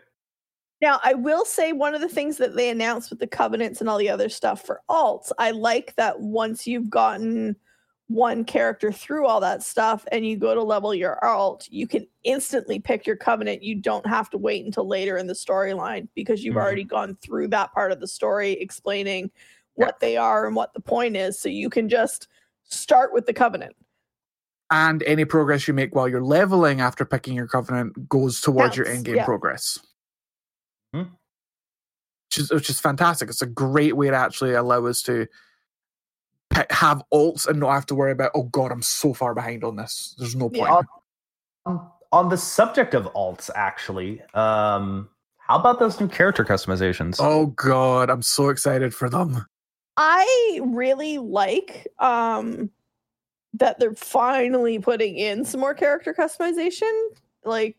[0.82, 3.89] Now, I will say one of the things that they announced with the covenants and
[3.89, 7.55] all the other stuff for alts, I like that once you've gotten
[8.09, 12.05] one character through all that stuff and you go to level your alt, you can
[12.24, 13.62] instantly pick your covenant.
[13.62, 16.62] You don't have to wait until later in the storyline because you've Mhm.
[16.62, 19.31] already gone through that part of the story explaining
[19.77, 19.86] Yeah.
[19.86, 21.39] what they are and what the point is.
[21.39, 22.27] So you can just
[22.66, 23.76] start with the covenant.
[24.70, 28.86] And any progress you make while you're leveling after picking your covenant goes towards your
[28.86, 29.24] end game yeah.
[29.24, 29.78] progress.
[30.93, 31.02] Hmm.
[32.28, 33.28] Which is, which is fantastic.
[33.28, 35.28] It's a great way to actually allow us to
[36.51, 39.62] pick, have alts and not have to worry about, oh god, I'm so far behind
[39.62, 40.16] on this.
[40.18, 40.68] There's no Yeah.
[40.68, 40.86] point.
[41.66, 47.18] Um, on the subject of alts, actually, um, how about those new character customizations?
[47.20, 49.47] Oh god, I'm so excited for them.
[49.97, 52.70] I really like um
[53.55, 56.93] that they're finally putting in some more character customization.
[57.44, 57.77] Like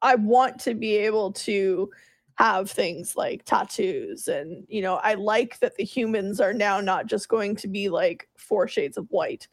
[0.00, 1.90] I want to be able to
[2.36, 7.06] have things like tattoos and you know, I like that the humans are now not
[7.06, 9.48] just going to be like four shades of white.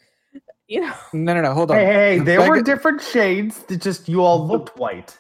[0.68, 1.78] You know, No, no, no, hold on.
[1.78, 3.60] Hey, hey, hey, there were different shades.
[3.64, 5.18] That just you all looked white.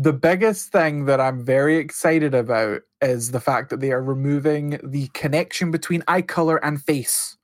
[0.00, 4.78] The biggest thing that I'm very excited about is the fact that they are removing
[4.84, 7.36] the connection between eye color and face.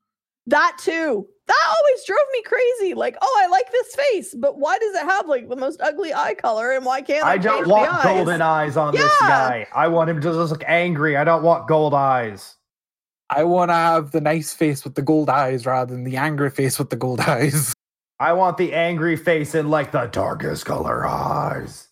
[0.47, 1.27] that too.
[1.47, 2.95] That always drove me crazy.
[2.95, 6.15] Like, oh, I like this face, but why does it have like the most ugly
[6.15, 8.05] eye color and why can't I, I don't change want the eyes?
[8.05, 9.67] golden eyes on this guy.
[9.75, 11.17] I want him to just look angry.
[11.19, 12.57] I don't want gold eyes.
[13.29, 16.51] I want to have the nice face with the gold eyes rather than the angry
[16.51, 17.75] face with the gold eyes.
[18.21, 21.89] I want the angry face and like the darkest color eyes.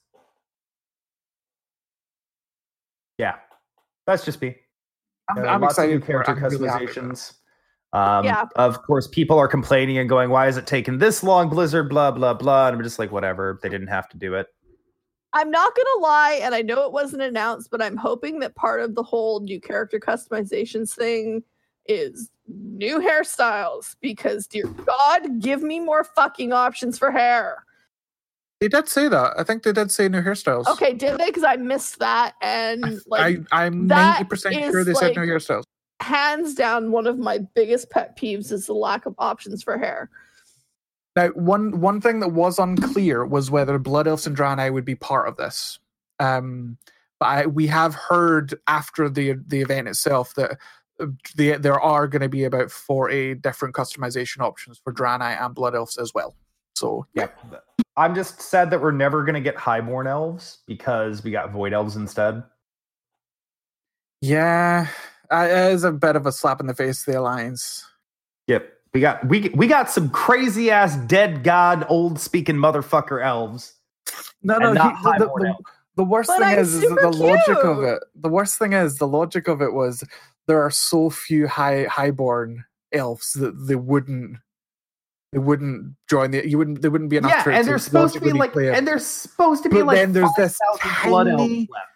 [3.18, 3.36] Yeah,
[4.06, 4.56] that's just me.
[5.28, 7.00] I'm, I'm lots of new excited for character I'm really happy with it.
[7.00, 7.34] customizations.
[7.92, 8.46] Um, Yeah.
[8.56, 12.10] Of course, people are complaining and going, "Why is it taking this long, Blizzard?" Blah
[12.12, 12.68] blah blah.
[12.68, 13.58] And I'm just like, whatever.
[13.62, 14.48] They didn't have to do it.
[15.34, 18.80] I'm not gonna lie, and I know it wasn't announced, but I'm hoping that part
[18.80, 21.42] of the whole new character customizations thing
[21.86, 27.64] is new hairstyles because dear God, give me more fucking options for hair.
[28.62, 29.34] They did say that.
[29.36, 30.68] I think they did say new hairstyles.
[30.68, 31.26] Okay, did they?
[31.26, 35.64] Because I missed that, and like I, I'm ninety percent sure they said new hairstyles.
[36.01, 40.10] hands down, one of my biggest pet peeves is the lack of options for hair.
[41.16, 44.94] Now, one one thing that was unclear was whether Blood Elves and Draenei would be
[44.94, 45.80] part of this.
[46.20, 46.78] Um,
[47.18, 50.52] but I, we have heard after the the event itself that
[51.01, 55.52] uh, the, there are going to be about forty different customization options for Draenei and
[55.52, 56.36] Blood Elves as well.
[56.74, 57.28] So yeah,
[57.97, 61.97] I'm just sad that we're never gonna get highborn elves because we got void elves
[61.97, 62.43] instead.
[64.20, 64.86] yeah,
[65.31, 67.85] uh, it is a bit of a slap in the face to the alliance.
[68.47, 68.73] Yep.
[68.94, 73.74] We got we we got some crazy ass dead god old speaking motherfucker elves.
[74.43, 75.55] No, no, not he- the, the,
[75.97, 78.02] the, worst But thing I'm is, is that super the logic of it.
[78.16, 80.05] The worst thing is the logic of it was
[80.47, 84.39] there are so few high highborn elves that they wouldn't
[85.32, 87.78] they wouldn't join the you wouldn't there wouldn't be enough Yeah, for and to they're
[87.78, 88.74] supposed to be like play it.
[88.74, 91.86] and they're supposed to be But like then there's this 5,000 blood elves tiny- left.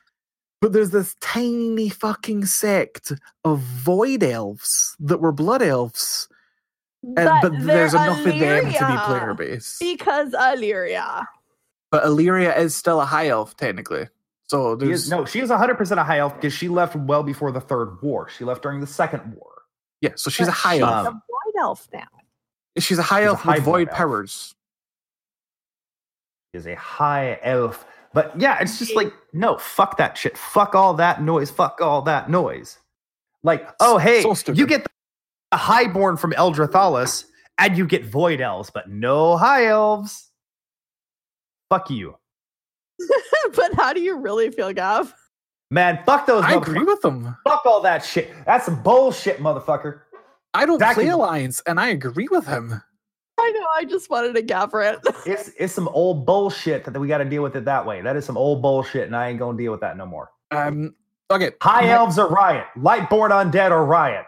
[0.63, 3.13] but there's this tiny fucking sect
[3.45, 6.29] of void elves that were blood elves
[7.03, 11.25] and, But, but there's they're enough of them to be player base because Alleria.
[11.91, 14.09] but Alleria is still a high elf technically
[14.49, 17.23] so She there's is, no, she is 100% a high elf because she left well
[17.25, 18.29] before the third war.
[18.29, 19.51] She left during the second war.
[20.01, 22.07] yeah so she's a high she's elf a white elf now.
[22.79, 23.97] She's a high She's a elf high with void void elf.
[23.97, 24.55] powers.
[26.53, 27.87] She is a high elf.
[28.13, 30.39] But yeah, it's just like, no, fuck that shit.
[30.39, 31.51] Fuck all that noise.
[31.51, 32.79] Fuck all that noise.
[33.43, 34.87] Like, oh, hey, So you get
[35.53, 37.27] the highborn from Eldre'Thalas
[37.59, 40.31] and you get void elves, but no high elves.
[41.69, 42.17] Fuck you.
[43.55, 45.15] but how do you really feel, Gav?
[45.71, 47.37] Man, fuck those I agree with them.
[47.47, 48.33] Fuck all that shit.
[48.47, 50.01] That's some bullshit, motherfucker.
[50.57, 51.05] I don't Exactly.
[51.05, 52.83] play Alliance, and I agree with him.
[53.39, 53.67] I know.
[53.75, 55.01] I just wanted a Gav rant.
[55.27, 58.01] It's it's some old bullshit that we got to deal with it that way.
[58.01, 60.31] That is some old bullshit, and I ain't gonna deal with that no more.
[60.51, 60.95] Um,
[61.31, 61.51] okay.
[61.61, 62.67] High elves are riot.
[62.77, 64.25] Lightborn undead are riot.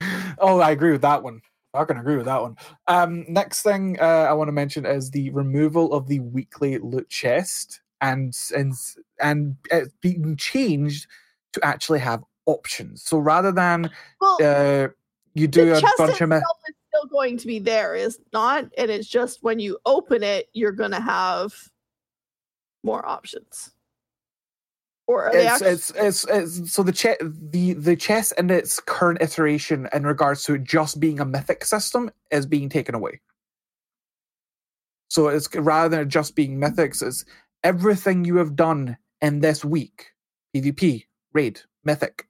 [0.40, 1.40] Oh, I agree with that one.
[1.74, 2.56] I can agree with that one.
[2.86, 7.08] Um, next thing uh, I want to mention is the removal of the weekly loot
[7.10, 8.72] chest and and
[9.20, 11.08] and it being changed
[11.54, 13.02] to actually have options.
[13.02, 13.90] So rather than
[14.20, 14.88] Well, uh,
[15.34, 18.18] you do the a chest bunch of itself is still going to be there, is
[18.32, 21.52] not, and it's just when you open it, you're going to have
[22.82, 23.72] more options.
[25.06, 28.50] Or are they it's, actually, it's it's it's so the che- the the chess in
[28.50, 32.94] its current iteration in regards to it just being a mythic system is being taken
[32.94, 33.20] away.
[35.08, 37.24] So it's rather than it just being mythics, it's
[37.64, 40.08] everything you have done in this week:
[40.54, 42.28] PvP, raid, mythic,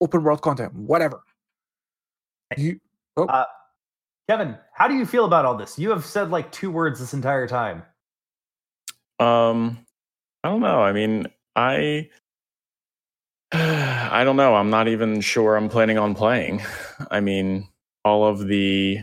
[0.00, 1.22] open world content, whatever.
[2.56, 2.80] You
[3.16, 3.44] oh, Uh,
[4.28, 5.78] Kevin, how do you feel about all this?
[5.78, 7.82] You have said like two words this entire time.
[9.18, 9.78] Um,
[10.44, 10.82] I don't know.
[10.82, 11.26] I mean,
[11.56, 12.08] I
[13.52, 14.54] I don't know.
[14.54, 16.62] I'm not even sure I'm planning on playing.
[17.10, 17.68] I mean,
[18.04, 19.00] all of the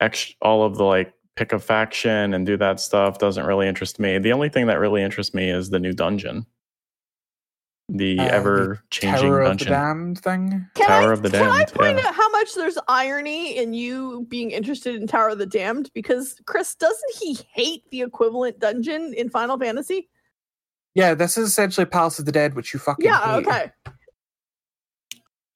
[0.00, 3.98] ex all of the like pick a faction and do that stuff doesn't really interest
[4.00, 4.18] me.
[4.18, 6.46] The only thing that really interests me is the new dungeon.
[7.88, 9.72] The Uh, ever changing Tower of the dungeon.
[9.72, 10.66] Damned thing.
[10.74, 12.08] can Tower I, of the can I Damned, point yeah.
[12.08, 15.90] out how much there's irony in you being interested in Tower of the Damned?
[15.94, 20.08] Because Chris, doesn't he hate the equivalent dungeon in Final Fantasy?
[20.94, 23.46] Yeah, this is essentially Palace of the Dead, which you fucking Yeah, hate.
[23.46, 23.72] okay.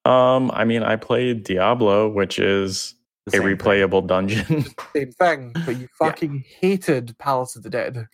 [0.05, 2.95] Um, I mean, I played Diablo, which is
[3.27, 3.57] a same thing.
[3.57, 4.65] replayable dungeon.
[4.95, 8.07] Same thing, but you fucking hated Palace of the Dead.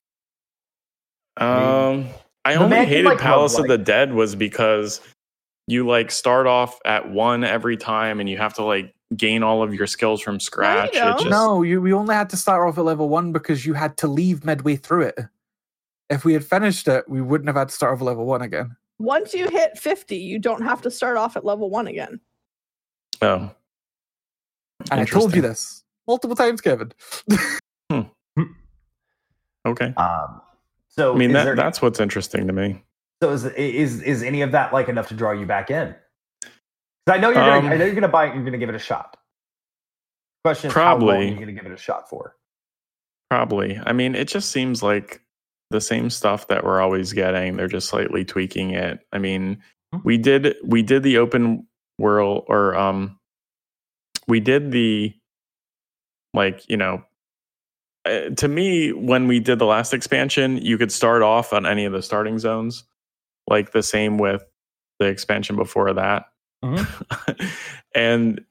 [1.37, 2.15] Um, I
[2.55, 5.01] the only hated like, Palace of the Dead was because
[5.67, 9.63] you like start off at one every time, and you have to like gain all
[9.63, 10.91] of your skills from scratch.
[10.91, 13.75] It just No, you we only had to start off at level one because you
[13.75, 15.19] had to leave midway through it.
[16.11, 18.43] If we had finished it, we wouldn't have had to start off at level one
[18.43, 18.77] again.
[18.99, 22.21] Once you hit 50, you don't have to start off at level one again.
[23.23, 23.51] oh,
[24.91, 26.93] And I told you this multiple times, Kevin.
[29.67, 29.93] okay.
[29.97, 30.41] Um,
[30.99, 32.83] so I mean, that, there- that's what's interesting to me.
[33.23, 35.95] so is is is any of that like enough to draw you back in?
[37.09, 38.29] I know you're gonna, I Um, know you're gonna buy it.
[38.31, 39.17] and You're gonna give it a shot.
[40.45, 41.29] Question is how long Probably.
[41.29, 42.35] you're gonna give it a shot for.
[43.31, 43.79] Probably.
[43.85, 45.21] I mean, it just seems like
[45.71, 47.57] the same stuff that we're always getting.
[47.57, 49.01] They're just slightly tweaking it.
[49.13, 49.63] I mean,
[49.93, 49.99] Hmm.
[50.05, 51.67] we did we did the open
[51.99, 53.19] world or um
[54.29, 55.15] we did the
[56.35, 57.05] like, you know,
[58.07, 61.85] uh, to me when we did the last expansion, you could start off on any
[61.85, 62.85] of the starting zones.
[63.49, 64.45] Like the same with
[64.99, 66.27] the expansion before that.
[67.95, 68.45] and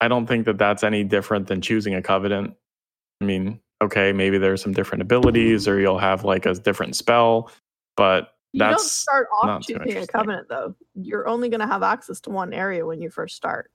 [0.00, 2.54] I don't think that that's any different than choosing a covenant.
[3.20, 7.50] I mean, okay, maybe there's some different abilities or you'll have like a different spell,
[7.96, 10.74] but You don't start off choosing a covenant, though.
[10.94, 13.70] You're only going to have access to one area when you first start.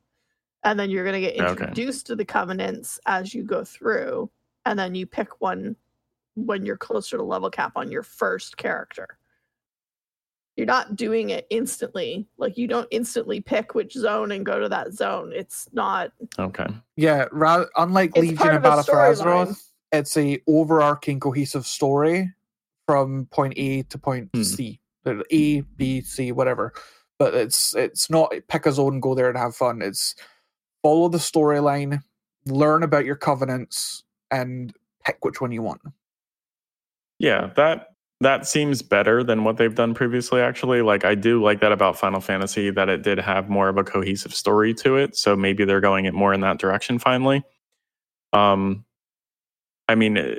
[0.63, 1.63] And then you're going to get Okay.
[1.63, 4.29] introduced to the covenants as you go through.
[4.67, 5.75] And then you pick one
[6.35, 9.07] when you're closer to level cap on your first character.
[10.57, 12.27] You're not doing it instantly.
[12.37, 15.31] Like, you don't instantly pick which zone and go to that zone.
[15.33, 16.11] It's not.
[16.37, 16.65] okay.
[16.95, 19.47] Yeah, ra- unlike It's Legion and of Battle for storyline.
[19.47, 22.33] Azeroth, it's a overarching cohesive story
[22.87, 24.43] from point A to point Hmm.
[24.43, 24.79] C.
[25.03, 26.73] The A, B, C, whatever.
[27.19, 29.81] But it's it's not pick a zone, go there and have fun.
[29.81, 30.13] It's
[30.83, 32.01] follow the storyline,
[32.45, 34.73] learn about your covenants, and
[35.05, 35.81] pick which one you want.
[37.19, 37.89] Yeah, that
[38.19, 40.81] that seems better than what they've done previously actually.
[40.81, 43.83] Like I do like that about Final Fantasy that it did have more of a
[43.83, 47.43] cohesive story to it, so maybe they're going it more in that direction finally.
[48.33, 48.85] Um
[49.87, 50.35] I mean eh,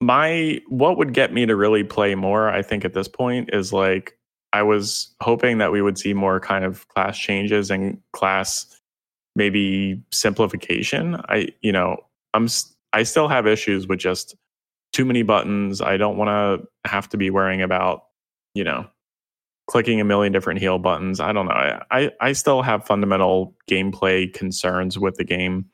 [0.00, 3.72] my what would get me to really play more I think at this point is
[3.72, 4.18] like
[4.52, 8.80] I was hoping that we would see more kind of class changes and class
[9.34, 11.16] maybe simplification.
[11.28, 11.98] I you know,
[12.34, 12.48] I'm
[12.96, 14.34] I still have issues with just
[14.94, 15.82] too many buttons.
[15.82, 18.04] I don't want to have to be worrying about,
[18.54, 18.86] you know,
[19.66, 21.20] clicking a million different heal buttons.
[21.20, 21.52] I don't know.
[21.52, 25.66] I, I, I still have fundamental gameplay concerns with the game.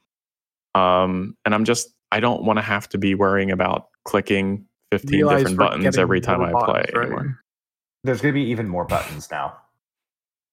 [0.75, 5.11] Um, and I'm just, I don't want to have to be worrying about clicking 15
[5.13, 7.07] Realize different buttons every time more I play right?
[7.07, 7.39] anymore.
[8.03, 9.57] There's gonna be even more buttons now.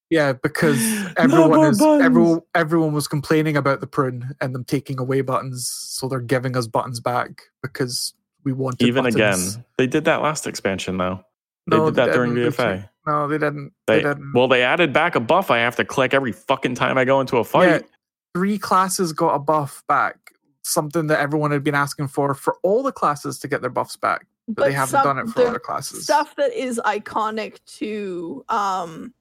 [0.10, 0.77] Yeah, because
[1.18, 2.03] everyone is buttons.
[2.03, 6.57] everyone everyone was complaining about the prune and them taking away buttons, so they're giving
[6.57, 8.14] us buttons back because
[8.44, 9.15] we wanted Even buttons.
[9.56, 11.23] again, they did that last expansion though.
[11.69, 12.56] They No, did that during didn't.
[12.56, 12.73] They BFA.
[12.73, 13.73] changed- No, they didn't.
[13.86, 14.31] They, They, didn't.
[14.34, 15.52] well, they added back a buff.
[15.52, 17.68] I have to click every fucking time I go into a fight.
[17.68, 17.80] Yeah,
[18.36, 20.18] three classes got a buff back.
[20.64, 23.95] Something that everyone had been asking for for all the classes to get their buffs
[23.98, 26.03] back, but, they haven't some- done it for other classes.
[26.03, 29.14] Stuff that is iconic to um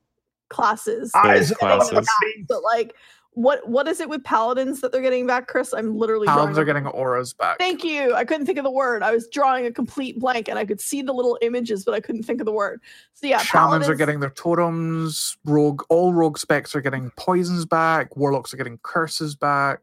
[0.48, 1.10] classes.
[1.14, 2.08] Eyes Those classes.
[2.48, 2.94] but like
[3.38, 5.72] what what is it with paladins that they're getting back, Chris?
[5.72, 7.58] I'm literally drawing Paladins are getting auras back.
[7.58, 8.12] Thank you.
[8.12, 9.04] I couldn't think of the word.
[9.04, 12.00] I was drawing a complete blank, and I could see the little images, but I
[12.00, 12.80] couldn't think of the word.
[13.14, 15.36] So yeah, Shamans paladins, are getting their totems.
[15.44, 18.16] Rogue, all rogue specs are getting poisons back.
[18.16, 19.80] Warlocks are getting curses back.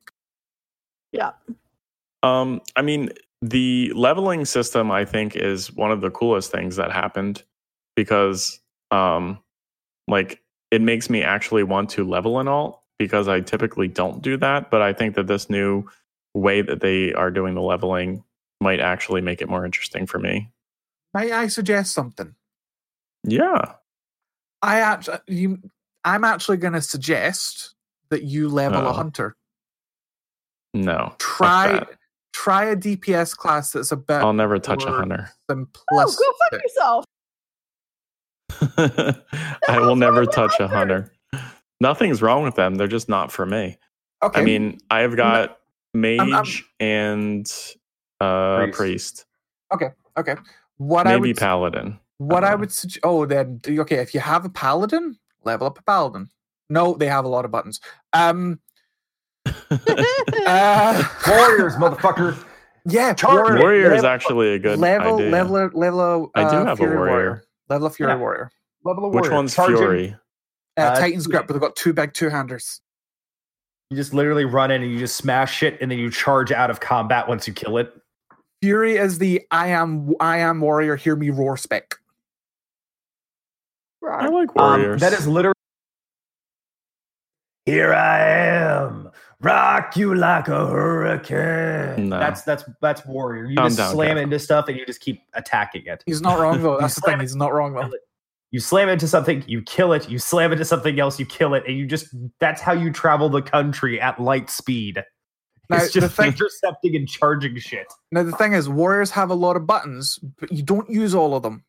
[1.14, 1.32] Yeah.
[2.24, 3.10] Um, I mean,
[3.42, 7.44] the leveling system I think is one of the coolest things that happened
[7.96, 8.60] because
[8.92, 9.40] um
[10.08, 10.42] like
[10.76, 14.70] it makes me actually want to level an alt because I typically don't do that,
[14.70, 15.86] but I think that this new
[16.34, 18.26] way that they are doing the leveling
[18.60, 20.52] might actually make it more interesting for me.
[21.14, 22.36] Might I suggest something?
[23.24, 23.76] Yeah.
[24.62, 25.60] I actually, you,
[26.04, 27.74] I'm actually going to suggest
[28.10, 29.38] that you level a hunter.
[30.74, 31.16] No.
[31.20, 31.86] Try,
[32.34, 35.32] try a DPS class that's a bit I'll never touch a more hunter.
[35.50, 37.06] Oh, go fuck yourself.
[39.68, 41.12] I will never with touch a hunter?
[41.34, 41.52] hunter.
[41.82, 42.76] Nothing's wrong with them.
[42.76, 43.78] They're just not for me.
[44.24, 44.42] Okay.
[44.42, 45.58] I mean, I've got
[45.94, 46.46] mage I'm-
[46.80, 47.54] and
[48.22, 48.78] uh Priest.
[48.78, 49.26] priest.
[50.18, 50.36] okay.
[50.78, 52.00] What I Maybe would, paladin.
[52.18, 53.00] what I I would suggest.
[53.04, 53.98] Oh, then okay.
[53.98, 56.30] If you have a paladin, level up a paladin.
[56.70, 57.80] No, they have a lot of buttons.
[58.14, 58.60] Um.
[60.48, 62.38] Uh, Warriors, motherfucker.
[62.86, 63.60] yeah, Charge.
[63.60, 65.30] Warrior is actually a good level, idea.
[65.32, 66.32] level, level.
[66.36, 67.44] I do uh, have a Fury warrior.
[67.70, 68.18] Level of Fury Yeah.
[68.18, 68.52] Warrior.
[68.86, 69.36] Level of Which warrior.
[69.36, 69.78] one's Charging.
[69.78, 70.16] Fury?
[70.78, 72.80] Uh, Uh, Titan's grip, but they've got two big two handers.
[73.90, 76.70] You just literally run in and you just smash shit, and then you charge out
[76.70, 77.94] of combat once you kill it.
[78.62, 80.96] Fury is the I am I am warrior.
[80.96, 81.96] Hear me roar spec.
[84.04, 84.32] I Right.
[84.32, 85.02] like Um, warriors.
[85.02, 85.54] that is literally.
[87.66, 89.10] Here I am,
[89.42, 92.10] rock you like a hurricane.
[92.10, 92.20] No.
[92.20, 93.46] That's that's that's warrior.
[93.46, 94.22] You Calm just down, slam Kev.
[94.24, 96.04] into stuff and you just keep attacking it.
[96.06, 96.78] He's not wrong though.
[96.80, 97.20] That's the thing.
[97.22, 97.90] He's not wrong though.
[98.56, 100.10] You slam into something, you kill it.
[100.10, 102.08] You slam into something else, you kill it, and you just
[102.40, 105.04] that's how you travel the country at light speed.
[105.70, 107.86] Now, it's the just thing- intercepting and charging shit.
[108.14, 111.36] Now the thing is, warriors have a lot of buttons, but you don't use all
[111.36, 111.66] of them.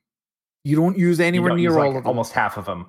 [0.62, 2.06] You don't use anywhere don't near use, all like, of them.
[2.06, 2.86] almost half of them.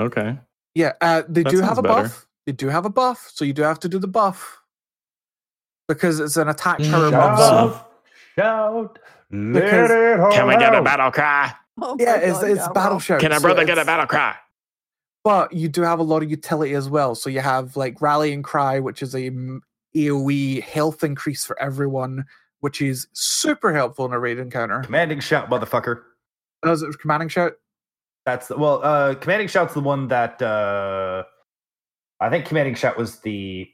[0.00, 0.40] okay.
[0.74, 2.02] Yeah, uh, they That do have a better.
[2.02, 2.26] buff.
[2.46, 4.60] They do have a buff, so you do have to do the buff
[5.86, 7.38] because it's an attack power buff.
[7.38, 7.80] So
[8.42, 8.98] Shout,
[9.30, 11.54] let Because- it all Can we get a battle cry?
[11.82, 12.98] Oh yeah, it's, God, it's yeah, battle bro.
[13.00, 13.20] shout.
[13.20, 14.34] Can a so brother get a battle cry?
[15.24, 17.14] But you do have a lot of utility as well.
[17.14, 19.30] So you have like rallying cry, which is a
[19.94, 22.24] AOE health increase for everyone,
[22.60, 24.80] which is super helpful in a raid encounter.
[24.82, 26.02] Commanding shout, motherfucker.
[26.62, 27.54] Does it commanding shout?
[28.24, 31.24] That's the, well, uh, commanding shout's the one that uh,
[32.20, 33.68] I think commanding shout was the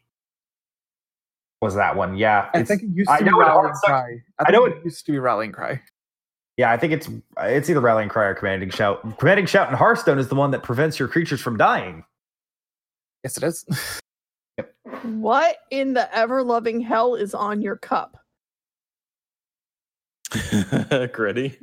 [1.61, 2.17] was that one.
[2.17, 4.17] Yeah, I think it used I to be know it rallying cry.
[4.39, 5.81] I, I know think it used to be rallying cry.
[6.57, 7.09] Yeah, I think it's
[7.41, 9.19] it's either rallying cry or commanding shout.
[9.19, 12.05] Commanding shout in Hearthstone is the one that prevents your creatures from dying.
[13.25, 13.65] Yes, it is.
[15.05, 18.19] What in the ever loving hell is on your cup?
[21.13, 21.59] Gritty.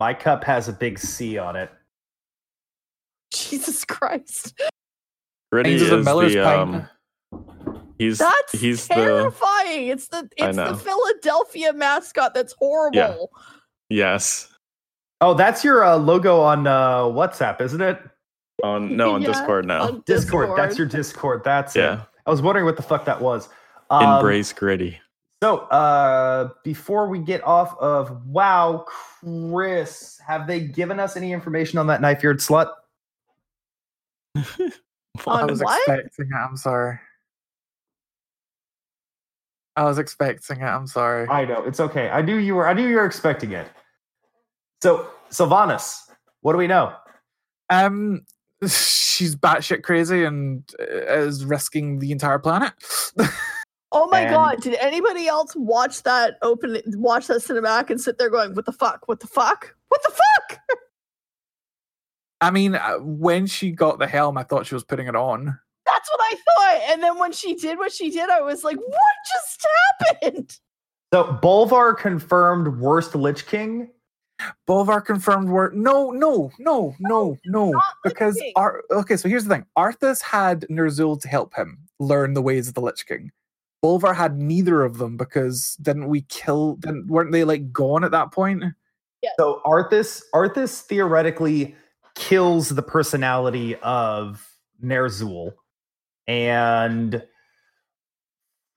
[0.00, 1.70] My cup has a big C on it.
[3.32, 4.60] Jesus Christ.
[5.52, 6.74] Gritty is is a Miller's the pint.
[6.74, 6.88] um.
[8.00, 9.88] He's That's he's the terrifying.
[9.88, 10.74] It's the it's the.
[10.74, 13.30] Philadelphia mascot that's horrible.
[13.90, 14.48] yes.
[15.20, 18.00] Oh, that's your uh, logo on uh, WhatsApp, isn't it?
[18.64, 19.82] On no on Yeah, Discord now.
[19.82, 20.56] on Discord.
[20.56, 21.42] That's your Discord.
[21.44, 21.80] That's it.
[21.80, 22.04] yeah.
[22.26, 23.50] I was wondering what the fuck that was.
[23.90, 24.98] Um, Embrace Gritty.
[25.42, 31.78] So, uh, before we get off of WoW, Chris, have they given us any information
[31.78, 32.70] on that knife-eared slut?
[34.36, 34.42] I
[35.26, 35.78] On was what?
[35.80, 36.34] expecting it.
[36.34, 36.98] I'm sorry.
[39.76, 40.64] I was expecting it.
[40.64, 41.28] I'm sorry.
[41.28, 42.08] I know it's okay.
[42.10, 42.68] I knew you were.
[42.68, 43.66] I knew you were expecting it.
[44.82, 45.96] So, Sylvanas,
[46.40, 46.92] what do we know?
[47.70, 48.22] Um,
[48.62, 52.72] she's batshit crazy and uh, is risking the entire planet.
[53.92, 58.18] Oh my And- god, did anybody else watch that open watch that cinematic and sit
[58.18, 59.08] there going, What the fuck?
[59.08, 59.74] What the fuck?
[59.88, 60.60] What the fuck?
[62.40, 65.58] I mean, uh, when she got the helm, I thought she was putting it on.
[66.00, 66.92] That's what I thought.
[66.92, 69.66] And then when she did what she did, I was like, What just
[69.98, 70.58] happened?
[71.12, 73.90] So, Bolvar confirmed worst Lich King.
[74.68, 75.74] Bolvar confirmed worst.
[75.74, 77.70] No, no, no, no, no.
[77.70, 82.34] not Because Ar- okay, so here's the thing: Arthas had Ner'zhul to help him learn
[82.34, 83.30] the ways of the Lich King.
[83.84, 86.76] Bolvar had neither of them because didn't we kill?
[86.76, 88.62] Didn't, weren't they like gone at that point?
[89.38, 91.74] So, Arthas, Arthas theoretically
[92.14, 94.46] kills the personality of
[94.82, 95.52] Ner'zhul,
[96.30, 97.20] and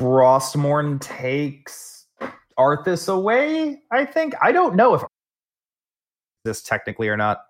[0.01, 2.07] Frostmourne takes
[2.57, 3.83] Arthas away.
[3.91, 5.03] I think I don't know if
[6.45, 7.43] this technically or not.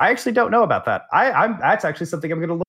[0.00, 1.02] I actually don't know about that.
[1.12, 2.66] I, I'm that's actually something I'm going to look.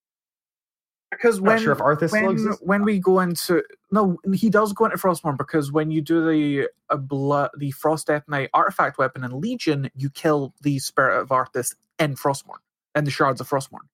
[1.10, 4.86] because when not sure if Arthas when, when we go into no, he does go
[4.86, 9.24] into Frostmourne because when you do the uh, blood, the Frost Death Knight artifact weapon
[9.24, 12.62] in Legion, you kill the Spirit of Arthas in Frostmourne
[12.94, 13.88] and the Shards of Frostmourne.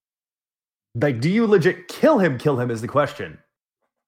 [0.96, 2.38] Like, do you legit kill him?
[2.38, 3.38] Kill him is the question.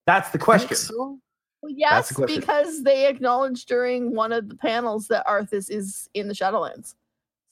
[0.05, 0.75] That's the question.
[0.75, 1.19] so?
[1.61, 2.39] Well, yes, the question.
[2.39, 6.95] because they acknowledged during one of the panels that Arthas is in the Shadowlands.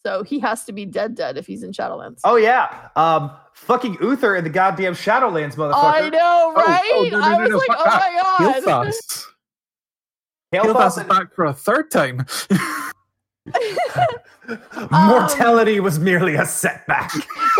[0.06, 2.22] So he has to be dead dead if he's in Shadowlands.
[2.24, 5.74] Oh yeah, um, fucking Uther in the goddamn Shadowlands, motherfucker.
[5.74, 6.82] I know, right?
[6.94, 8.00] oh, no, no, I was no, like, oh that.
[8.00, 8.64] my god.
[8.64, 9.26] Heelfast.
[10.54, 12.26] Hailfast Heelfast is and- back for a third time.
[14.50, 17.12] Um, Mortality was merely a setback.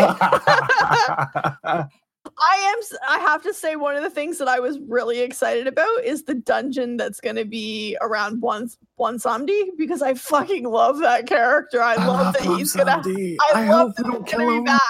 [2.40, 3.00] I am.
[3.10, 6.24] I have to say, one of the things that I was really excited about is
[6.24, 8.70] the dungeon that's going to be around one
[9.00, 11.82] Bwonsamdi because I fucking love that character.
[11.82, 13.04] I love that he's gonna.
[13.04, 13.38] Sandy.
[13.54, 14.82] I, I love that he's gonna kill be back.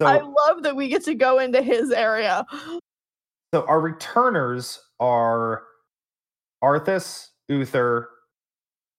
[0.00, 2.46] I love that we get to go into his area.
[3.52, 5.64] so our returners are
[6.62, 8.08] Arthas, Uther,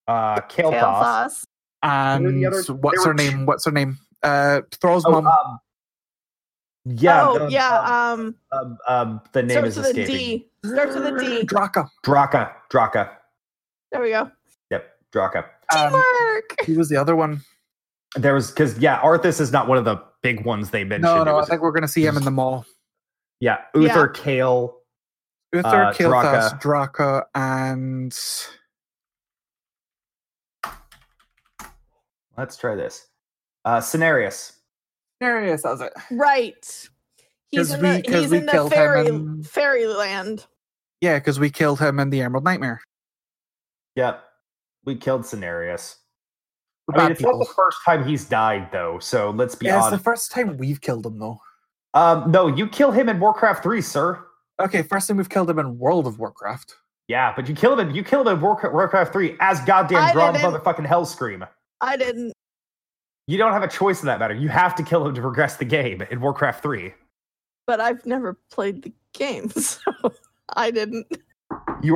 [0.08, 1.46] uh, Kael'thas.
[1.84, 2.18] Kael'thas.
[2.20, 3.46] Who were the And other- what's her name?
[3.46, 3.98] What's her name?
[4.22, 5.28] Uh, Thrall's Oh, mum.
[5.28, 5.60] um,
[6.86, 7.80] yeah, oh um, yeah.
[7.80, 10.16] Um, Um, um, um, the name is with a escaping.
[10.16, 10.50] D.
[10.66, 11.46] Starts with a D.
[11.46, 11.90] Draka.
[12.06, 13.10] Draka, Draka.
[13.92, 14.32] There we go.
[14.72, 15.46] Yep, Draka.
[15.76, 16.02] Um,
[16.66, 17.42] he was the other one.
[18.16, 21.04] There was because yeah, Arthas is not one of the big ones they mentioned.
[21.04, 22.64] No, It no, I think we're going to see him in the Maw.
[23.40, 24.74] yeah, Uther, Kael.
[25.54, 28.18] Uther, Uh, Kael'thas, Draka, and
[32.38, 33.08] Let's try this.
[33.66, 34.54] Uh, Cenarius.
[35.22, 35.62] Darius.
[35.64, 35.94] That it.
[36.16, 36.88] Right.
[37.50, 40.48] He's 'Cause in we- the, 'cause he's in the killed him fairy and- fairyland.
[41.02, 42.82] Yeah, because we killed him in the Emerald Nightmare.
[43.96, 44.24] Yep,
[44.86, 45.98] we killed Cenarius.
[46.92, 49.80] I mean, bad it's not the first time he's died though, so let's be Yeah,
[49.80, 51.40] it's the first time we've killed him, though.
[51.94, 54.26] Um, no, you kill him in Warcraft Three, sir.
[54.60, 56.76] Okay, first time we've killed him in World of Warcraft.
[57.08, 57.92] Yeah, but you killed him.
[57.92, 60.52] You killed him in Warcraft, Warcraft Three as goddamn I Grog didn't.
[60.52, 61.48] motherfucking Hellscream.
[61.84, 62.32] I didn't.
[63.28, 64.34] You don't have a choice in that matter.
[64.34, 66.94] You have to kill him to progress the game in Warcraft Three.
[67.68, 69.80] but I've never played the game, so
[70.56, 71.08] I didn't.
[71.82, 71.96] You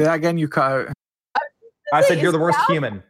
[0.00, 0.92] Say that again, you cut out.
[1.92, 3.02] I said you're the worst now- human.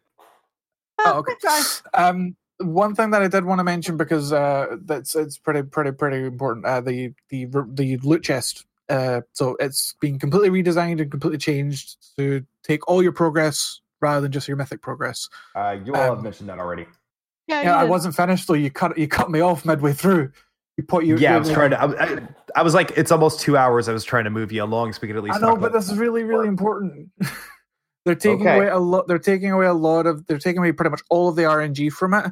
[0.99, 1.33] Oh, okay.
[1.41, 1.63] Try.
[1.95, 5.91] Um, one thing that I did want to mention because uh, that's it's pretty pretty
[5.93, 6.65] pretty important.
[6.67, 8.65] Uh, the the the loot chest.
[8.89, 14.21] Uh, so it's been completely redesigned and completely changed to take all your progress rather
[14.21, 15.29] than just your mythic progress.
[15.55, 16.87] Uh, you all have Um, mentioned that already.
[17.47, 18.55] Yeah, Yeah, I wasn't finished though.
[18.55, 20.31] You cut you cut me off midway through.
[20.77, 21.17] You put you.
[21.17, 21.81] yeah, I was trying to.
[21.81, 23.89] I, I, I was like, it's almost two hours.
[23.89, 25.37] I was trying to move you along so we could at least.
[25.37, 27.11] I know, but this is really, really important.
[28.05, 28.57] they're taking Okay.
[28.57, 29.07] away a lot.
[29.07, 30.27] They're taking away a lot of.
[30.27, 32.27] They're taking away pretty much all of the RNG from it,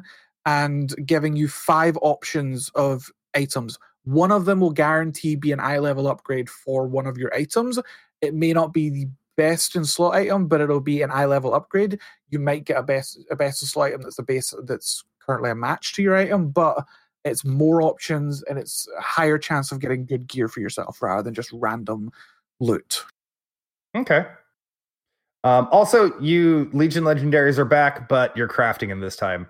[0.45, 3.79] and giving you five options of items.
[4.05, 7.79] One of them will guarantee be an eye level upgrade for one of your items.
[8.21, 11.53] It may not be the best in slot item, but it'll be an eye level
[11.53, 11.99] upgrade.
[12.29, 15.49] You might get a best a best in slot item that's the base that's currently
[15.49, 16.85] a match to your item, but
[17.25, 21.23] it's more options and it's a higher chance of getting good gear for yourself rather
[21.23, 22.11] than just random
[22.59, 23.05] loot.
[23.95, 24.25] Okay.
[25.45, 29.47] Um, also, you Legion legendaries are back, but you're crafting them this time.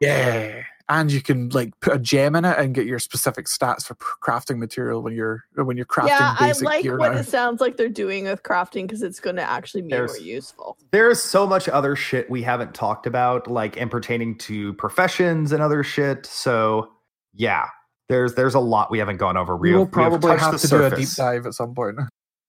[0.00, 0.62] Yeah.
[1.00, 3.94] And you can like put a gem in it and get your specific stats for
[3.94, 7.18] crafting material when you're when you're crafting yeah, I like gear what now.
[7.20, 10.26] it sounds like they're doing with crafting because it's going to actually be There's- more
[10.26, 10.76] useful.
[10.90, 15.62] There's so much other shit we haven't talked about, like and pertaining to professions and
[15.62, 16.26] other shit.
[16.26, 16.90] So
[17.34, 17.66] yeah,
[18.10, 19.56] there's there's a lot we haven't gone over.
[19.56, 21.74] We have- will have probably touched have the to do a deep dive at some
[21.74, 21.98] point.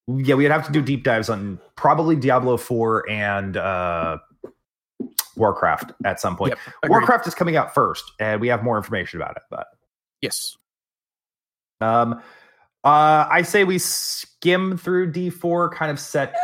[0.06, 4.18] Yeah, we'd have to do deep dives on probably Diablo 4 and uh,
[5.36, 6.54] Warcraft at some point.
[6.84, 6.90] Yep.
[6.90, 9.42] Warcraft is coming out first, and we have more information about it.
[9.50, 9.66] But
[10.20, 10.56] Yes.
[11.80, 12.14] um,
[12.84, 16.34] uh, I say we skim through D4, kind of set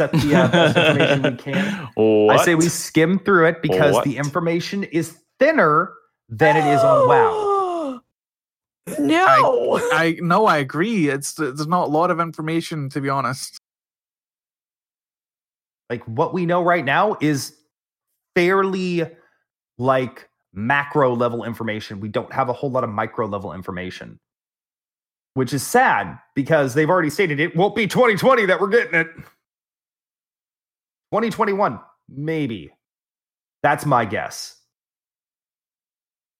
[0.00, 1.88] set the uh, best information we can.
[1.94, 2.36] What?
[2.40, 4.04] I say we skim through it because What?
[4.04, 5.92] the information is thinner
[6.28, 8.00] than it is on WoW.
[8.98, 9.80] No.
[9.92, 11.08] I no, I agree.
[11.08, 13.58] It's there's not a lot of information to be honest.
[15.90, 17.56] Like what we know right now is
[18.34, 19.02] fairly
[19.78, 22.00] like macro level information.
[22.00, 24.18] We don't have a whole lot of micro level information,
[25.34, 29.08] which is sad because they've already stated it won't be 2020 that we're getting it.
[31.12, 32.72] 2021, maybe.
[33.62, 34.56] That's my guess.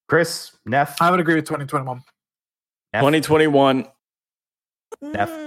[0.09, 1.99] Chris, Neth, I would agree with 2021.
[2.95, 3.01] Neth?
[3.01, 3.87] 2021.
[5.03, 5.44] Neth.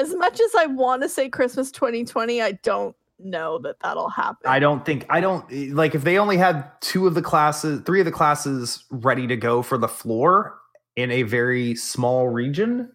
[0.00, 4.50] As much as I want to say Christmas 2020, I don't know that that'll happen.
[4.50, 5.44] I don't think I don't
[5.74, 9.36] like if they only had two of the classes, three of the classes ready to
[9.36, 10.58] go for the floor
[10.96, 12.90] in a very small region.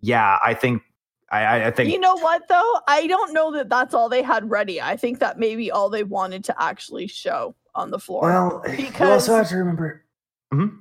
[0.00, 0.82] Yeah, I think
[1.30, 2.80] I- I, I think You know what though?
[2.88, 4.80] I don't know that that's all they had ready.
[4.82, 8.22] I think that maybe all they wanted to actually show on the floor.
[8.22, 10.04] well you because- also have to remember.
[10.52, 10.78] Mhm.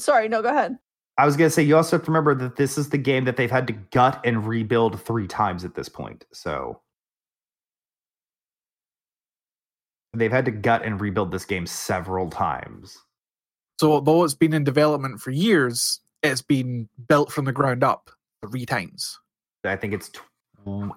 [0.00, 0.76] Sorry, no, go ahead.
[1.22, 3.36] I was gonna say you also have to remember that this is the game that
[3.36, 6.24] they've had to gut and rebuild three times at this point.
[6.32, 6.80] So
[10.14, 12.98] they've had to gut and rebuild this game several times.
[13.80, 18.10] So although it's been in development for years, it's been built from the ground up
[18.44, 19.16] three times.
[19.62, 20.22] I think it's tw-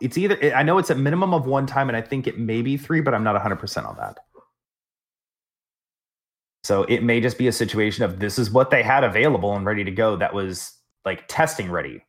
[0.02, 2.64] it's either I know it's a minimum of one time, and I think it may
[2.64, 4.18] be three, but I'm not 100 percent on that.
[6.66, 9.68] So it may just be a situation of this is what they had available and
[9.68, 10.16] ready to go.
[10.16, 10.74] That was
[11.06, 12.04] like testing ready.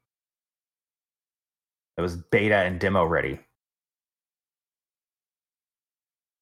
[1.97, 3.39] That was beta and demo ready.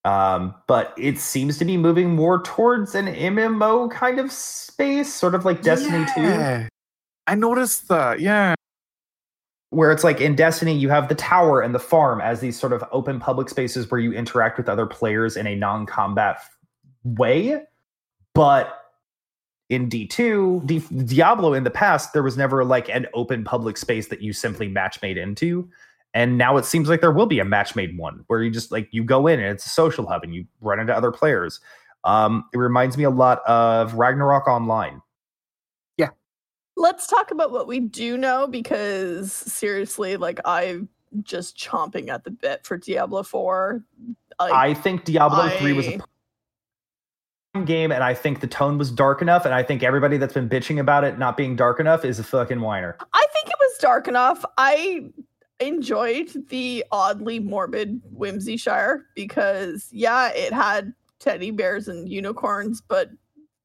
[0.05, 5.35] Um, but it seems to be moving more towards an MMO kind of space, sort
[5.35, 6.69] of like Destiny 2
[7.27, 8.21] I noticed that.
[8.21, 8.55] Yeah.
[9.71, 12.73] where it's like in Destiny, you have the tower and the farm as these sort
[12.73, 16.39] of open public spaces where you interact with other players in a non combat
[17.03, 17.61] way.
[18.35, 18.85] But
[19.71, 24.09] in D2, Di- Diablo in the past, there was never like an open public space
[24.09, 25.69] that you simply match made into.
[26.13, 28.71] And now it seems like there will be a match made one where you just
[28.71, 31.61] like you go in and it's a social hub and you run into other players.
[32.05, 35.01] Um, it reminds me a lot of Ragnarok Online.
[35.97, 36.11] Yeah.
[36.77, 40.89] Let's talk about what we do know because seriously, like I'm
[41.23, 43.83] just chomping at the bit for Diablo 4.
[44.39, 46.01] Like, I think Diablo 3 was a I-
[47.63, 50.49] game and I think the tone was dark enough and I think everybody that's been
[50.49, 52.97] bitching about it not being dark enough is a fucking whiner.
[53.13, 54.45] I think it was dark enough.
[54.59, 55.05] I
[55.61, 63.11] enjoyed the oddly morbid Whimsyshire because yeah, it had teddy bears and unicorns, but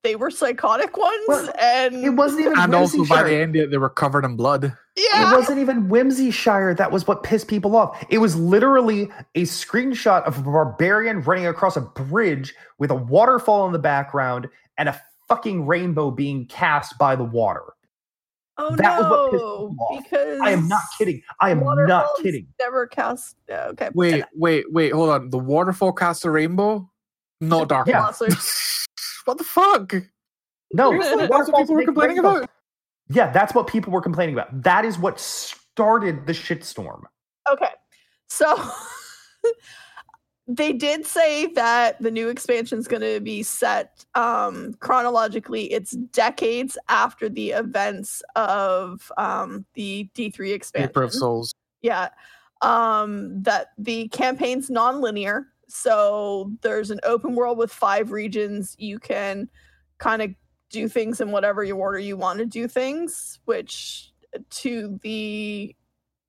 [0.04, 3.78] they were psychotic ones Well, and It wasn't even And also by the end they
[3.78, 4.76] were covered in blood.
[4.96, 5.32] yeah.
[5.32, 8.04] It wasn't even Whimsyshire that was what pissed people off.
[8.10, 13.66] It was literally a screenshot of a barbarian running across a bridge with a waterfall
[13.68, 14.48] in the background
[14.78, 17.64] and a fucking rainbow being cast by the water.
[18.58, 20.04] oh that was what pissed no, people off.
[20.04, 21.22] because I am not kidding.
[21.40, 22.48] I am not kidding.
[22.60, 23.36] Never cast.
[23.50, 23.90] Okay.
[23.94, 25.30] Wait, wait, wait, hold on.
[25.30, 26.90] The waterfall cast a rainbow?
[27.42, 27.88] Not dark.
[27.88, 28.12] Yeah.
[29.32, 29.56] enough.
[29.56, 29.86] Monsters.
[29.86, 30.10] what the fuck?
[30.74, 31.28] No, Seriously?
[31.28, 32.50] That's what people were complaining about?
[33.10, 34.64] Yeah, that's what people were complaining about.
[34.64, 37.04] That is what started the shitstorm.
[37.52, 37.70] Okay.
[38.28, 38.56] So
[40.48, 45.72] they did say that the new expansion is going to be set um, chronologically.
[45.72, 50.88] It's decades after the events of um, the D3 expansion.
[50.90, 51.54] Reaper of Souls.
[51.82, 52.10] Yeah.
[52.62, 55.48] Um, that the campaign's non-linear.
[55.70, 58.76] So there's an open world with five regions.
[58.80, 59.50] You can
[60.00, 60.32] kind of
[60.70, 64.12] do things in whatever order you want to do things, which
[64.50, 65.76] to the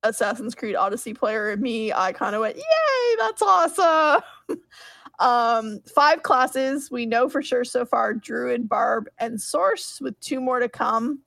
[0.03, 4.23] Assassin's Creed Odyssey player and me, I kind of went, Yay, that's awesome.
[5.19, 6.91] um, five classes.
[6.91, 11.21] We know for sure so far Druid, Barb, and Sorc, with two more to come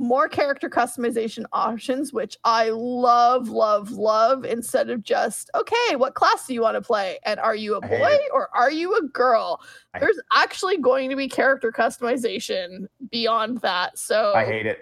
[0.00, 6.46] more character customization options, which I love, love, love, instead of just, okay, what class
[6.46, 7.18] do you want to play?
[7.24, 9.60] And are you a boy or are you a girl?
[9.94, 13.98] I- There's actually going to be character customization beyond that.
[13.98, 14.80] So I hate it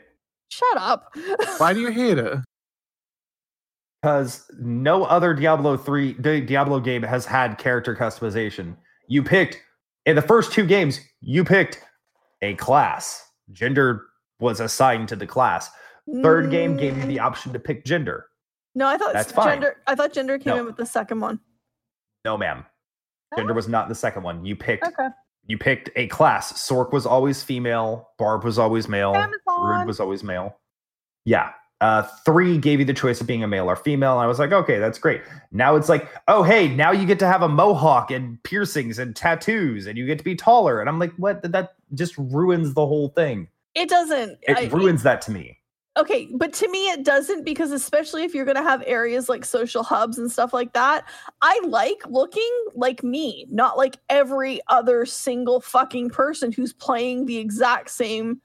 [0.50, 1.14] shut up.
[1.58, 2.38] Why do you hate it?
[4.00, 8.76] because no other Diablo 3 Di- Diablo game has had character customization.
[9.08, 9.60] You picked
[10.06, 11.82] in the first two games, you picked
[12.40, 13.28] a class.
[13.50, 14.06] Gender
[14.40, 15.70] was assigned to the class.
[16.22, 18.26] Third game gave you the Mm, option to pick gender.
[18.74, 19.48] No, I thought That's fine.
[19.60, 20.60] gender I thought gender came No.
[20.60, 21.40] in with the second one.
[22.24, 22.64] No, ma'am.
[23.36, 24.44] Gender was not in the second one.
[24.44, 25.08] You picked Okay.
[25.46, 26.52] you picked a class.
[26.52, 28.10] Sorc was always female.
[28.18, 29.12] Barb was always male.
[29.60, 30.56] Rude was always male.
[31.24, 31.52] Yeah.
[31.80, 34.14] Uh, three gave you the choice of being a male or female.
[34.14, 35.22] And I was like, okay, that's great.
[35.52, 39.14] Now it's like, oh, hey, now you get to have a mohawk and piercings and
[39.14, 40.80] tattoos and you get to be taller.
[40.80, 41.40] And I'm like, what?
[41.52, 43.48] That just ruins the whole thing.
[43.74, 44.38] It doesn't.
[44.42, 45.58] It I- ruins that to me.
[45.98, 49.44] Okay, but to me it doesn't because especially if you're going to have areas like
[49.44, 51.04] social hubs and stuff like that,
[51.42, 57.38] I like looking like me, not like every other single fucking person who's playing the
[57.38, 58.40] exact same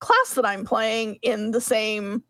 [0.00, 2.22] class that I'm playing in the same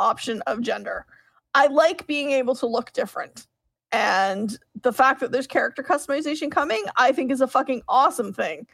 [0.00, 1.06] option of gender.
[1.54, 3.46] I like being able to look different.
[3.92, 8.66] And the fact that there's character customization coming, I think is a fucking awesome thing.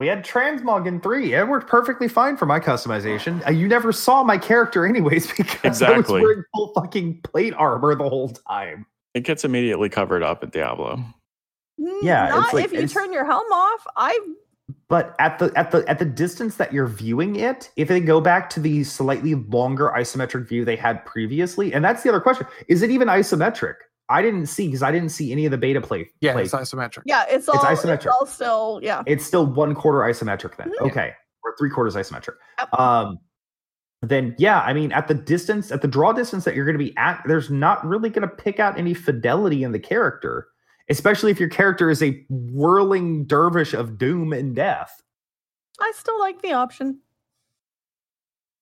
[0.00, 1.34] We had transmog in three.
[1.34, 3.44] It worked perfectly fine for my customization.
[3.46, 7.94] Uh, You never saw my character anyways because I was wearing full fucking plate armor
[7.96, 8.86] the whole time.
[9.14, 11.02] It gets immediately covered up at Diablo.
[11.78, 13.86] Yeah, it's not like- if you it's- turn your helm off.
[13.96, 14.18] I
[14.88, 18.20] but at the at the at the distance that you're viewing it if they go
[18.20, 22.46] back to the slightly longer isometric view they had previously and that's the other question
[22.68, 23.76] is it even isometric
[24.10, 26.42] i didn't see because i didn't see any of the beta play Yeah, play.
[26.42, 27.02] it's isometric.
[27.06, 27.94] yeah, it's all it's, isometric.
[27.96, 29.02] It's all still yeah.
[29.06, 30.90] it's still one quarter isometric then Mhm.
[30.90, 31.12] okay
[31.44, 32.74] or three quarters isometric Yep.
[32.78, 33.18] um
[34.02, 36.84] then yeah i mean at the distance at the draw distance that you're going to
[36.84, 40.46] be at there's not really going to pick out any fidelity in the character
[40.88, 45.02] especially if your character is a whirling dervish of doom and death
[45.80, 46.98] I still like the option.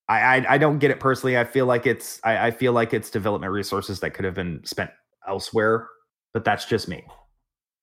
[0.09, 1.39] I, I I don't get it personally.
[1.39, 4.61] I feel like it's I, I feel like it's development resources that could have been
[4.65, 4.91] spent
[5.27, 5.89] elsewhere,
[6.33, 7.05] but that's just me.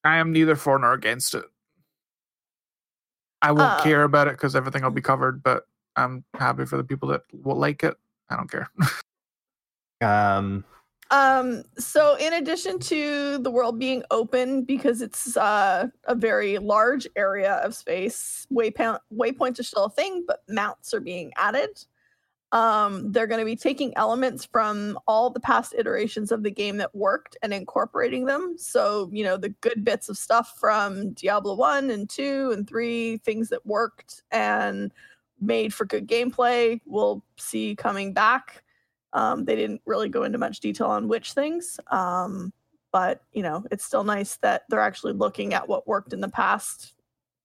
[0.04, 1.46] I am neither for nor against it.
[3.42, 6.78] I won't Uh, care about it because everything will be covered, but I'm happy for
[6.78, 7.96] the people that will like it.
[8.30, 8.70] I don't care.
[10.02, 10.66] Um,
[11.12, 17.08] Um, so in addition to the world being open because it's uh, a very large
[17.16, 21.70] area of space, waypoint waypoints are still a thing, but mounts are being added.
[22.54, 26.78] Um, they're going to be taking elements from all the past iterations of the game
[26.78, 28.56] that worked and incorporating them.
[28.60, 33.18] So, you know, the good bits of stuff from Diablo 1 and 2 and 3,
[33.18, 34.94] things that worked and
[35.42, 38.64] made for good gameplay, we'll see coming back.
[39.14, 42.54] Um, they didn't really go into much detail on which things, um,
[42.92, 46.30] but you know, it's still nice that they're actually looking at what worked in the
[46.30, 46.94] past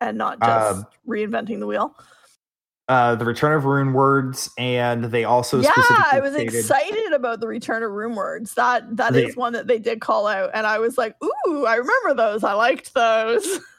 [0.03, 1.97] and not just Um, reinventing the wheel.
[2.89, 7.41] Uh, the return of rune words, and they also yeah, I was stated- excited about
[7.41, 8.55] the return of rune words.
[8.55, 11.67] That that is They- one that they did call out, and I was like, "Ooh,
[11.67, 12.43] I remember those.
[12.45, 13.61] I liked those."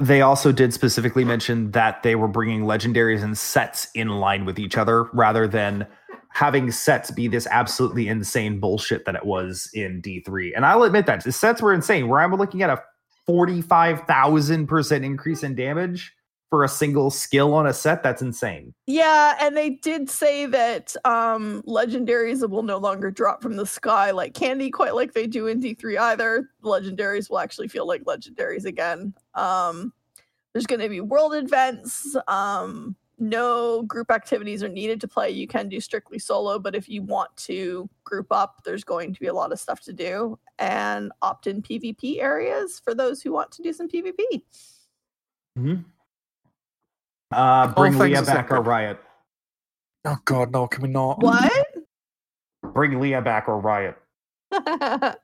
[0.00, 4.58] They also did specifically mention that they were bringing legendaries and sets in line with
[4.58, 5.86] each other rather than
[6.30, 10.54] having sets be this absolutely insane bullshit that it was in D3.
[10.56, 12.08] And I'll admit that the sets were insane.
[12.08, 12.82] Where I'm looking at a
[13.28, 16.12] 45,000% increase in damage
[16.52, 18.74] for a single skill on a set, that's insane.
[18.86, 24.10] Yeah, and they did say that um legendaries will no longer drop from the sky
[24.10, 26.50] like candy, quite like they do in D3 either.
[26.62, 29.14] Legendaries will actually feel like legendaries again.
[29.32, 29.94] Um
[30.52, 32.14] there's gonna be world events.
[32.28, 35.30] Um no group activities are needed to play.
[35.30, 39.20] You can do strictly solo, but if you want to group up, there's going to
[39.20, 40.38] be a lot of stuff to do.
[40.58, 44.42] And opt-in PvP areas for those who want to do some PvP.
[47.32, 48.98] Uh, bring things Leah back or riot.
[50.04, 50.66] oh God, no!
[50.66, 51.20] Can we not?
[51.20, 51.66] What?
[52.74, 53.96] Bring Leah back or riot.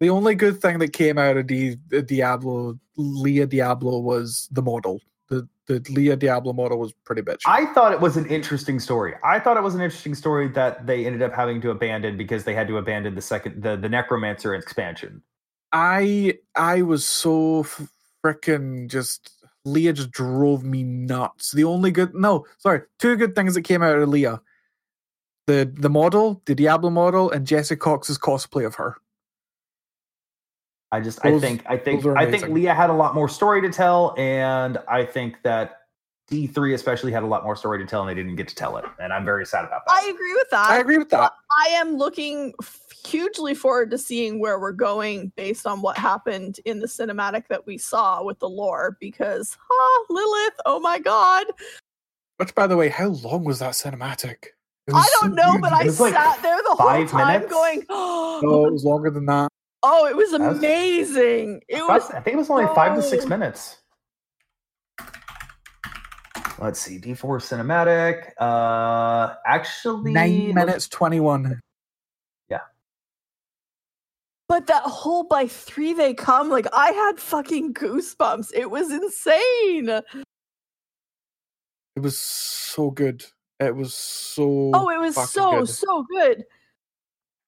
[0.00, 4.62] The only good thing that came out of Di- the Diablo, Leah Diablo, was the
[4.62, 5.00] model.
[5.28, 7.42] The the Leah Diablo model was pretty bitchy.
[7.46, 9.14] I thought it was an interesting story.
[9.22, 12.44] I thought it was an interesting story that they ended up having to abandon because
[12.44, 15.20] they had to abandon the second the, the necromancer expansion.
[15.72, 17.66] I I was so
[18.24, 21.52] freaking just Leah just drove me nuts.
[21.52, 24.40] The only good no, sorry, two good things that came out of Leah.
[25.46, 28.96] The the model, the Diablo model, and Jesse Cox's cosplay of her.
[30.90, 32.54] I just I think I think I think amazing.
[32.54, 35.80] Leah had a lot more story to tell, and I think that
[36.28, 38.54] D three especially had a lot more story to tell, and they didn't get to
[38.54, 39.92] tell it, and I'm very sad about that.
[39.94, 40.70] I agree with that.
[40.70, 41.32] I agree with that.
[41.50, 46.60] I am looking f- hugely forward to seeing where we're going based on what happened
[46.64, 51.46] in the cinematic that we saw with the lore because ah, Lilith, oh my god.
[52.36, 54.46] Which by the way, how long was that cinematic?
[54.86, 55.60] It I don't so know, good.
[55.62, 57.52] but I It like sat there the whole five time minutes?
[57.52, 59.48] going, No, it was longer than that.
[59.82, 61.60] oh, it was That's- amazing.
[61.68, 63.78] It I was I think it was only five to six minutes.
[66.60, 68.30] Let's see, D four cinematic.
[68.38, 71.60] Uh, actually, Nine minutes twenty one.
[74.48, 78.50] But that whole by three they come, like I had fucking goosebumps.
[78.54, 79.90] It was insane.
[81.96, 83.24] It was so good.
[83.60, 84.70] It was so.
[84.72, 85.68] Oh, it was so good.
[85.68, 86.44] so good.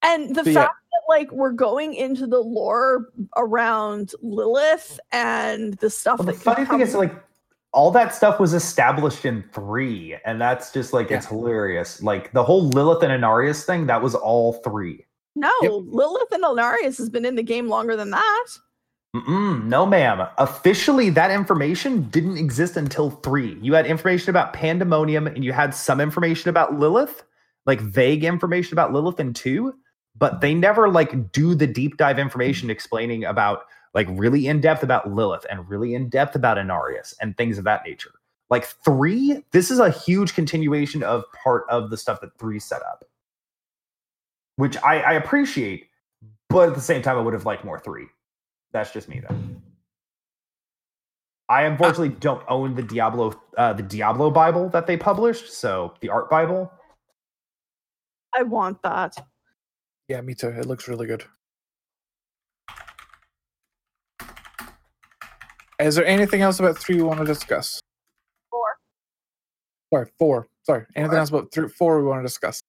[0.02, 0.62] And the But yeah.
[0.62, 6.32] fact that like we're going into the lore around Lilith and the stuff Well, the
[6.32, 7.14] that funny thing is, like,
[7.72, 12.02] all that stuff was established in three, and that's just like it's hilarious.
[12.02, 15.06] Like the whole Lilith and Inarius thing, that was all three.
[15.36, 15.72] No, Yep.
[15.86, 18.46] Lilith and Inarius has been in the game longer than that.
[19.14, 20.28] Mm-mm, no, ma'am.
[20.38, 23.58] Officially, that information didn't exist until three.
[23.60, 27.24] You had information about Pandemonium, and you had some information about Lilith,
[27.66, 29.74] like vague information about Lilith in two,
[30.16, 34.84] but they never like do the deep dive information explaining about like really in depth
[34.84, 38.12] about Lilith and really in depth about Inarius and things of that nature.
[38.48, 42.82] Like three, this is a huge continuation of part of the stuff that three set
[42.82, 43.04] up.
[44.60, 45.86] Which I, I appreciate,
[46.50, 48.04] but at the same time, I would have liked more three.
[48.72, 49.34] That's just me though.
[51.48, 56.10] I unfortunately don't own the Diablo uh, the Diablo Bible that they published, so the
[56.10, 56.70] art Bible.
[58.34, 59.16] I want that.
[60.08, 60.48] Yeah, me too.
[60.48, 61.24] It looks really good.
[65.80, 67.80] Is there anything else about three we want to discuss?
[68.50, 68.66] Four.
[69.90, 70.48] Sorry, four.
[70.64, 70.84] Sorry.
[70.94, 71.18] Anything Four.
[71.18, 72.62] else about three, four we want to discuss?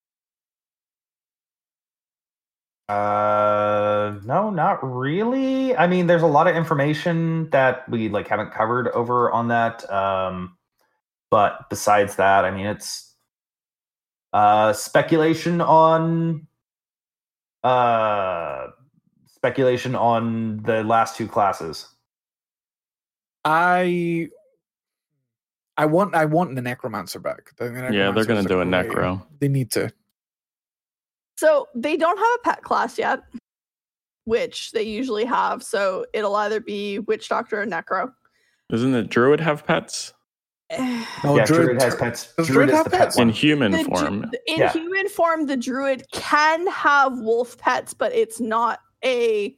[2.91, 5.73] Uh, no, not really.
[5.77, 9.89] I mean, there's a lot of information that we like haven't covered over on that.
[9.89, 10.57] Um,
[11.30, 13.15] but besides that, I mean, it's
[14.34, 16.47] uh speculation on
[17.63, 18.68] uh
[19.27, 21.88] speculation on the last two classes.
[23.45, 24.27] I
[25.77, 27.55] I want I want the necromancer back.
[27.55, 28.89] The Yeah, they're gonna necromancers do a great.
[28.89, 29.26] necro.
[29.39, 29.93] They need to.
[31.41, 33.23] So they don't have a pet class yet,
[34.26, 35.63] which they usually have.
[35.63, 38.11] So it'll either be witch doctor or necro.
[38.69, 40.13] Doesn't the druid have pets
[41.23, 42.31] No, yeah, druid, Druid has pets.
[42.35, 43.18] Druid Druid is have the pet pets?
[43.18, 44.31] in human The dru- form?
[44.45, 44.72] in Yeah.
[44.72, 49.57] human form, the druid can have wolf pets, but it's not a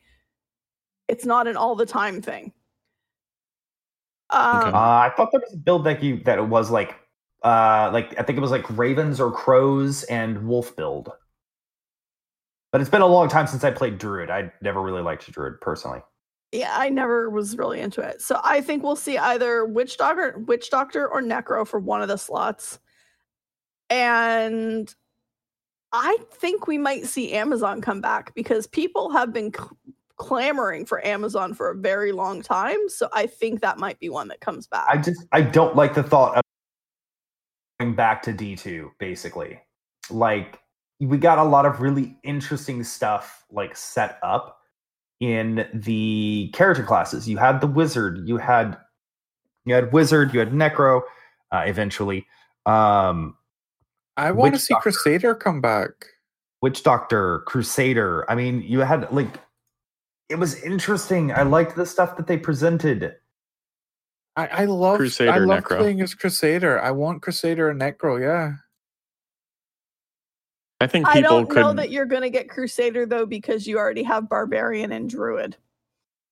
[1.10, 2.53] it's not an all the time thing.
[4.30, 4.69] Um, Okay.
[4.69, 6.95] Uh, I thought there was a build that you that it was like
[7.43, 11.11] uh like I think it was like ravens or crows and wolf build.
[12.74, 14.30] But it's been a long time since I played druid.
[14.30, 16.00] I never really liked druid personally.
[16.52, 18.22] yeah, I never was really into it.
[18.22, 22.08] So I think we'll see either witch doctor, witch doctor, or necro for one of
[22.10, 22.80] the slots.
[23.90, 24.94] And
[25.91, 31.06] I think we might see Amazon come back because people have been c- clamoring for
[31.06, 32.90] Amazon for a very long time.
[32.90, 34.88] So I think that might be one that comes back.
[34.90, 36.44] I just I don't like the thought of
[37.80, 39.60] going back to D2 basically.
[40.10, 40.60] Like
[41.05, 44.59] we got a lot of really interesting stuff like set up
[45.19, 47.27] in the character classes.
[47.27, 48.77] You had the wizard, you had
[49.65, 51.01] you had wizard, you had necro
[51.51, 52.25] uh, eventually.
[52.65, 53.35] Um
[54.17, 54.91] I want to see doctor.
[54.91, 55.89] Crusader come back.
[56.61, 58.30] Witch Doctor, Crusader.
[58.30, 59.39] I mean, you had like
[60.30, 61.31] it was interesting.
[61.31, 63.15] I liked the stuff that they presented.
[64.35, 65.77] I, I love Crusader I love Necro.
[65.77, 66.81] playing as Crusader.
[66.81, 68.55] I want Crusader and Necro, yeah.
[70.82, 71.62] I think I don't could.
[71.62, 75.56] know that you're going to get Crusader though because you already have Barbarian and Druid.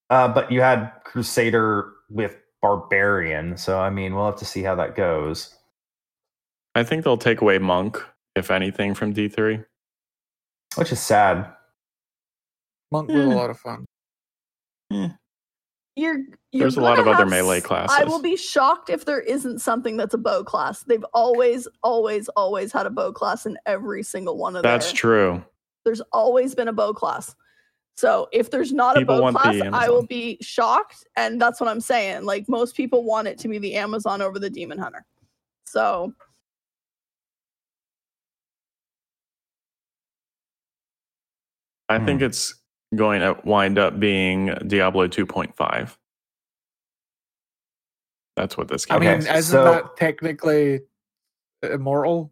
[0.09, 4.75] Uh, but you had Crusader with Barbarian, so I mean, we'll have to see how
[4.75, 5.55] that goes.
[6.75, 7.97] I think they'll take away monk,
[8.35, 9.61] if anything, from D three.
[10.75, 11.53] Which is sad.
[12.91, 13.35] Monk was a Hmm.
[13.35, 13.85] lot of fun.
[15.95, 16.19] You're,
[16.51, 18.07] you're There's a lot of other have melee s- I classes.
[18.07, 20.83] will be shocked if there isn't something that's a bow class.
[20.83, 24.71] They've always, always, always had a bow class in every single one of them.
[24.71, 25.43] That's their- true.
[25.83, 27.35] There's always been a bow class.
[27.97, 31.69] So if there's not People a bow class, I will be shocked, and that's what
[31.69, 32.23] I'm saying.
[32.23, 35.05] Like most people want it to be the Amazon over the Demon Hunter.
[35.65, 36.13] So
[41.89, 42.05] I Hmm.
[42.05, 42.55] think it's
[42.95, 45.95] going to wind up being Diablo 2.5.
[48.35, 50.81] That's what this game I mean, Okay, isn't so- that technically
[51.63, 52.31] immortal?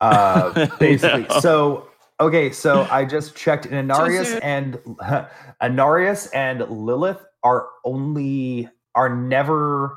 [0.00, 1.26] Uh, basically.
[1.30, 1.40] No.
[1.40, 1.88] So
[2.18, 4.74] okay, so I just checked, and Inarius and
[5.62, 9.96] Inarius and Lilith are only are never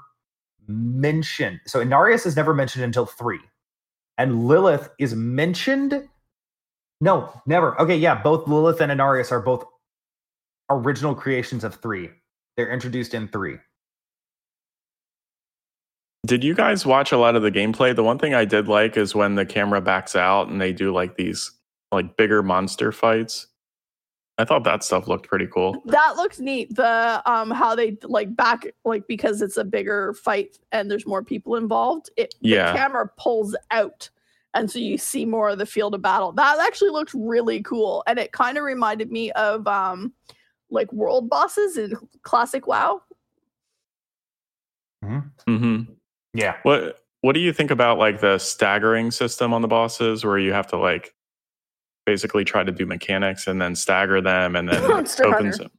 [0.67, 1.59] mentioned.
[1.65, 3.39] So Inarius is never mentioned until three,
[4.17, 6.07] and Lilith is mentioned.
[7.01, 7.79] No, never.
[7.81, 9.65] Okay, yeah, both Lilith and Inarius are both
[10.69, 12.09] original creations of three.
[12.57, 13.57] They're introduced in three.
[16.25, 17.95] Did you guys watch a lot of the gameplay?
[17.95, 20.91] The one thing I did like is when the camera backs out and they do
[20.91, 21.51] like these
[21.91, 23.47] like bigger monster fights.
[24.37, 25.81] I thought that stuff looked pretty cool.
[25.85, 26.75] that looks neat.
[26.75, 31.23] The um how they like back like because it's a bigger fight and there's more
[31.23, 32.09] people involved.
[32.17, 32.71] It Yeah.
[32.71, 34.09] the camera pulls out,
[34.55, 36.31] and so you see more of the field of battle.
[36.31, 40.13] That actually looked really cool, and it kind of reminded me of um
[40.71, 43.01] like world bosses in classic WoW.
[45.45, 45.81] hmm
[46.33, 46.55] Yeah.
[46.63, 50.53] What What do you think about like the staggering system on the bosses, where you
[50.53, 51.13] have to like
[52.05, 54.83] basically try to do mechanics and then stagger them, and then
[55.23, 55.71] opens them.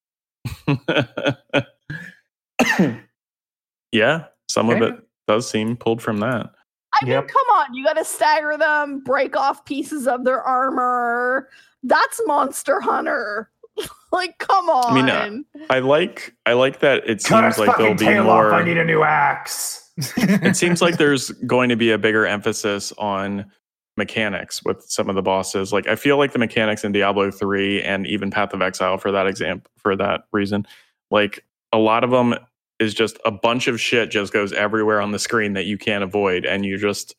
[3.93, 4.95] yeah, some of it
[5.27, 6.51] does seem pulled from that.
[7.03, 11.49] I mean, come on, you got to stagger them, break off pieces of their armor.
[11.83, 13.51] That's Monster Hunter.
[14.13, 14.93] like, come on.
[14.93, 14.95] I
[15.29, 18.49] mean, uh, I like I like that it Cut seems like there'll be more.
[18.49, 18.53] off.
[18.53, 19.91] I need a new axe.
[20.17, 23.51] it seems like there's going to be a bigger emphasis on
[23.97, 25.73] mechanics with some of the bosses.
[25.73, 29.11] Like I feel like the mechanics in Diablo 3 and even Path of Exile for
[29.13, 30.67] that example for that reason,
[31.11, 32.35] like a lot of them
[32.79, 36.05] is just a bunch of shit just goes everywhere on the screen that you can't
[36.05, 37.15] avoid and you just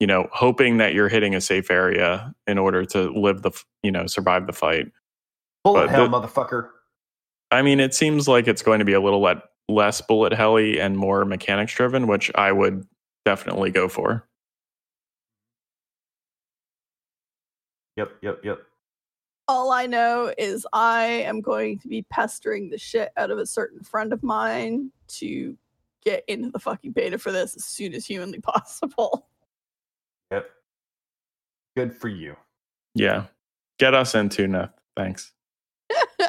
[0.00, 3.50] you know hoping that you're hitting a safe area in order to live the
[3.82, 4.90] you know survive the fight.
[5.64, 6.70] Bullet But hell, the- motherfucker.
[7.50, 9.38] I mean, it seems like it's going to be a little let,
[9.68, 12.84] less bullet helly and more mechanics driven, which I would
[13.24, 14.26] definitely go for.
[17.96, 18.58] Yep, yep, yep.
[19.46, 23.46] All I know is I am going to be pestering the shit out of a
[23.46, 25.56] certain friend of mine to
[26.04, 29.28] get into the fucking beta for this as soon as humanly possible.
[30.30, 30.50] Yep.
[31.76, 32.36] Good for you.
[32.94, 33.24] Yeah.
[33.78, 34.68] Get us into no.
[34.96, 35.32] Thanks.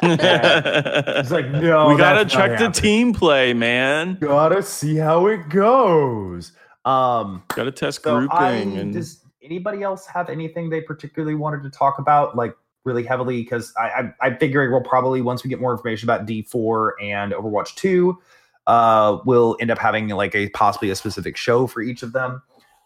[0.02, 4.18] It's like, no, we gotta check the team play, man.
[4.20, 6.52] Gotta see how it goes.
[6.84, 11.62] Um, Gotta test so grouping I, and does anybody else have anything they particularly wanted
[11.62, 12.54] to talk about, like
[12.86, 13.42] really heavily?
[13.42, 17.32] Because I, I, I'm figuring we'll probably once we get more information about D4 and
[17.32, 18.18] Overwatch 2,
[18.66, 22.42] uh, we'll end up having like a possibly a specific show for each of them.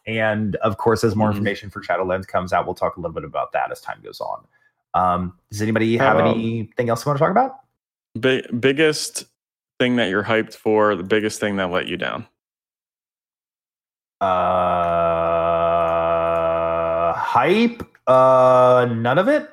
[0.06, 1.32] And of course, as more Mhm.
[1.32, 4.20] information for Shadowlands comes out, we'll talk a little bit about that as time goes
[4.20, 4.44] on.
[4.94, 7.60] Um, does anybody have Um, anything else you want to talk about?
[8.18, 9.24] Big, biggest
[9.78, 12.26] thing that you're hyped for, the biggest thing that let you down.
[14.20, 14.26] Uh,
[17.14, 17.82] hype.
[18.06, 19.48] Uh, none of it.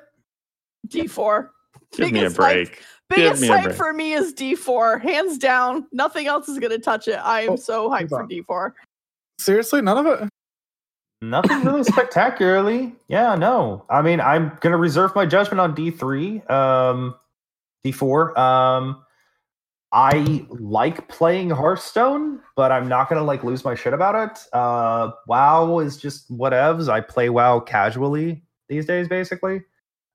[0.88, 1.50] D4.
[1.94, 2.84] Give me a Biggest hype- break.
[3.10, 3.76] Biggest me hype break.
[3.78, 5.02] for me is D4.
[5.02, 5.88] Hands down.
[5.94, 7.16] Nothing else is going to touch it.
[7.16, 8.28] I am Oh, so hyped for.
[8.28, 8.74] D4.
[9.40, 10.30] Seriously, none of it.
[11.22, 12.96] Nothing really spectacularly.
[13.08, 13.86] Yeah, no.
[13.90, 17.16] I mean, I'm gonna reserve my judgment on D three, um,
[17.84, 18.38] D four.
[18.40, 19.04] Um,
[19.92, 24.40] I like playing Hearthstone, but I'm not gonna like lose my shit about it.
[24.54, 26.88] Uh, WoW is just whatevs.
[26.88, 29.64] I play WoW casually these days, basically,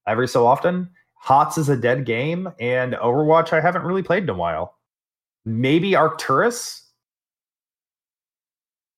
[0.07, 0.91] every so often.
[1.15, 4.79] HOTS is a dead game, and Overwatch I haven't really played in a while.
[5.45, 6.91] Maybe Arcturus.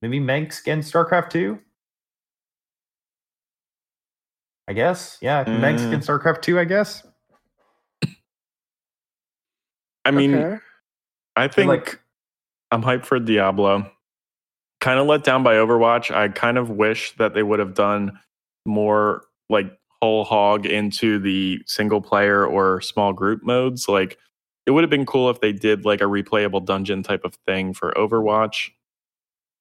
[0.02, 1.58] Maybe Mengsk against StarCraft 2.
[4.68, 5.18] I guess.
[5.20, 5.86] Yeah, Mengsk Mm.
[5.88, 7.06] against StarCraft 2, I guess.
[10.06, 10.58] I mean, Okay.
[11.36, 12.00] I think like-
[12.70, 13.90] I'm hyped for Diablo.
[14.80, 16.14] Kind of let down by Overwatch.
[16.14, 18.20] I kind of wish that they would have done
[18.66, 23.88] more like whole hog into the single player or small group modes.
[23.88, 24.18] Like
[24.66, 27.72] it would have been cool if they did like a replayable dungeon type of thing
[27.72, 28.70] for Overwatch,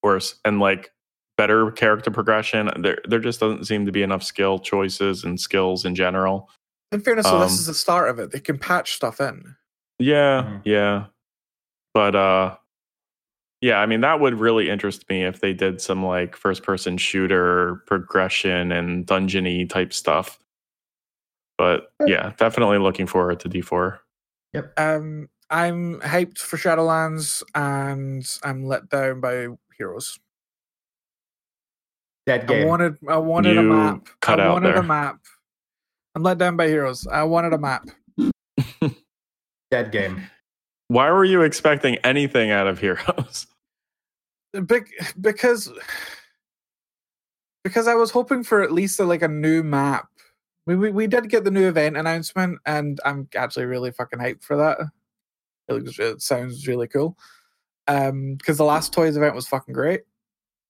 [0.01, 0.91] or s- and like
[1.37, 2.69] better character progression.
[2.81, 6.49] There, there just doesn't seem to be enough skill choices and skills in general.
[6.91, 8.31] In fairness, so this Um, is the start of it.
[8.31, 9.55] They can patch stuff in.
[9.97, 10.61] Yeah, Mhm.
[10.65, 11.05] yeah.
[11.93, 12.55] But uh
[13.63, 16.97] yeah, I mean that would really interest me if they did some like first person
[16.97, 20.37] shooter progression and dungeony type stuff.
[21.57, 23.99] But yeah, definitely looking forward to D4.
[24.75, 30.19] Um, I'm hyped for Shadowlands, and I'm let down by Heroes.
[32.25, 32.67] Dead I game.
[32.67, 34.09] wanted, I wanted a map.
[34.19, 34.79] cut I out wanted there.
[34.79, 35.19] a map.
[36.15, 37.07] I'm let down by Heroes.
[37.07, 37.87] I wanted a map.
[39.71, 40.21] Dead game.
[40.89, 43.47] Why were you expecting anything out of Heroes?
[44.53, 45.71] Bec- because
[47.63, 50.07] because I was hoping for at least a, like a new map.
[50.65, 54.43] We, we we did get the new event announcement, and I'm actually really fucking hyped
[54.43, 54.79] for that.
[55.67, 57.17] It looks it sounds really cool.
[57.87, 60.01] Um, because the last toys event was fucking great.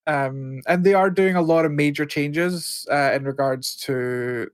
[0.08, 4.50] Um, and they are doing a lot of major changes uh, in regards to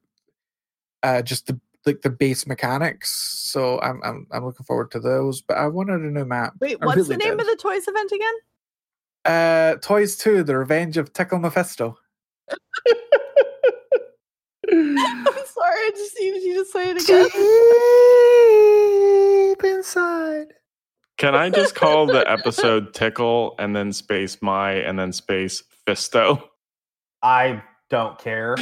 [1.01, 3.11] uh just the like the base mechanics.
[3.11, 5.41] So I'm I'm I'm looking forward to those.
[5.41, 6.53] But I wanted a new map.
[6.59, 7.41] Wait, what's really the name did.
[7.41, 8.33] of the toys event again?
[9.29, 11.95] Uh, Toys 2, The Revenge of Tickle Mephisto.
[14.71, 17.29] I'm sorry, I just needed you to say it again.
[19.53, 20.55] Deep inside.
[21.19, 26.41] Can I just call the episode Tickle and then space my and then space Fisto?
[27.21, 27.61] I
[27.91, 28.55] don't care.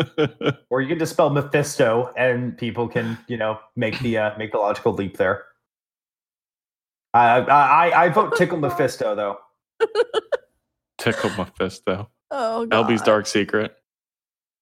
[0.70, 4.50] or you can just spell Mephisto, and people can, you know, make the uh, make
[4.50, 5.44] the logical leap there.
[7.14, 9.38] I I I vote tickle Mephisto though.
[10.98, 12.10] Tickle Mephisto.
[12.32, 12.86] Oh, God.
[12.86, 13.74] LB's Dark Secret.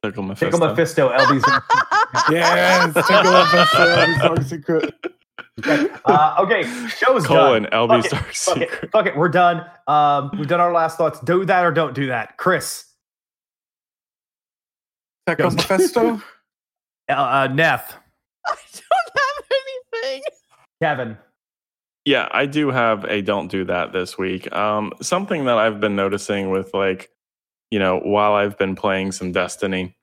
[0.03, 0.47] Tickle Mephisto.
[0.47, 1.11] Tickle Mephisto.
[1.11, 1.45] LB's.
[2.31, 4.27] Yes, Tickle Mephisto.
[4.27, 4.95] Dark Secret.
[6.07, 7.73] uh, okay, show's Colon done.
[7.89, 8.85] LB's Fuck it, Dark Fuck Secret.
[8.85, 9.67] it, fuck it, we're done.
[9.87, 11.21] Um, we've done our last thoughts.
[11.21, 12.87] Do that or don't do that, Chris.
[15.27, 16.23] Tickle Goes- Mephisto.
[17.11, 17.93] Uh, uh, Neth,
[18.47, 19.45] I don't have
[20.03, 20.23] anything.
[20.81, 21.19] Kevin.
[22.09, 24.51] Yeah, I do have a don't do that this week.
[24.57, 27.11] Um, something that I've been noticing with like
[27.71, 29.95] you know, while I've been playing some Destiny.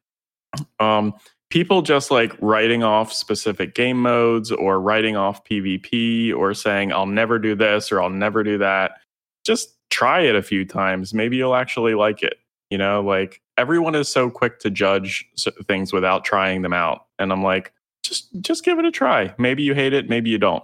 [0.80, 1.16] Um,
[1.50, 7.08] people just like writing off specific game modes or writing off PvP or saying, I'll
[7.08, 9.00] never do this or I'll never do that.
[9.44, 11.12] Just try it a few times.
[11.12, 12.36] Maybe you'll actually like it.
[12.70, 15.28] You know, like everyone is so quick to judge
[15.68, 17.08] things without trying them out.
[17.18, 17.74] And I'm like,
[18.04, 19.34] just just give it a try.
[19.40, 20.64] Maybe you hate it, maybe you don't.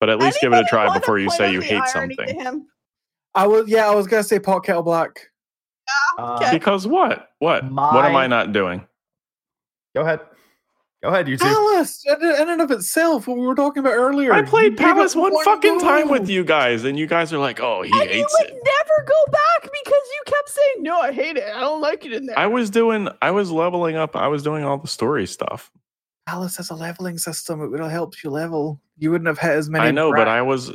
[0.00, 2.66] But at least give it a try before you say you hate something.
[3.34, 5.28] I was yeah, I was gonna say pot kettle black.
[6.18, 6.52] Uh, Okay.
[6.52, 7.30] Because what?
[7.38, 7.64] What?
[7.70, 8.86] what am I not doing?
[9.94, 10.20] Go ahead.
[11.02, 11.44] Go ahead, you two.
[11.44, 14.32] Palace in in and of itself, what we were talking about earlier.
[14.32, 17.60] I played gave Palace one fucking time with you guys, and you guys are like,
[17.60, 20.98] "Oh, he and you hates would it." never go back because you kept saying, "No,
[21.00, 21.44] I hate it.
[21.54, 24.16] I don't like it in there." I was doing, I was leveling up.
[24.16, 25.70] I was doing all the story stuff.
[26.26, 27.62] Palace has a leveling system.
[27.62, 28.80] it will help you level.
[28.98, 29.86] You wouldn't have hit as many.
[29.86, 30.28] I know, but.
[30.28, 30.74] I was,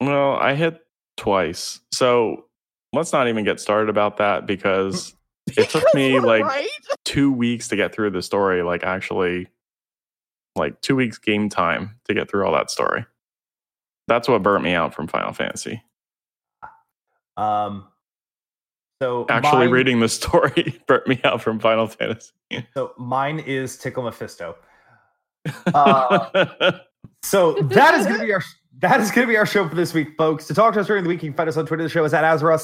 [0.00, 0.80] well, I hit
[1.16, 1.80] twice.
[1.92, 2.46] So
[2.92, 5.14] let's not even get started about that because
[5.56, 6.68] it took me like right.
[7.04, 8.62] two weeks to get through the story.
[8.62, 9.48] Like actually,
[10.56, 13.04] like two weeks game time to get through all that story.
[14.08, 15.82] That's what burnt me out from Final Fantasy.
[17.36, 17.88] Um,
[19.00, 22.32] so Actually, mine- reading the story burnt me out from Final Fantasy.
[22.74, 24.56] So mine is Tickle Mephisto.
[25.74, 26.78] Uh,
[27.22, 28.42] So that is going to be our
[28.78, 30.46] that is going to be our show for this week, folks.
[30.46, 31.82] To talk to us during the week, you can find us on Twitter.
[31.82, 32.62] The show is at Azeroth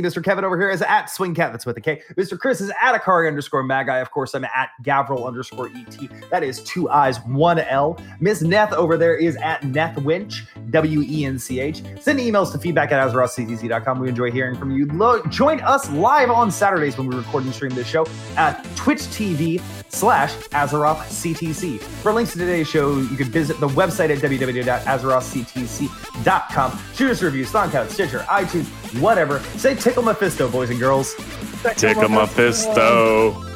[0.00, 0.24] Mr.
[0.24, 1.52] Kevin over here is at Swingkat.
[1.52, 2.02] That's with a K.
[2.16, 2.38] Mr.
[2.38, 3.98] Chris is at Akari underscore Magi.
[3.98, 5.98] Of course, I'm at Gavriil underscore ET.
[6.30, 8.00] That is two eyes, one L.
[8.20, 11.82] Miss Neth over there is at Neth Wench, W E N C H.
[12.00, 14.00] Send emails to feedback at AzerothCTC.com.
[14.00, 14.86] We enjoy hearing from you.
[14.86, 18.06] Lo- join us live on Saturdays when we record and stream this show
[18.36, 21.00] at Twitch TV slash Azeroth.
[22.02, 24.18] For links to today's show, you can visit the website at
[25.54, 26.78] www.azerothctc.com.
[26.94, 28.66] Shoot us reviews, SoundCloud, Stitcher, iTunes,
[29.00, 29.40] whatever.
[29.56, 31.14] Say Tickle Mephisto, boys and girls.
[31.76, 33.49] Tickle Mephisto.